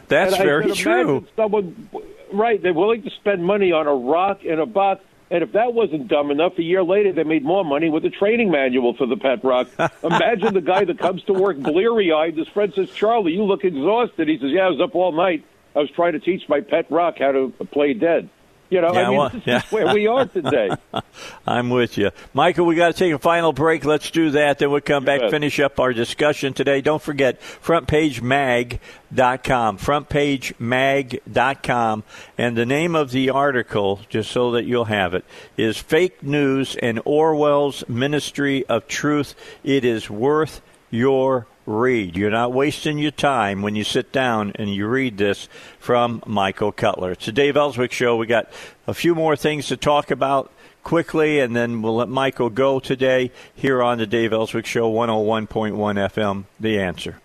That's 0.06 0.34
and 0.34 0.44
very 0.44 0.68
said, 0.68 0.76
true. 0.76 1.26
Someone, 1.34 1.88
right? 2.32 2.62
They're 2.62 2.72
willing 2.72 3.02
to 3.02 3.10
spend 3.10 3.44
money 3.44 3.72
on 3.72 3.88
a 3.88 3.94
rock 3.94 4.44
and 4.48 4.60
a 4.60 4.66
box. 4.66 5.02
And 5.32 5.42
if 5.42 5.52
that 5.52 5.74
wasn't 5.74 6.06
dumb 6.06 6.30
enough, 6.30 6.56
a 6.58 6.62
year 6.62 6.84
later 6.84 7.12
they 7.12 7.24
made 7.24 7.44
more 7.44 7.64
money 7.64 7.90
with 7.90 8.04
a 8.04 8.10
training 8.10 8.52
manual 8.52 8.94
for 8.94 9.06
the 9.06 9.16
pet 9.16 9.42
rock. 9.42 9.66
Imagine 10.04 10.54
the 10.54 10.60
guy 10.60 10.84
that 10.84 11.00
comes 11.00 11.24
to 11.24 11.32
work 11.32 11.56
bleary 11.58 12.12
eyed. 12.12 12.36
His 12.36 12.46
friend 12.46 12.72
says, 12.72 12.88
"Charlie, 12.92 13.32
you 13.32 13.42
look 13.42 13.64
exhausted." 13.64 14.28
He 14.28 14.38
says, 14.38 14.50
"Yeah, 14.52 14.66
I 14.66 14.68
was 14.68 14.80
up 14.80 14.94
all 14.94 15.10
night." 15.10 15.44
I 15.76 15.80
was 15.80 15.90
trying 15.90 16.12
to 16.14 16.20
teach 16.20 16.48
my 16.48 16.62
pet 16.62 16.90
rock 16.90 17.16
how 17.18 17.32
to 17.32 17.50
play 17.70 17.92
dead. 17.92 18.30
You 18.68 18.80
know, 18.80 18.92
Yeah, 18.94 19.00
I 19.00 19.08
mean, 19.08 19.16
well, 19.18 19.28
this 19.28 19.42
yeah. 19.46 19.58
is 19.58 19.64
where 19.70 19.94
we 19.94 20.08
are 20.08 20.26
today. 20.26 20.70
I'm 21.46 21.70
with 21.70 21.96
you. 21.98 22.10
Michael, 22.34 22.66
we 22.66 22.74
got 22.74 22.88
to 22.88 22.94
take 22.94 23.12
a 23.12 23.18
final 23.18 23.52
break. 23.52 23.84
Let's 23.84 24.10
do 24.10 24.30
that. 24.30 24.58
Then 24.58 24.72
we'll 24.72 24.80
come 24.80 25.04
back, 25.04 25.20
bet. 25.20 25.30
finish 25.30 25.60
up 25.60 25.78
our 25.78 25.92
discussion 25.92 26.52
today. 26.52 26.80
Don't 26.80 27.00
forget, 27.00 27.40
frontpagemag.com. 27.40 29.78
Frontpagemag.com. 29.78 32.02
And 32.38 32.56
the 32.56 32.66
name 32.66 32.96
of 32.96 33.12
the 33.12 33.30
article, 33.30 34.00
just 34.08 34.32
so 34.32 34.50
that 34.52 34.64
you'll 34.64 34.86
have 34.86 35.14
it, 35.14 35.24
is 35.56 35.78
Fake 35.78 36.24
News 36.24 36.74
and 36.82 37.00
Orwell's 37.04 37.88
Ministry 37.88 38.66
of 38.66 38.88
Truth. 38.88 39.36
It 39.62 39.84
is 39.84 40.10
worth 40.10 40.60
your 40.90 41.46
read. 41.66 42.16
You're 42.16 42.30
not 42.30 42.52
wasting 42.52 42.98
your 42.98 43.10
time 43.10 43.62
when 43.62 43.74
you 43.76 43.84
sit 43.84 44.12
down 44.12 44.52
and 44.54 44.72
you 44.72 44.86
read 44.86 45.18
this 45.18 45.48
from 45.78 46.22
Michael 46.26 46.72
Cutler. 46.72 47.12
It's 47.12 47.26
the 47.26 47.32
Dave 47.32 47.56
Elswick 47.56 47.92
Show. 47.92 48.16
We 48.16 48.26
got 48.26 48.48
a 48.86 48.94
few 48.94 49.14
more 49.14 49.36
things 49.36 49.66
to 49.68 49.76
talk 49.76 50.10
about 50.10 50.50
quickly, 50.84 51.40
and 51.40 51.54
then 51.56 51.82
we'll 51.82 51.96
let 51.96 52.08
Michael 52.08 52.48
go 52.50 52.78
today 52.78 53.32
here 53.54 53.82
on 53.82 53.98
the 53.98 54.06
Dave 54.06 54.32
Elswick 54.32 54.66
Show, 54.66 54.90
101.1 54.92 55.74
FM, 55.76 56.44
The 56.60 56.78
Answer. 56.78 57.16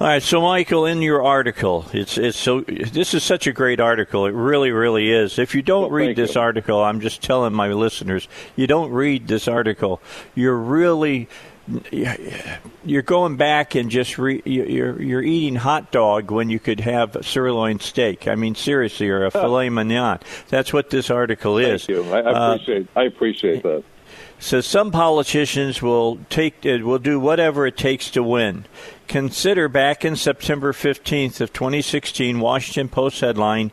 All 0.00 0.06
right, 0.08 0.22
so 0.22 0.40
Michael, 0.40 0.86
in 0.86 1.00
your 1.02 1.22
article, 1.22 1.84
it's 1.92 2.18
it's 2.18 2.36
so 2.38 2.62
this 2.62 3.14
is 3.14 3.22
such 3.22 3.46
a 3.46 3.52
great 3.52 3.78
article. 3.78 4.26
It 4.26 4.32
really, 4.34 4.72
really 4.72 5.12
is. 5.12 5.38
If 5.38 5.54
you 5.54 5.62
don't 5.62 5.82
Well, 5.82 5.90
read 5.90 6.16
this 6.16 6.34
you. 6.34 6.40
article, 6.40 6.82
I'm 6.82 7.00
just 7.00 7.22
telling 7.22 7.52
my 7.52 7.68
listeners, 7.68 8.26
you 8.56 8.66
don't 8.66 8.90
read 8.90 9.28
this 9.28 9.46
article, 9.46 10.00
you're 10.34 10.56
really 10.56 11.28
you're 12.84 13.02
going 13.02 13.36
back 13.36 13.74
and 13.74 13.90
just 13.90 14.18
re, 14.18 14.42
you're 14.44 15.00
you're 15.00 15.22
eating 15.22 15.56
hot 15.56 15.90
dog 15.92 16.30
when 16.30 16.50
you 16.50 16.58
could 16.58 16.80
have 16.80 17.16
sirloin 17.22 17.80
steak. 17.80 18.26
I 18.28 18.34
mean, 18.34 18.54
seriously, 18.54 19.08
or 19.08 19.24
a 19.24 19.30
filet 19.30 19.68
mignon. 19.70 20.20
That's 20.48 20.72
what 20.72 20.90
this 20.90 21.10
article 21.10 21.58
is. 21.58 21.86
Thank 21.86 21.98
you. 21.98 22.12
I, 22.12 22.20
I 22.20 22.22
Uh, 22.32 22.54
appreciate. 22.54 22.86
I 22.96 23.02
appreciate 23.04 23.62
that. 23.62 23.84
So 24.38 24.60
some 24.60 24.90
politicians 24.90 25.80
will 25.80 26.18
take 26.28 26.66
uh, 26.66 26.78
will 26.82 26.98
do 26.98 27.20
whatever 27.20 27.66
it 27.66 27.76
takes 27.76 28.10
to 28.10 28.22
win. 28.22 28.64
Consider 29.06 29.68
back 29.68 30.04
in 30.04 30.16
September 30.16 30.72
15th 30.72 31.40
of 31.40 31.52
2016, 31.52 32.40
Washington 32.40 32.88
Post 32.88 33.20
headline: 33.20 33.70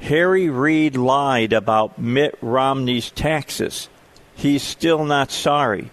Harry 0.00 0.48
Reid 0.50 0.96
lied 0.96 1.52
about 1.52 1.98
Mitt 1.98 2.36
Romney's 2.42 3.10
taxes. 3.10 3.88
He's 4.34 4.62
still 4.62 5.04
not 5.04 5.30
sorry. 5.30 5.90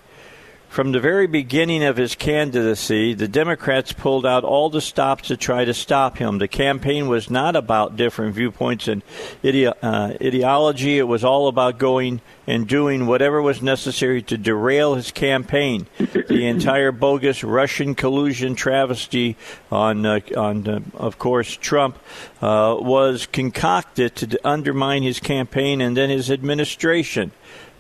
From 0.69 0.91
the 0.91 0.99
very 0.99 1.25
beginning 1.25 1.84
of 1.84 1.97
his 1.97 2.13
candidacy, 2.13 3.15
the 3.15 3.27
Democrats 3.27 3.93
pulled 3.93 4.25
out 4.27 4.43
all 4.43 4.69
the 4.69 4.82
stops 4.82 5.30
to 5.30 5.38
try 5.38 5.65
to 5.65 5.73
stop 5.73 6.19
him. 6.19 6.38
The 6.38 6.47
campaign 6.47 7.08
was 7.08 7.32
not 7.32 7.56
about 7.56 7.95
different 7.95 8.36
viewpoints 8.36 8.88
and 8.88 9.01
ide- 9.43 9.73
uh, 9.82 10.13
ideology. 10.21 10.99
It 10.99 11.08
was 11.08 11.23
all 11.23 11.47
about 11.47 11.80
going 11.80 12.21
and 12.45 12.67
doing 12.67 13.08
whatever 13.08 13.41
was 13.41 13.62
necessary 13.62 14.21
to 14.23 14.38
derail 14.38 14.95
his 14.95 15.12
campaign. 15.12 15.88
The 15.97 16.45
entire 16.45 16.91
bogus 16.91 17.43
Russian 17.43 17.95
collusion 17.95 18.53
travesty 18.53 19.36
on, 19.71 20.06
uh, 20.06 20.19
on 20.38 20.67
uh, 20.67 20.80
of 20.93 21.17
course, 21.17 21.56
Trump 21.58 21.97
uh, 22.39 22.77
was 22.80 23.25
concocted 23.25 24.15
to 24.17 24.39
undermine 24.47 25.01
his 25.01 25.19
campaign 25.19 25.82
and 25.82 25.97
then 25.97 26.10
his 26.10 26.30
administration. 26.30 27.32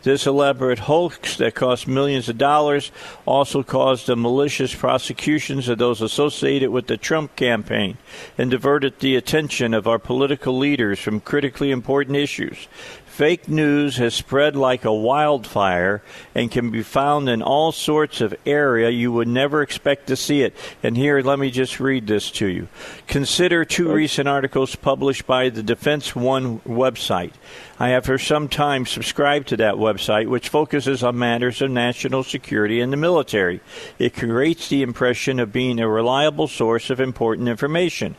This 0.07 0.25
elaborate 0.25 0.79
hoax 0.79 1.35
that 1.35 1.53
cost 1.53 1.85
millions 1.85 2.29
of 2.29 2.37
dollars 2.37 2.93
also 3.25 3.61
caused 3.61 4.07
the 4.07 4.15
malicious 4.15 4.73
prosecutions 4.73 5.67
of 5.67 5.79
those 5.79 6.01
associated 6.01 6.69
with 6.69 6.87
the 6.87 6.95
Trump 6.95 7.35
campaign 7.35 7.97
and 8.37 8.49
diverted 8.49 8.99
the 8.99 9.17
attention 9.17 9.73
of 9.73 9.85
our 9.85 9.99
political 9.99 10.57
leaders 10.57 10.97
from 10.97 11.19
critically 11.19 11.71
important 11.71 12.15
issues. 12.15 12.69
Fake 13.17 13.47
news 13.49 13.97
has 13.97 14.13
spread 14.13 14.55
like 14.55 14.85
a 14.85 14.93
wildfire 14.93 16.03
and 16.35 16.51
can 16.51 16.69
be 16.69 16.83
found 16.83 17.27
in 17.27 17.41
all 17.41 17.71
sorts 17.71 18.21
of 18.21 18.35
area 18.45 18.91
you 18.91 19.11
would 19.11 19.27
never 19.27 19.63
expect 19.63 20.05
to 20.05 20.15
see 20.15 20.43
it. 20.43 20.55
And 20.83 20.95
here, 20.95 21.19
let 21.21 21.39
me 21.39 21.49
just 21.49 21.79
read 21.79 22.05
this 22.05 22.29
to 22.33 22.45
you. 22.45 22.67
Consider 23.07 23.65
two 23.65 23.91
recent 23.91 24.27
articles 24.27 24.75
published 24.75 25.25
by 25.25 25.49
the 25.49 25.63
Defense 25.63 26.15
One 26.15 26.59
website. 26.59 27.33
I 27.79 27.89
have 27.89 28.05
for 28.05 28.19
some 28.19 28.49
time 28.49 28.85
subscribed 28.85 29.47
to 29.47 29.57
that 29.57 29.75
website, 29.75 30.27
which 30.27 30.49
focuses 30.49 31.01
on 31.03 31.17
matters 31.17 31.59
of 31.59 31.71
national 31.71 32.23
security 32.23 32.81
and 32.81 32.93
the 32.93 32.97
military. 32.97 33.61
It 33.97 34.15
creates 34.15 34.69
the 34.69 34.83
impression 34.83 35.39
of 35.39 35.51
being 35.51 35.79
a 35.79 35.89
reliable 35.89 36.47
source 36.47 36.91
of 36.91 36.99
important 36.99 37.49
information. 37.49 38.15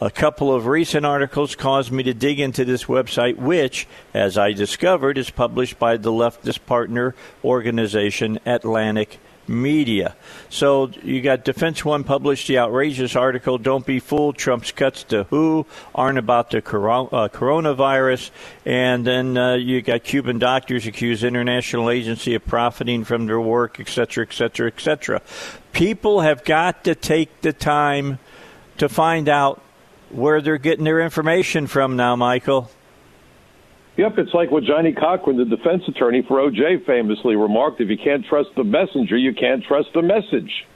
A 0.00 0.10
couple 0.10 0.54
of 0.54 0.66
recent 0.66 1.04
articles 1.04 1.56
caused 1.56 1.90
me 1.90 2.04
to 2.04 2.14
dig 2.14 2.38
into 2.38 2.64
this 2.64 2.84
website, 2.84 3.36
which, 3.36 3.88
as 4.14 4.38
I 4.38 4.52
discovered, 4.52 5.18
is 5.18 5.30
published 5.30 5.76
by 5.76 5.96
the 5.96 6.12
leftist 6.12 6.64
partner 6.66 7.16
organization 7.42 8.38
Atlantic 8.46 9.18
Media. 9.48 10.14
So 10.50 10.90
you 11.02 11.20
got 11.20 11.44
Defense 11.44 11.84
One 11.84 12.04
published 12.04 12.46
the 12.46 12.58
outrageous 12.58 13.16
article, 13.16 13.58
Don't 13.58 13.84
Be 13.84 13.98
Fooled, 13.98 14.36
Trump's 14.36 14.70
Cuts 14.70 15.02
to 15.04 15.24
WHO 15.24 15.66
aren't 15.94 16.18
about 16.18 16.50
the 16.50 16.58
uh, 16.58 16.60
coronavirus. 16.60 18.30
And 18.64 19.04
then 19.04 19.36
uh, 19.36 19.54
you 19.54 19.82
got 19.82 20.04
Cuban 20.04 20.38
doctors 20.38 20.86
accuse 20.86 21.24
international 21.24 21.90
agency 21.90 22.34
of 22.34 22.44
profiting 22.46 23.02
from 23.04 23.26
their 23.26 23.40
work, 23.40 23.80
et 23.80 23.88
cetera, 23.88 24.26
et 24.28 24.32
cetera, 24.32 24.68
et 24.68 24.80
cetera. 24.80 25.22
People 25.72 26.20
have 26.20 26.44
got 26.44 26.84
to 26.84 26.94
take 26.94 27.40
the 27.40 27.52
time 27.52 28.18
to 28.76 28.88
find 28.88 29.28
out 29.28 29.62
where 30.10 30.40
they're 30.40 30.58
getting 30.58 30.84
their 30.84 31.00
information 31.00 31.66
from 31.66 31.96
now, 31.96 32.16
Michael. 32.16 32.70
Yep, 33.96 34.18
it's 34.18 34.32
like 34.32 34.52
what 34.52 34.62
Johnnie 34.62 34.92
Cochran, 34.92 35.36
the 35.36 35.44
defense 35.44 35.82
attorney 35.88 36.22
for 36.22 36.38
OJ, 36.38 36.86
famously 36.86 37.34
remarked 37.34 37.80
if 37.80 37.88
you 37.88 37.98
can't 37.98 38.24
trust 38.24 38.50
the 38.56 38.62
messenger, 38.62 39.16
you 39.16 39.34
can't 39.34 39.64
trust 39.64 39.88
the 39.92 40.02
message. 40.02 40.66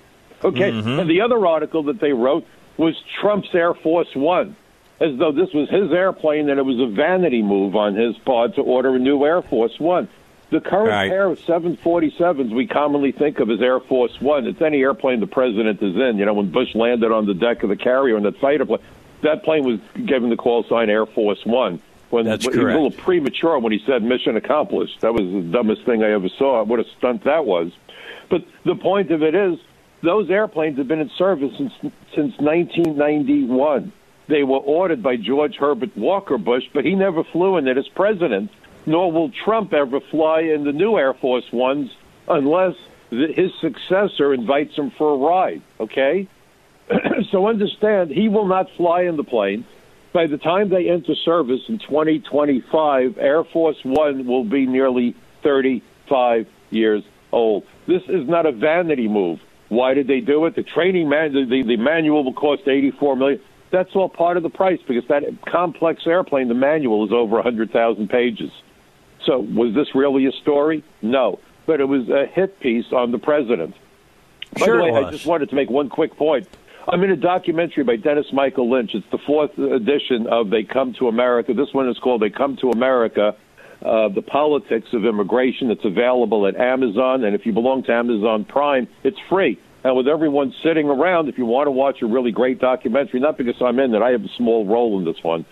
Okay, 0.43 0.73
mm-hmm. 0.73 0.99
and 0.99 1.09
the 1.09 1.21
other 1.21 1.47
article 1.47 1.85
that 1.85 2.01
they 2.01 2.13
wrote 2.13 2.45
was 2.77 3.01
Trump's 3.21 3.55
Air 3.55 3.75
Force 3.75 4.09
One, 4.17 4.57
as 4.99 5.17
though 5.19 5.31
this 5.31 5.53
was 5.55 5.71
his 5.71 5.93
airplane 5.93 6.51
and 6.51 6.59
it 6.59 6.65
was 6.65 6.81
a 6.81 6.93
vanity 6.93 7.43
move 7.43 7.77
on 7.77 7.95
his 7.95 8.19
part 8.19 8.57
to 8.57 8.63
order 8.63 8.97
a 8.97 8.99
new 8.99 9.25
Air 9.25 9.41
Force 9.43 9.79
One. 9.79 10.09
The 10.51 10.61
current 10.61 10.91
right. 10.91 11.09
pair 11.09 11.29
of 11.29 11.39
747s 11.39 12.53
we 12.53 12.67
commonly 12.67 13.13
think 13.13 13.39
of 13.39 13.51
as 13.51 13.63
Air 13.63 13.79
Force 13.79 14.21
One. 14.21 14.47
It's 14.49 14.61
any 14.61 14.83
airplane 14.83 15.21
the 15.21 15.29
president 15.29 15.81
is 15.81 15.95
in. 15.95 16.19
You 16.19 16.27
know, 16.27 16.35
when 16.35 16.51
Bush 16.51 16.75
landed 16.75 17.13
on 17.13 17.27
the 17.27 17.35
deck 17.35 17.63
of 17.63 17.69
the 17.69 17.77
carrier 17.77 18.17
in 18.17 18.25
that 18.25 18.39
fighter 18.39 18.67
plane, 18.67 18.83
that 19.23 19.43
plane 19.45 19.65
was 19.65 19.81
given 20.07 20.31
the 20.31 20.37
call 20.37 20.65
sign 20.65 20.91
Air 20.91 21.07
Force 21.07 21.45
One. 21.45 21.81
When, 22.11 22.27
That's 22.27 22.45
when 22.45 22.55
correct. 22.55 22.69
He 22.69 22.75
was 22.75 22.75
a 22.75 22.83
little 22.89 23.05
premature 23.05 23.59
when 23.59 23.73
he 23.73 23.83
said 23.87 24.03
mission 24.03 24.37
accomplished. 24.37 25.01
That 25.01 25.15
was 25.15 25.23
the 25.23 25.41
dumbest 25.41 25.85
thing 25.85 26.03
I 26.05 26.11
ever 26.11 26.29
saw. 26.29 26.63
What 26.63 26.79
a 26.79 26.85
stunt 26.99 27.25
that 27.25 27.47
was. 27.47 27.73
But 28.29 28.45
the 28.65 28.75
point 28.75 29.11
of 29.11 29.23
it 29.23 29.35
is, 29.35 29.59
those 30.03 30.29
airplanes 30.31 30.77
have 30.79 30.89
been 30.89 31.01
in 31.01 31.11
service 31.11 31.57
since 31.57 31.73
since 32.15 32.39
1991. 32.39 33.93
They 34.29 34.43
were 34.43 34.59
ordered 34.59 35.03
by 35.03 35.17
George 35.17 35.57
Herbert 35.57 35.97
Walker 35.97 36.39
Bush, 36.39 36.65
but 36.73 36.85
he 36.85 36.95
never 36.95 37.25
flew 37.25 37.57
in 37.57 37.67
it 37.67 37.79
as 37.79 37.89
president. 37.89 38.51
Nor 38.85 39.13
will 39.13 39.31
Trump 39.31 39.73
ever 39.73 40.01
fly 40.01 40.41
in 40.41 40.65
the 40.65 40.73
new 40.73 40.99
Air 40.99 41.15
Force 41.15 41.51
Ones 41.53 41.93
unless 42.27 42.75
his 43.11 43.53
successor 43.61 44.35
invites 44.35 44.75
him 44.77 44.91
for 44.91 45.15
a 45.15 45.17
ride. 45.17 45.63
Okay, 45.79 46.27
so 47.31 47.49
understand, 47.49 48.11
he 48.11 48.29
will 48.29 48.47
not 48.47 48.67
fly 48.77 49.03
in 49.03 49.17
the 49.17 49.25
plane. 49.25 49.65
By 50.13 50.27
the 50.27 50.37
time 50.37 50.69
they 50.69 50.91
enter 50.91 51.15
service 51.15 51.63
in 51.69 51.79
2025, 51.79 53.17
Air 53.19 53.45
Force 53.45 53.79
One 53.83 54.27
will 54.27 54.45
be 54.45 54.67
nearly 54.67 55.15
35 55.43 56.47
years 56.71 57.03
old. 57.33 57.65
This 57.87 58.03
is 58.09 58.29
not 58.29 58.47
a 58.47 58.53
vanity 58.53 59.09
move. 59.09 59.41
Why 59.69 59.95
did 59.95 60.07
they 60.07 60.21
do 60.21 60.45
it? 60.45 60.55
The 60.55 60.63
training 60.63 61.09
man, 61.09 61.33
the, 61.33 61.63
the, 61.63 61.77
manual 61.79 62.25
will 62.25 62.35
cost 62.35 62.69
84 62.69 63.17
million. 63.17 63.41
That's 63.71 63.97
all 63.97 64.11
part 64.11 64.37
of 64.37 64.43
the 64.43 64.51
price 64.51 64.81
because 64.87 65.09
that 65.09 65.25
complex 65.47 66.07
airplane, 66.07 66.49
the 66.49 66.55
manual 66.55 67.07
is 67.07 67.13
over 67.13 67.37
100,000 67.37 68.09
pages. 68.09 68.51
So 69.25 69.39
was 69.39 69.75
this 69.75 69.95
really 69.95 70.27
a 70.27 70.33
story? 70.33 70.85
No, 71.01 71.41
but 71.65 71.81
it 71.81 71.87
was 71.87 72.09
a 72.11 72.27
hit 72.27 72.61
piece 72.61 72.93
on 72.93 73.13
the 73.13 73.19
president. 73.19 73.75
By 74.59 74.67
sure 74.67 74.77
the 74.77 74.93
way, 74.93 75.05
I 75.05 75.11
just 75.11 75.25
wanted 75.25 75.49
to 75.49 75.55
make 75.55 75.71
one 75.71 75.89
quick 75.89 76.17
point. 76.17 76.47
I'm 76.89 77.03
in 77.05 77.11
a 77.11 77.17
documentary 77.17 77.85
by 77.85 77.95
Dennis 77.95 78.27
Michael 78.33 78.69
Lynch. 78.69 78.91
It's 78.95 79.07
the 79.13 79.19
fourth 79.25 79.57
edition 79.57 80.27
of 80.29 80.51
They 80.51 80.65
Come 80.65 80.95
to 80.99 81.07
America. 81.07 81.55
This 81.55 81.73
one 81.73 81.89
is 81.89 81.97
called 81.99 82.23
They 82.23 82.31
Come 82.31 82.57
to 82.61 82.71
America 82.71 83.37
uh, 83.83 84.09
The 84.09 84.23
Politics 84.23 84.89
of 84.93 85.05
Immigration. 85.05 85.71
It's 85.71 85.85
available 85.85 86.47
at 86.47 86.57
Amazon, 86.57 87.23
and 87.23 87.37
if 87.37 87.47
you 87.47 87.53
belong 87.53 87.85
to 87.85 87.93
Amazon 87.93 88.45
Prime, 88.45 88.89
it's 89.05 89.19
free. 89.29 89.61
And 89.85 89.97
with 89.97 90.09
everyone 90.09 90.53
sitting 90.65 90.89
around, 90.89 91.29
if 91.29 91.39
you 91.39 91.47
want 91.47 91.69
to 91.69 91.71
watch 91.71 92.03
a 92.03 92.07
really 92.07 92.33
great 92.33 92.59
documentary, 92.59 93.21
not 93.21 93.39
because 93.39 93.55
I'm 93.61 93.79
in 93.79 93.95
it, 93.95 94.03
I 94.03 94.11
have 94.11 94.23
a 94.23 94.33
small 94.37 94.67
role 94.67 94.99
in 94.99 95.05
this 95.05 95.23
one, 95.23 95.47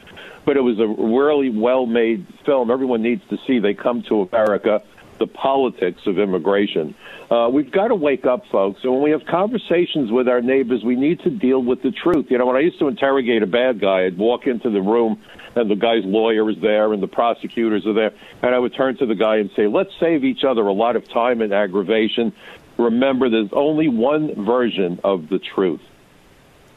but 0.45 0.57
it 0.57 0.61
was 0.61 0.81
a 0.81 0.87
really 0.87 1.51
well 1.51 1.87
made 1.87 2.27
film. 2.45 2.73
Everyone 2.73 3.03
needs 3.03 3.23
to 3.31 3.37
see 3.47 3.61
They 3.61 3.75
Come 3.75 4.03
to 4.09 4.23
America 4.23 4.83
the 5.21 5.29
politics 5.29 6.01
of 6.07 6.19
immigration. 6.19 6.97
Uh, 7.31 7.49
we've 7.53 7.71
got 7.71 7.89
to 7.89 7.95
wake 7.95 8.27
up, 8.27 8.45
folks. 8.51 8.81
And 8.83 8.93
when 8.93 9.03
we 9.03 9.11
have 9.13 9.25
conversations 9.27 10.11
with 10.11 10.29
our 10.29 10.41
neighbors, 10.41 10.83
we 10.83 10.97
need 10.97 11.21
to 11.21 11.31
deal 11.31 11.63
with 11.63 11.83
the 11.83 11.93
truth. 11.93 12.27
You 12.31 12.39
know, 12.39 12.47
when 12.47 12.57
I 12.57 12.61
used 12.61 12.81
to 12.81 12.89
interrogate 12.89 13.45
a 13.45 13.47
bad 13.47 13.81
guy, 13.81 14.07
I'd 14.07 14.19
walk 14.19 14.49
into 14.49 14.71
the 14.71 14.81
room 14.81 15.23
and 15.55 15.71
the 15.71 15.77
guy's 15.77 16.05
lawyer 16.05 16.51
is 16.51 16.57
there 16.61 16.93
and 16.93 17.01
the 17.01 17.09
prosecutors 17.09 17.87
are 17.87 17.93
there. 17.93 18.13
And 18.43 18.55
I 18.55 18.59
would 18.59 18.75
turn 18.75 18.97
to 18.97 19.07
the 19.07 19.15
guy 19.15 19.37
and 19.37 19.51
say, 19.55 19.69
let's 19.69 19.93
save 20.01 20.25
each 20.25 20.43
other 20.43 20.63
a 20.63 20.73
lot 20.73 20.97
of 20.97 21.09
time 21.09 21.41
and 21.41 21.53
aggravation. 21.53 22.33
Remember, 22.79 23.29
there's 23.29 23.53
only 23.53 23.89
one 23.89 24.45
version 24.45 25.01
of 25.05 25.29
the 25.29 25.39
truth. 25.39 25.83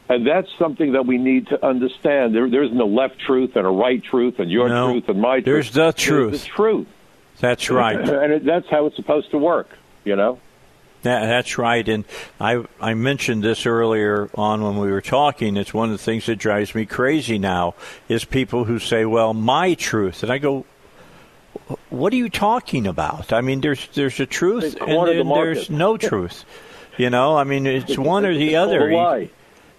And 0.08 0.26
that's 0.26 0.48
something 0.58 0.92
that 0.92 1.06
we 1.06 1.16
need 1.16 1.46
to 1.48 1.66
understand. 1.66 2.34
There, 2.34 2.48
there 2.50 2.62
isn't 2.62 2.78
a 2.78 2.84
left 2.84 3.18
truth 3.18 3.56
and 3.56 3.66
a 3.66 3.70
right 3.70 4.02
truth 4.02 4.38
and 4.38 4.50
your 4.50 4.68
no, 4.68 4.92
truth 4.92 5.08
and 5.08 5.20
my 5.20 5.36
truth. 5.36 5.44
There's 5.46 5.70
the 5.70 5.92
truth. 5.92 6.30
There's 6.32 6.42
the 6.42 6.48
truth. 6.48 6.86
That's 7.40 7.70
right. 7.70 7.98
And 7.98 8.32
it, 8.32 8.44
that's 8.44 8.68
how 8.68 8.86
it's 8.86 8.96
supposed 8.96 9.30
to 9.32 9.38
work, 9.38 9.68
you 10.04 10.16
know? 10.16 10.40
Yeah, 11.04 11.26
that's 11.26 11.58
right. 11.58 11.86
And 11.86 12.04
I 12.40 12.64
I 12.80 12.94
mentioned 12.94 13.44
this 13.44 13.66
earlier 13.66 14.30
on 14.34 14.62
when 14.62 14.78
we 14.78 14.90
were 14.90 15.02
talking. 15.02 15.58
It's 15.58 15.74
one 15.74 15.90
of 15.90 15.98
the 15.98 16.02
things 16.02 16.24
that 16.26 16.36
drives 16.36 16.74
me 16.74 16.86
crazy 16.86 17.38
now 17.38 17.74
is 18.08 18.24
people 18.24 18.64
who 18.64 18.78
say, 18.78 19.04
"Well, 19.04 19.34
my 19.34 19.74
truth," 19.74 20.22
and 20.22 20.32
I 20.32 20.38
go, 20.38 20.64
"What 21.90 22.14
are 22.14 22.16
you 22.16 22.30
talking 22.30 22.86
about?" 22.86 23.34
I 23.34 23.42
mean, 23.42 23.60
there's 23.60 23.86
there's 23.88 24.18
a 24.18 24.24
truth 24.24 24.76
and 24.80 25.06
then 25.06 25.28
the 25.28 25.34
there's 25.34 25.68
no 25.68 25.96
truth. 25.98 26.46
You 26.96 27.10
know, 27.10 27.36
I 27.36 27.44
mean, 27.44 27.66
it's 27.66 27.98
one 27.98 28.24
or 28.24 28.32
the 28.32 28.56
other. 28.56 28.88
Why? 28.88 29.28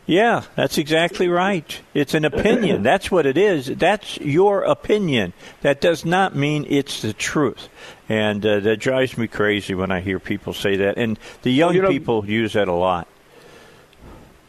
Yeah, 0.07 0.43
that's 0.55 0.77
exactly 0.77 1.27
right. 1.27 1.81
It's 1.95 2.13
an 2.13 2.25
opinion. 2.25 2.83
That's 2.83 3.09
what 3.09 3.25
it 3.25 3.37
is. 3.37 3.65
That's 3.65 4.17
your 4.17 4.61
opinion. 4.61 5.33
That 5.61 5.81
does 5.81 6.05
not 6.05 6.35
mean 6.35 6.65
it's 6.69 7.01
the 7.01 7.13
truth. 7.13 7.69
And 8.07 8.45
uh, 8.45 8.59
that 8.59 8.77
drives 8.77 9.17
me 9.17 9.27
crazy 9.27 9.73
when 9.73 9.91
I 9.91 10.01
hear 10.01 10.19
people 10.19 10.53
say 10.53 10.75
that. 10.77 10.97
And 10.97 11.17
the 11.41 11.51
young 11.51 11.69
well, 11.69 11.75
you 11.75 11.81
know, 11.81 11.89
people 11.89 12.25
use 12.25 12.53
that 12.53 12.67
a 12.67 12.73
lot. 12.73 13.07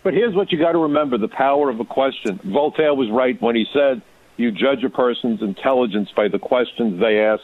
But 0.02 0.12
here's 0.12 0.34
what 0.34 0.52
you 0.52 0.58
got 0.58 0.72
to 0.72 0.78
remember 0.78 1.16
the 1.16 1.26
power 1.26 1.70
of 1.70 1.80
a 1.80 1.84
question. 1.84 2.38
Voltaire 2.44 2.94
was 2.94 3.10
right 3.10 3.40
when 3.40 3.56
he 3.56 3.64
said, 3.72 4.02
You 4.36 4.52
judge 4.52 4.84
a 4.84 4.90
person's 4.90 5.40
intelligence 5.40 6.10
by 6.14 6.28
the 6.28 6.38
questions 6.38 7.00
they 7.00 7.20
ask. 7.20 7.42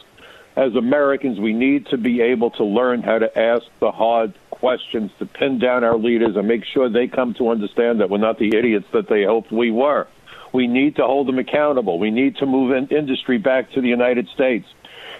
As 0.55 0.75
Americans, 0.75 1.39
we 1.39 1.51
need 1.51 1.87
to 1.87 1.97
be 1.97 2.21
able 2.21 2.51
to 2.51 2.63
learn 2.63 3.01
how 3.01 3.17
to 3.17 3.37
ask 3.37 3.65
the 3.79 3.91
hard 3.91 4.35
questions 4.63 5.11
to 5.19 5.25
pin 5.25 5.59
down 5.59 5.83
our 5.83 5.97
leaders 5.97 6.37
and 6.37 6.47
make 6.47 6.63
sure 6.63 6.87
they 6.87 7.05
come 7.05 7.33
to 7.33 7.49
understand 7.49 7.99
that 7.99 8.09
we're 8.09 8.17
not 8.17 8.39
the 8.39 8.55
idiots 8.55 8.87
that 8.93 9.09
they 9.09 9.25
hoped 9.25 9.51
we 9.51 9.69
were. 9.69 10.07
We 10.53 10.67
need 10.67 10.95
to 10.95 11.03
hold 11.03 11.27
them 11.27 11.37
accountable. 11.37 11.99
We 11.99 12.11
need 12.11 12.37
to 12.37 12.45
move 12.45 12.71
in 12.71 12.87
industry 12.87 13.37
back 13.37 13.73
to 13.73 13.81
the 13.81 13.89
United 13.89 14.29
States. 14.29 14.65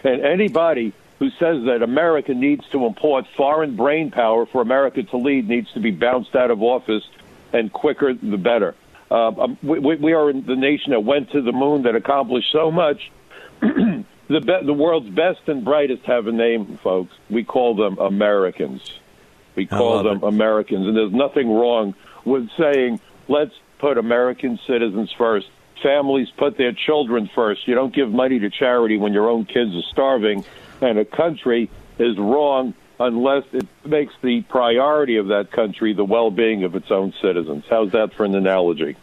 And 0.06 0.22
anybody 0.22 0.94
who 1.20 1.30
says 1.32 1.66
that 1.66 1.82
America 1.82 2.34
needs 2.34 2.64
to 2.70 2.86
import 2.86 3.26
foreign 3.36 3.76
brain 3.76 4.12
power 4.12 4.46
for 4.46 4.62
America 4.62 5.04
to 5.04 5.18
lead 5.18 5.50
needs 5.50 5.70
to 5.74 5.82
be 5.82 5.92
bounced 5.92 6.38
out 6.38 6.50
of 6.50 6.64
office, 6.64 7.04
and 7.52 7.70
quicker 7.74 8.14
the 8.14 8.38
better. 8.38 8.76
Uh, 9.12 9.28
um, 9.28 9.58
we, 9.62 9.98
we 9.98 10.14
are 10.14 10.32
the 10.32 10.56
nation 10.56 10.92
that 10.92 11.04
went 11.04 11.32
to 11.32 11.42
the 11.42 11.52
moon, 11.52 11.82
that 11.82 11.98
accomplished 11.98 12.50
so 12.54 12.72
much. 12.72 13.12
the, 13.60 14.06
be- 14.30 14.66
the 14.66 14.74
world's 14.74 15.10
best 15.10 15.42
and 15.48 15.66
brightest 15.66 16.04
have 16.06 16.28
a 16.28 16.32
name, 16.32 16.80
folks. 16.82 17.14
We 17.30 17.44
call 17.44 17.76
them 17.76 17.98
Americans. 17.98 18.82
We 19.56 19.66
call 19.66 20.04
them 20.04 20.18
it. 20.18 20.24
Americans, 20.24 20.88
and 20.88 20.96
there's 20.96 21.14
nothing 21.14 21.54
wrong 21.54 21.96
with 22.26 22.50
saying 22.58 23.00
let's 23.28 23.54
put 23.80 23.98
American 23.98 24.60
citizens 24.66 25.12
first 25.18 25.48
families 25.84 26.30
put 26.38 26.58
their 26.58 26.72
children 26.72 27.30
first. 27.36 27.68
You 27.68 27.76
don't 27.76 27.94
give 27.94 28.10
money 28.10 28.40
to 28.40 28.50
charity 28.50 28.98
when 28.98 29.14
your 29.14 29.30
own 29.30 29.46
kids 29.46 29.76
are 29.76 29.84
starving, 29.92 30.44
and 30.82 30.98
a 30.98 31.06
country 31.06 31.70
is 32.00 32.18
wrong 32.18 32.74
unless 33.00 33.44
it 33.52 33.68
makes 33.86 34.14
the 34.22 34.42
priority 34.44 35.18
of 35.18 35.28
that 35.28 35.52
country 35.52 35.94
the 35.94 36.06
well-being 36.06 36.64
of 36.64 36.76
its 36.76 36.90
own 36.90 37.14
citizens. 37.22 37.66
How's 37.70 37.92
that 37.92 38.14
for 38.14 38.24
an 38.24 38.34
analogy? 38.34 38.96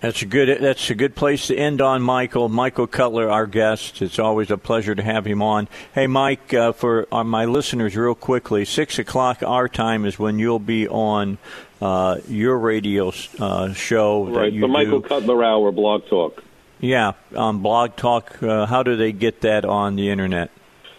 That's 0.00 0.20
a 0.20 0.26
good. 0.26 0.60
That's 0.60 0.90
a 0.90 0.94
good 0.94 1.14
place 1.14 1.46
to 1.46 1.56
end 1.56 1.80
on, 1.80 2.02
Michael. 2.02 2.48
Michael 2.50 2.86
Cutler, 2.86 3.30
our 3.30 3.46
guest. 3.46 4.02
It's 4.02 4.18
always 4.18 4.50
a 4.50 4.58
pleasure 4.58 4.94
to 4.94 5.02
have 5.02 5.24
him 5.24 5.40
on. 5.40 5.68
Hey, 5.94 6.06
Mike, 6.06 6.52
uh, 6.52 6.72
for 6.72 7.08
uh, 7.10 7.24
my 7.24 7.46
listeners, 7.46 7.96
real 7.96 8.14
quickly, 8.14 8.66
six 8.66 8.98
o'clock 8.98 9.42
our 9.42 9.68
time 9.68 10.04
is 10.04 10.18
when 10.18 10.38
you'll 10.38 10.58
be 10.58 10.86
on 10.86 11.38
uh, 11.80 12.18
your 12.28 12.58
radio 12.58 13.10
uh, 13.38 13.72
show. 13.72 14.26
Right, 14.26 14.52
the 14.52 14.68
Michael 14.68 15.00
do. 15.00 15.08
Cutler 15.08 15.42
Hour 15.42 15.72
Blog 15.72 16.06
Talk. 16.08 16.42
Yeah, 16.78 17.12
on 17.34 17.62
Blog 17.62 17.96
Talk. 17.96 18.42
Uh, 18.42 18.66
how 18.66 18.82
do 18.82 18.96
they 18.96 19.12
get 19.12 19.40
that 19.40 19.64
on 19.64 19.96
the 19.96 20.10
internet? 20.10 20.50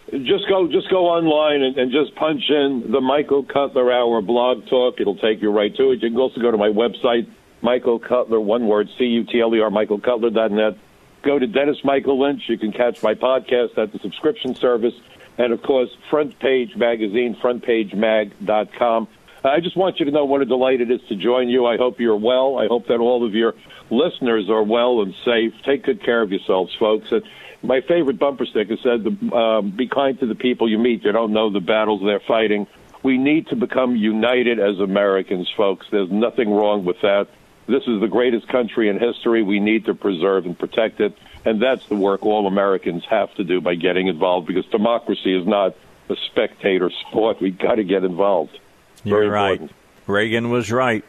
Just 0.10 0.48
go, 0.48 0.68
just 0.72 0.90
go 0.90 1.08
online 1.08 1.62
and, 1.62 1.78
and, 1.78 1.92
just 1.92 2.16
punch 2.16 2.42
in 2.50 2.92
the 2.92 3.02
Michael 3.02 3.44
Cutler 3.44 3.92
Hour 3.92 4.22
Blog 4.22 4.66
Talk. 4.68 5.02
It'll 5.02 5.18
take 5.18 5.42
you 5.42 5.52
right 5.52 5.76
to 5.76 5.92
it. 5.92 6.02
You 6.02 6.10
can 6.10 6.18
also 6.18 6.40
go 6.40 6.50
to 6.50 6.58
my 6.58 6.70
website, 6.70 7.28
Michael 7.62 8.00
Cutler, 8.00 8.40
one 8.40 8.68
word, 8.68 8.90
C 8.98 9.06
U 9.06 9.24
T 9.24 9.42
L 9.42 9.54
E 9.56 9.60
R, 9.60 9.70
Michael 9.70 10.00
michaelcutler.net. 10.00 10.78
Go 11.24 11.40
to 11.40 11.48
Dennis 11.48 11.78
Michael 11.84 12.20
Lynch. 12.20 12.44
You 12.48 12.58
can 12.58 12.72
catch 12.72 13.02
my 13.02 13.14
podcast 13.14 13.78
at 13.78 13.92
the 13.92 14.00
subscription 14.00 14.56
service. 14.56 14.94
And 15.38 15.54
of 15.54 15.62
course, 15.62 15.90
Front 16.10 16.40
Page 16.40 16.76
Magazine, 16.76 17.36
frontpagemag.com. 17.36 19.08
I 19.44 19.60
just 19.60 19.78
want 19.78 20.00
you 20.00 20.06
to 20.06 20.12
know 20.12 20.26
what 20.26 20.42
a 20.42 20.46
delight 20.46 20.82
it 20.82 20.92
is 20.92 21.02
to 21.10 21.16
join 21.16 21.50
you. 21.50 21.66
I 21.66 21.78
hope 21.78 22.00
you're 22.00 22.16
well. 22.16 22.58
I 22.58 22.68
hope 22.68 22.88
that 22.88 23.00
all 23.00 23.26
of 23.26 23.34
your 23.34 23.54
listeners 23.90 24.50
are 24.50 24.64
well 24.64 25.02
and 25.02 25.14
safe. 25.24 25.54
Take 25.64 25.84
good 25.84 26.04
care 26.04 26.22
of 26.22 26.32
yourselves, 26.32 26.76
folks. 26.80 27.12
And 27.12 27.24
my 27.62 27.82
favorite 27.82 28.20
bumper 28.20 28.46
sticker 28.46 28.78
said, 28.78 29.06
um, 29.34 29.72
"Be 29.72 29.88
kind 29.88 30.20
to 30.20 30.26
the 30.26 30.36
people 30.36 30.70
you 30.70 30.78
meet. 30.78 31.04
You 31.04 31.12
don't 31.12 31.34
know 31.34 31.50
the 31.50 31.62
battles 31.62 32.02
they're 32.04 32.20
fighting." 32.20 32.68
We 33.04 33.18
need 33.18 33.48
to 33.48 33.56
become 33.56 33.96
united 33.96 34.60
as 34.60 34.80
Americans, 34.80 35.50
folks. 35.56 35.86
There's 35.92 36.12
nothing 36.12 36.50
wrong 36.50 36.84
with 36.84 37.00
that. 37.02 37.28
This 37.68 37.84
is 37.86 38.00
the 38.00 38.08
greatest 38.08 38.48
country 38.48 38.90
in 38.90 38.98
history. 38.98 39.44
We 39.44 39.60
need 39.60 39.86
to 39.86 39.94
preserve 39.94 40.46
and 40.46 40.58
protect 40.58 41.02
it. 41.02 41.18
And 41.46 41.62
that's 41.62 41.86
the 41.88 41.96
work 41.96 42.26
all 42.26 42.48
Americans 42.48 43.04
have 43.10 43.34
to 43.36 43.44
do 43.44 43.62
by 43.62 43.76
getting 43.76 44.08
involved 44.08 44.48
because 44.48 44.66
democracy 44.68 45.38
is 45.38 45.46
not 45.46 45.76
a 46.10 46.16
spectator 46.28 46.90
sport. 46.90 47.42
We've 47.42 47.58
got 47.58 47.76
to 47.76 47.84
get 47.84 48.04
involved. 48.04 48.58
You're 49.04 49.30
right. 49.30 49.52
important. 49.52 49.72
Reagan 50.08 50.50
was 50.50 50.72
right. 50.72 51.04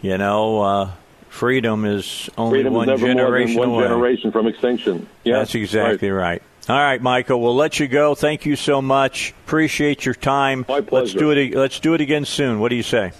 You 0.00 0.16
know, 0.16 0.62
uh, 0.62 0.90
freedom 1.28 1.84
is 1.84 2.30
only 2.38 2.58
Freedom 2.58 2.74
one 2.74 2.88
is 2.88 3.00
generation 3.00 3.58
one 3.58 3.68
away. 3.68 3.84
generation 3.84 4.32
from 4.32 4.46
extinction. 4.46 5.06
Yeah, 5.24 5.38
That's 5.38 5.54
exactly 5.54 6.10
right. 6.10 6.42
All 6.68 6.76
right, 6.76 7.00
Michael. 7.00 7.40
We'll 7.40 7.56
let 7.56 7.80
you 7.80 7.88
go. 7.88 8.14
Thank 8.14 8.46
you 8.46 8.56
so 8.56 8.80
much. 8.80 9.34
Appreciate 9.46 10.04
your 10.04 10.14
time. 10.14 10.64
My 10.68 10.80
pleasure. 10.80 11.04
Let's 11.04 11.12
do 11.14 11.30
it. 11.30 11.54
Let's 11.54 11.80
do 11.80 11.94
it 11.94 12.00
again 12.00 12.24
soon. 12.24 12.60
What 12.60 12.68
do 12.68 12.76
you 12.76 12.82
say? 12.82 13.12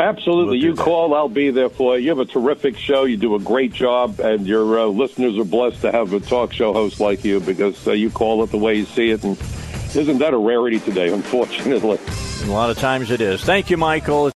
Absolutely. 0.00 0.58
You 0.58 0.74
call, 0.74 1.14
I'll 1.14 1.28
be 1.28 1.50
there 1.50 1.68
for 1.68 1.98
you. 1.98 2.04
You 2.04 2.08
have 2.08 2.20
a 2.20 2.24
terrific 2.24 2.78
show. 2.78 3.04
You 3.04 3.18
do 3.18 3.34
a 3.34 3.38
great 3.38 3.72
job, 3.74 4.18
and 4.18 4.46
your 4.46 4.80
uh, 4.80 4.86
listeners 4.86 5.36
are 5.36 5.44
blessed 5.44 5.82
to 5.82 5.92
have 5.92 6.14
a 6.14 6.20
talk 6.20 6.54
show 6.54 6.72
host 6.72 7.00
like 7.00 7.22
you 7.22 7.38
because 7.38 7.86
uh, 7.86 7.92
you 7.92 8.10
call 8.10 8.42
it 8.42 8.50
the 8.50 8.56
way 8.56 8.76
you 8.76 8.86
see 8.86 9.10
it. 9.10 9.22
And 9.24 9.38
isn't 9.94 10.18
that 10.18 10.32
a 10.32 10.38
rarity 10.38 10.80
today, 10.80 11.08
unfortunately? 11.12 11.98
A 12.44 12.50
lot 12.50 12.70
of 12.70 12.78
times 12.78 13.10
it 13.10 13.20
is. 13.20 13.44
Thank 13.44 13.68
you, 13.68 13.76
Michael. 13.76 14.26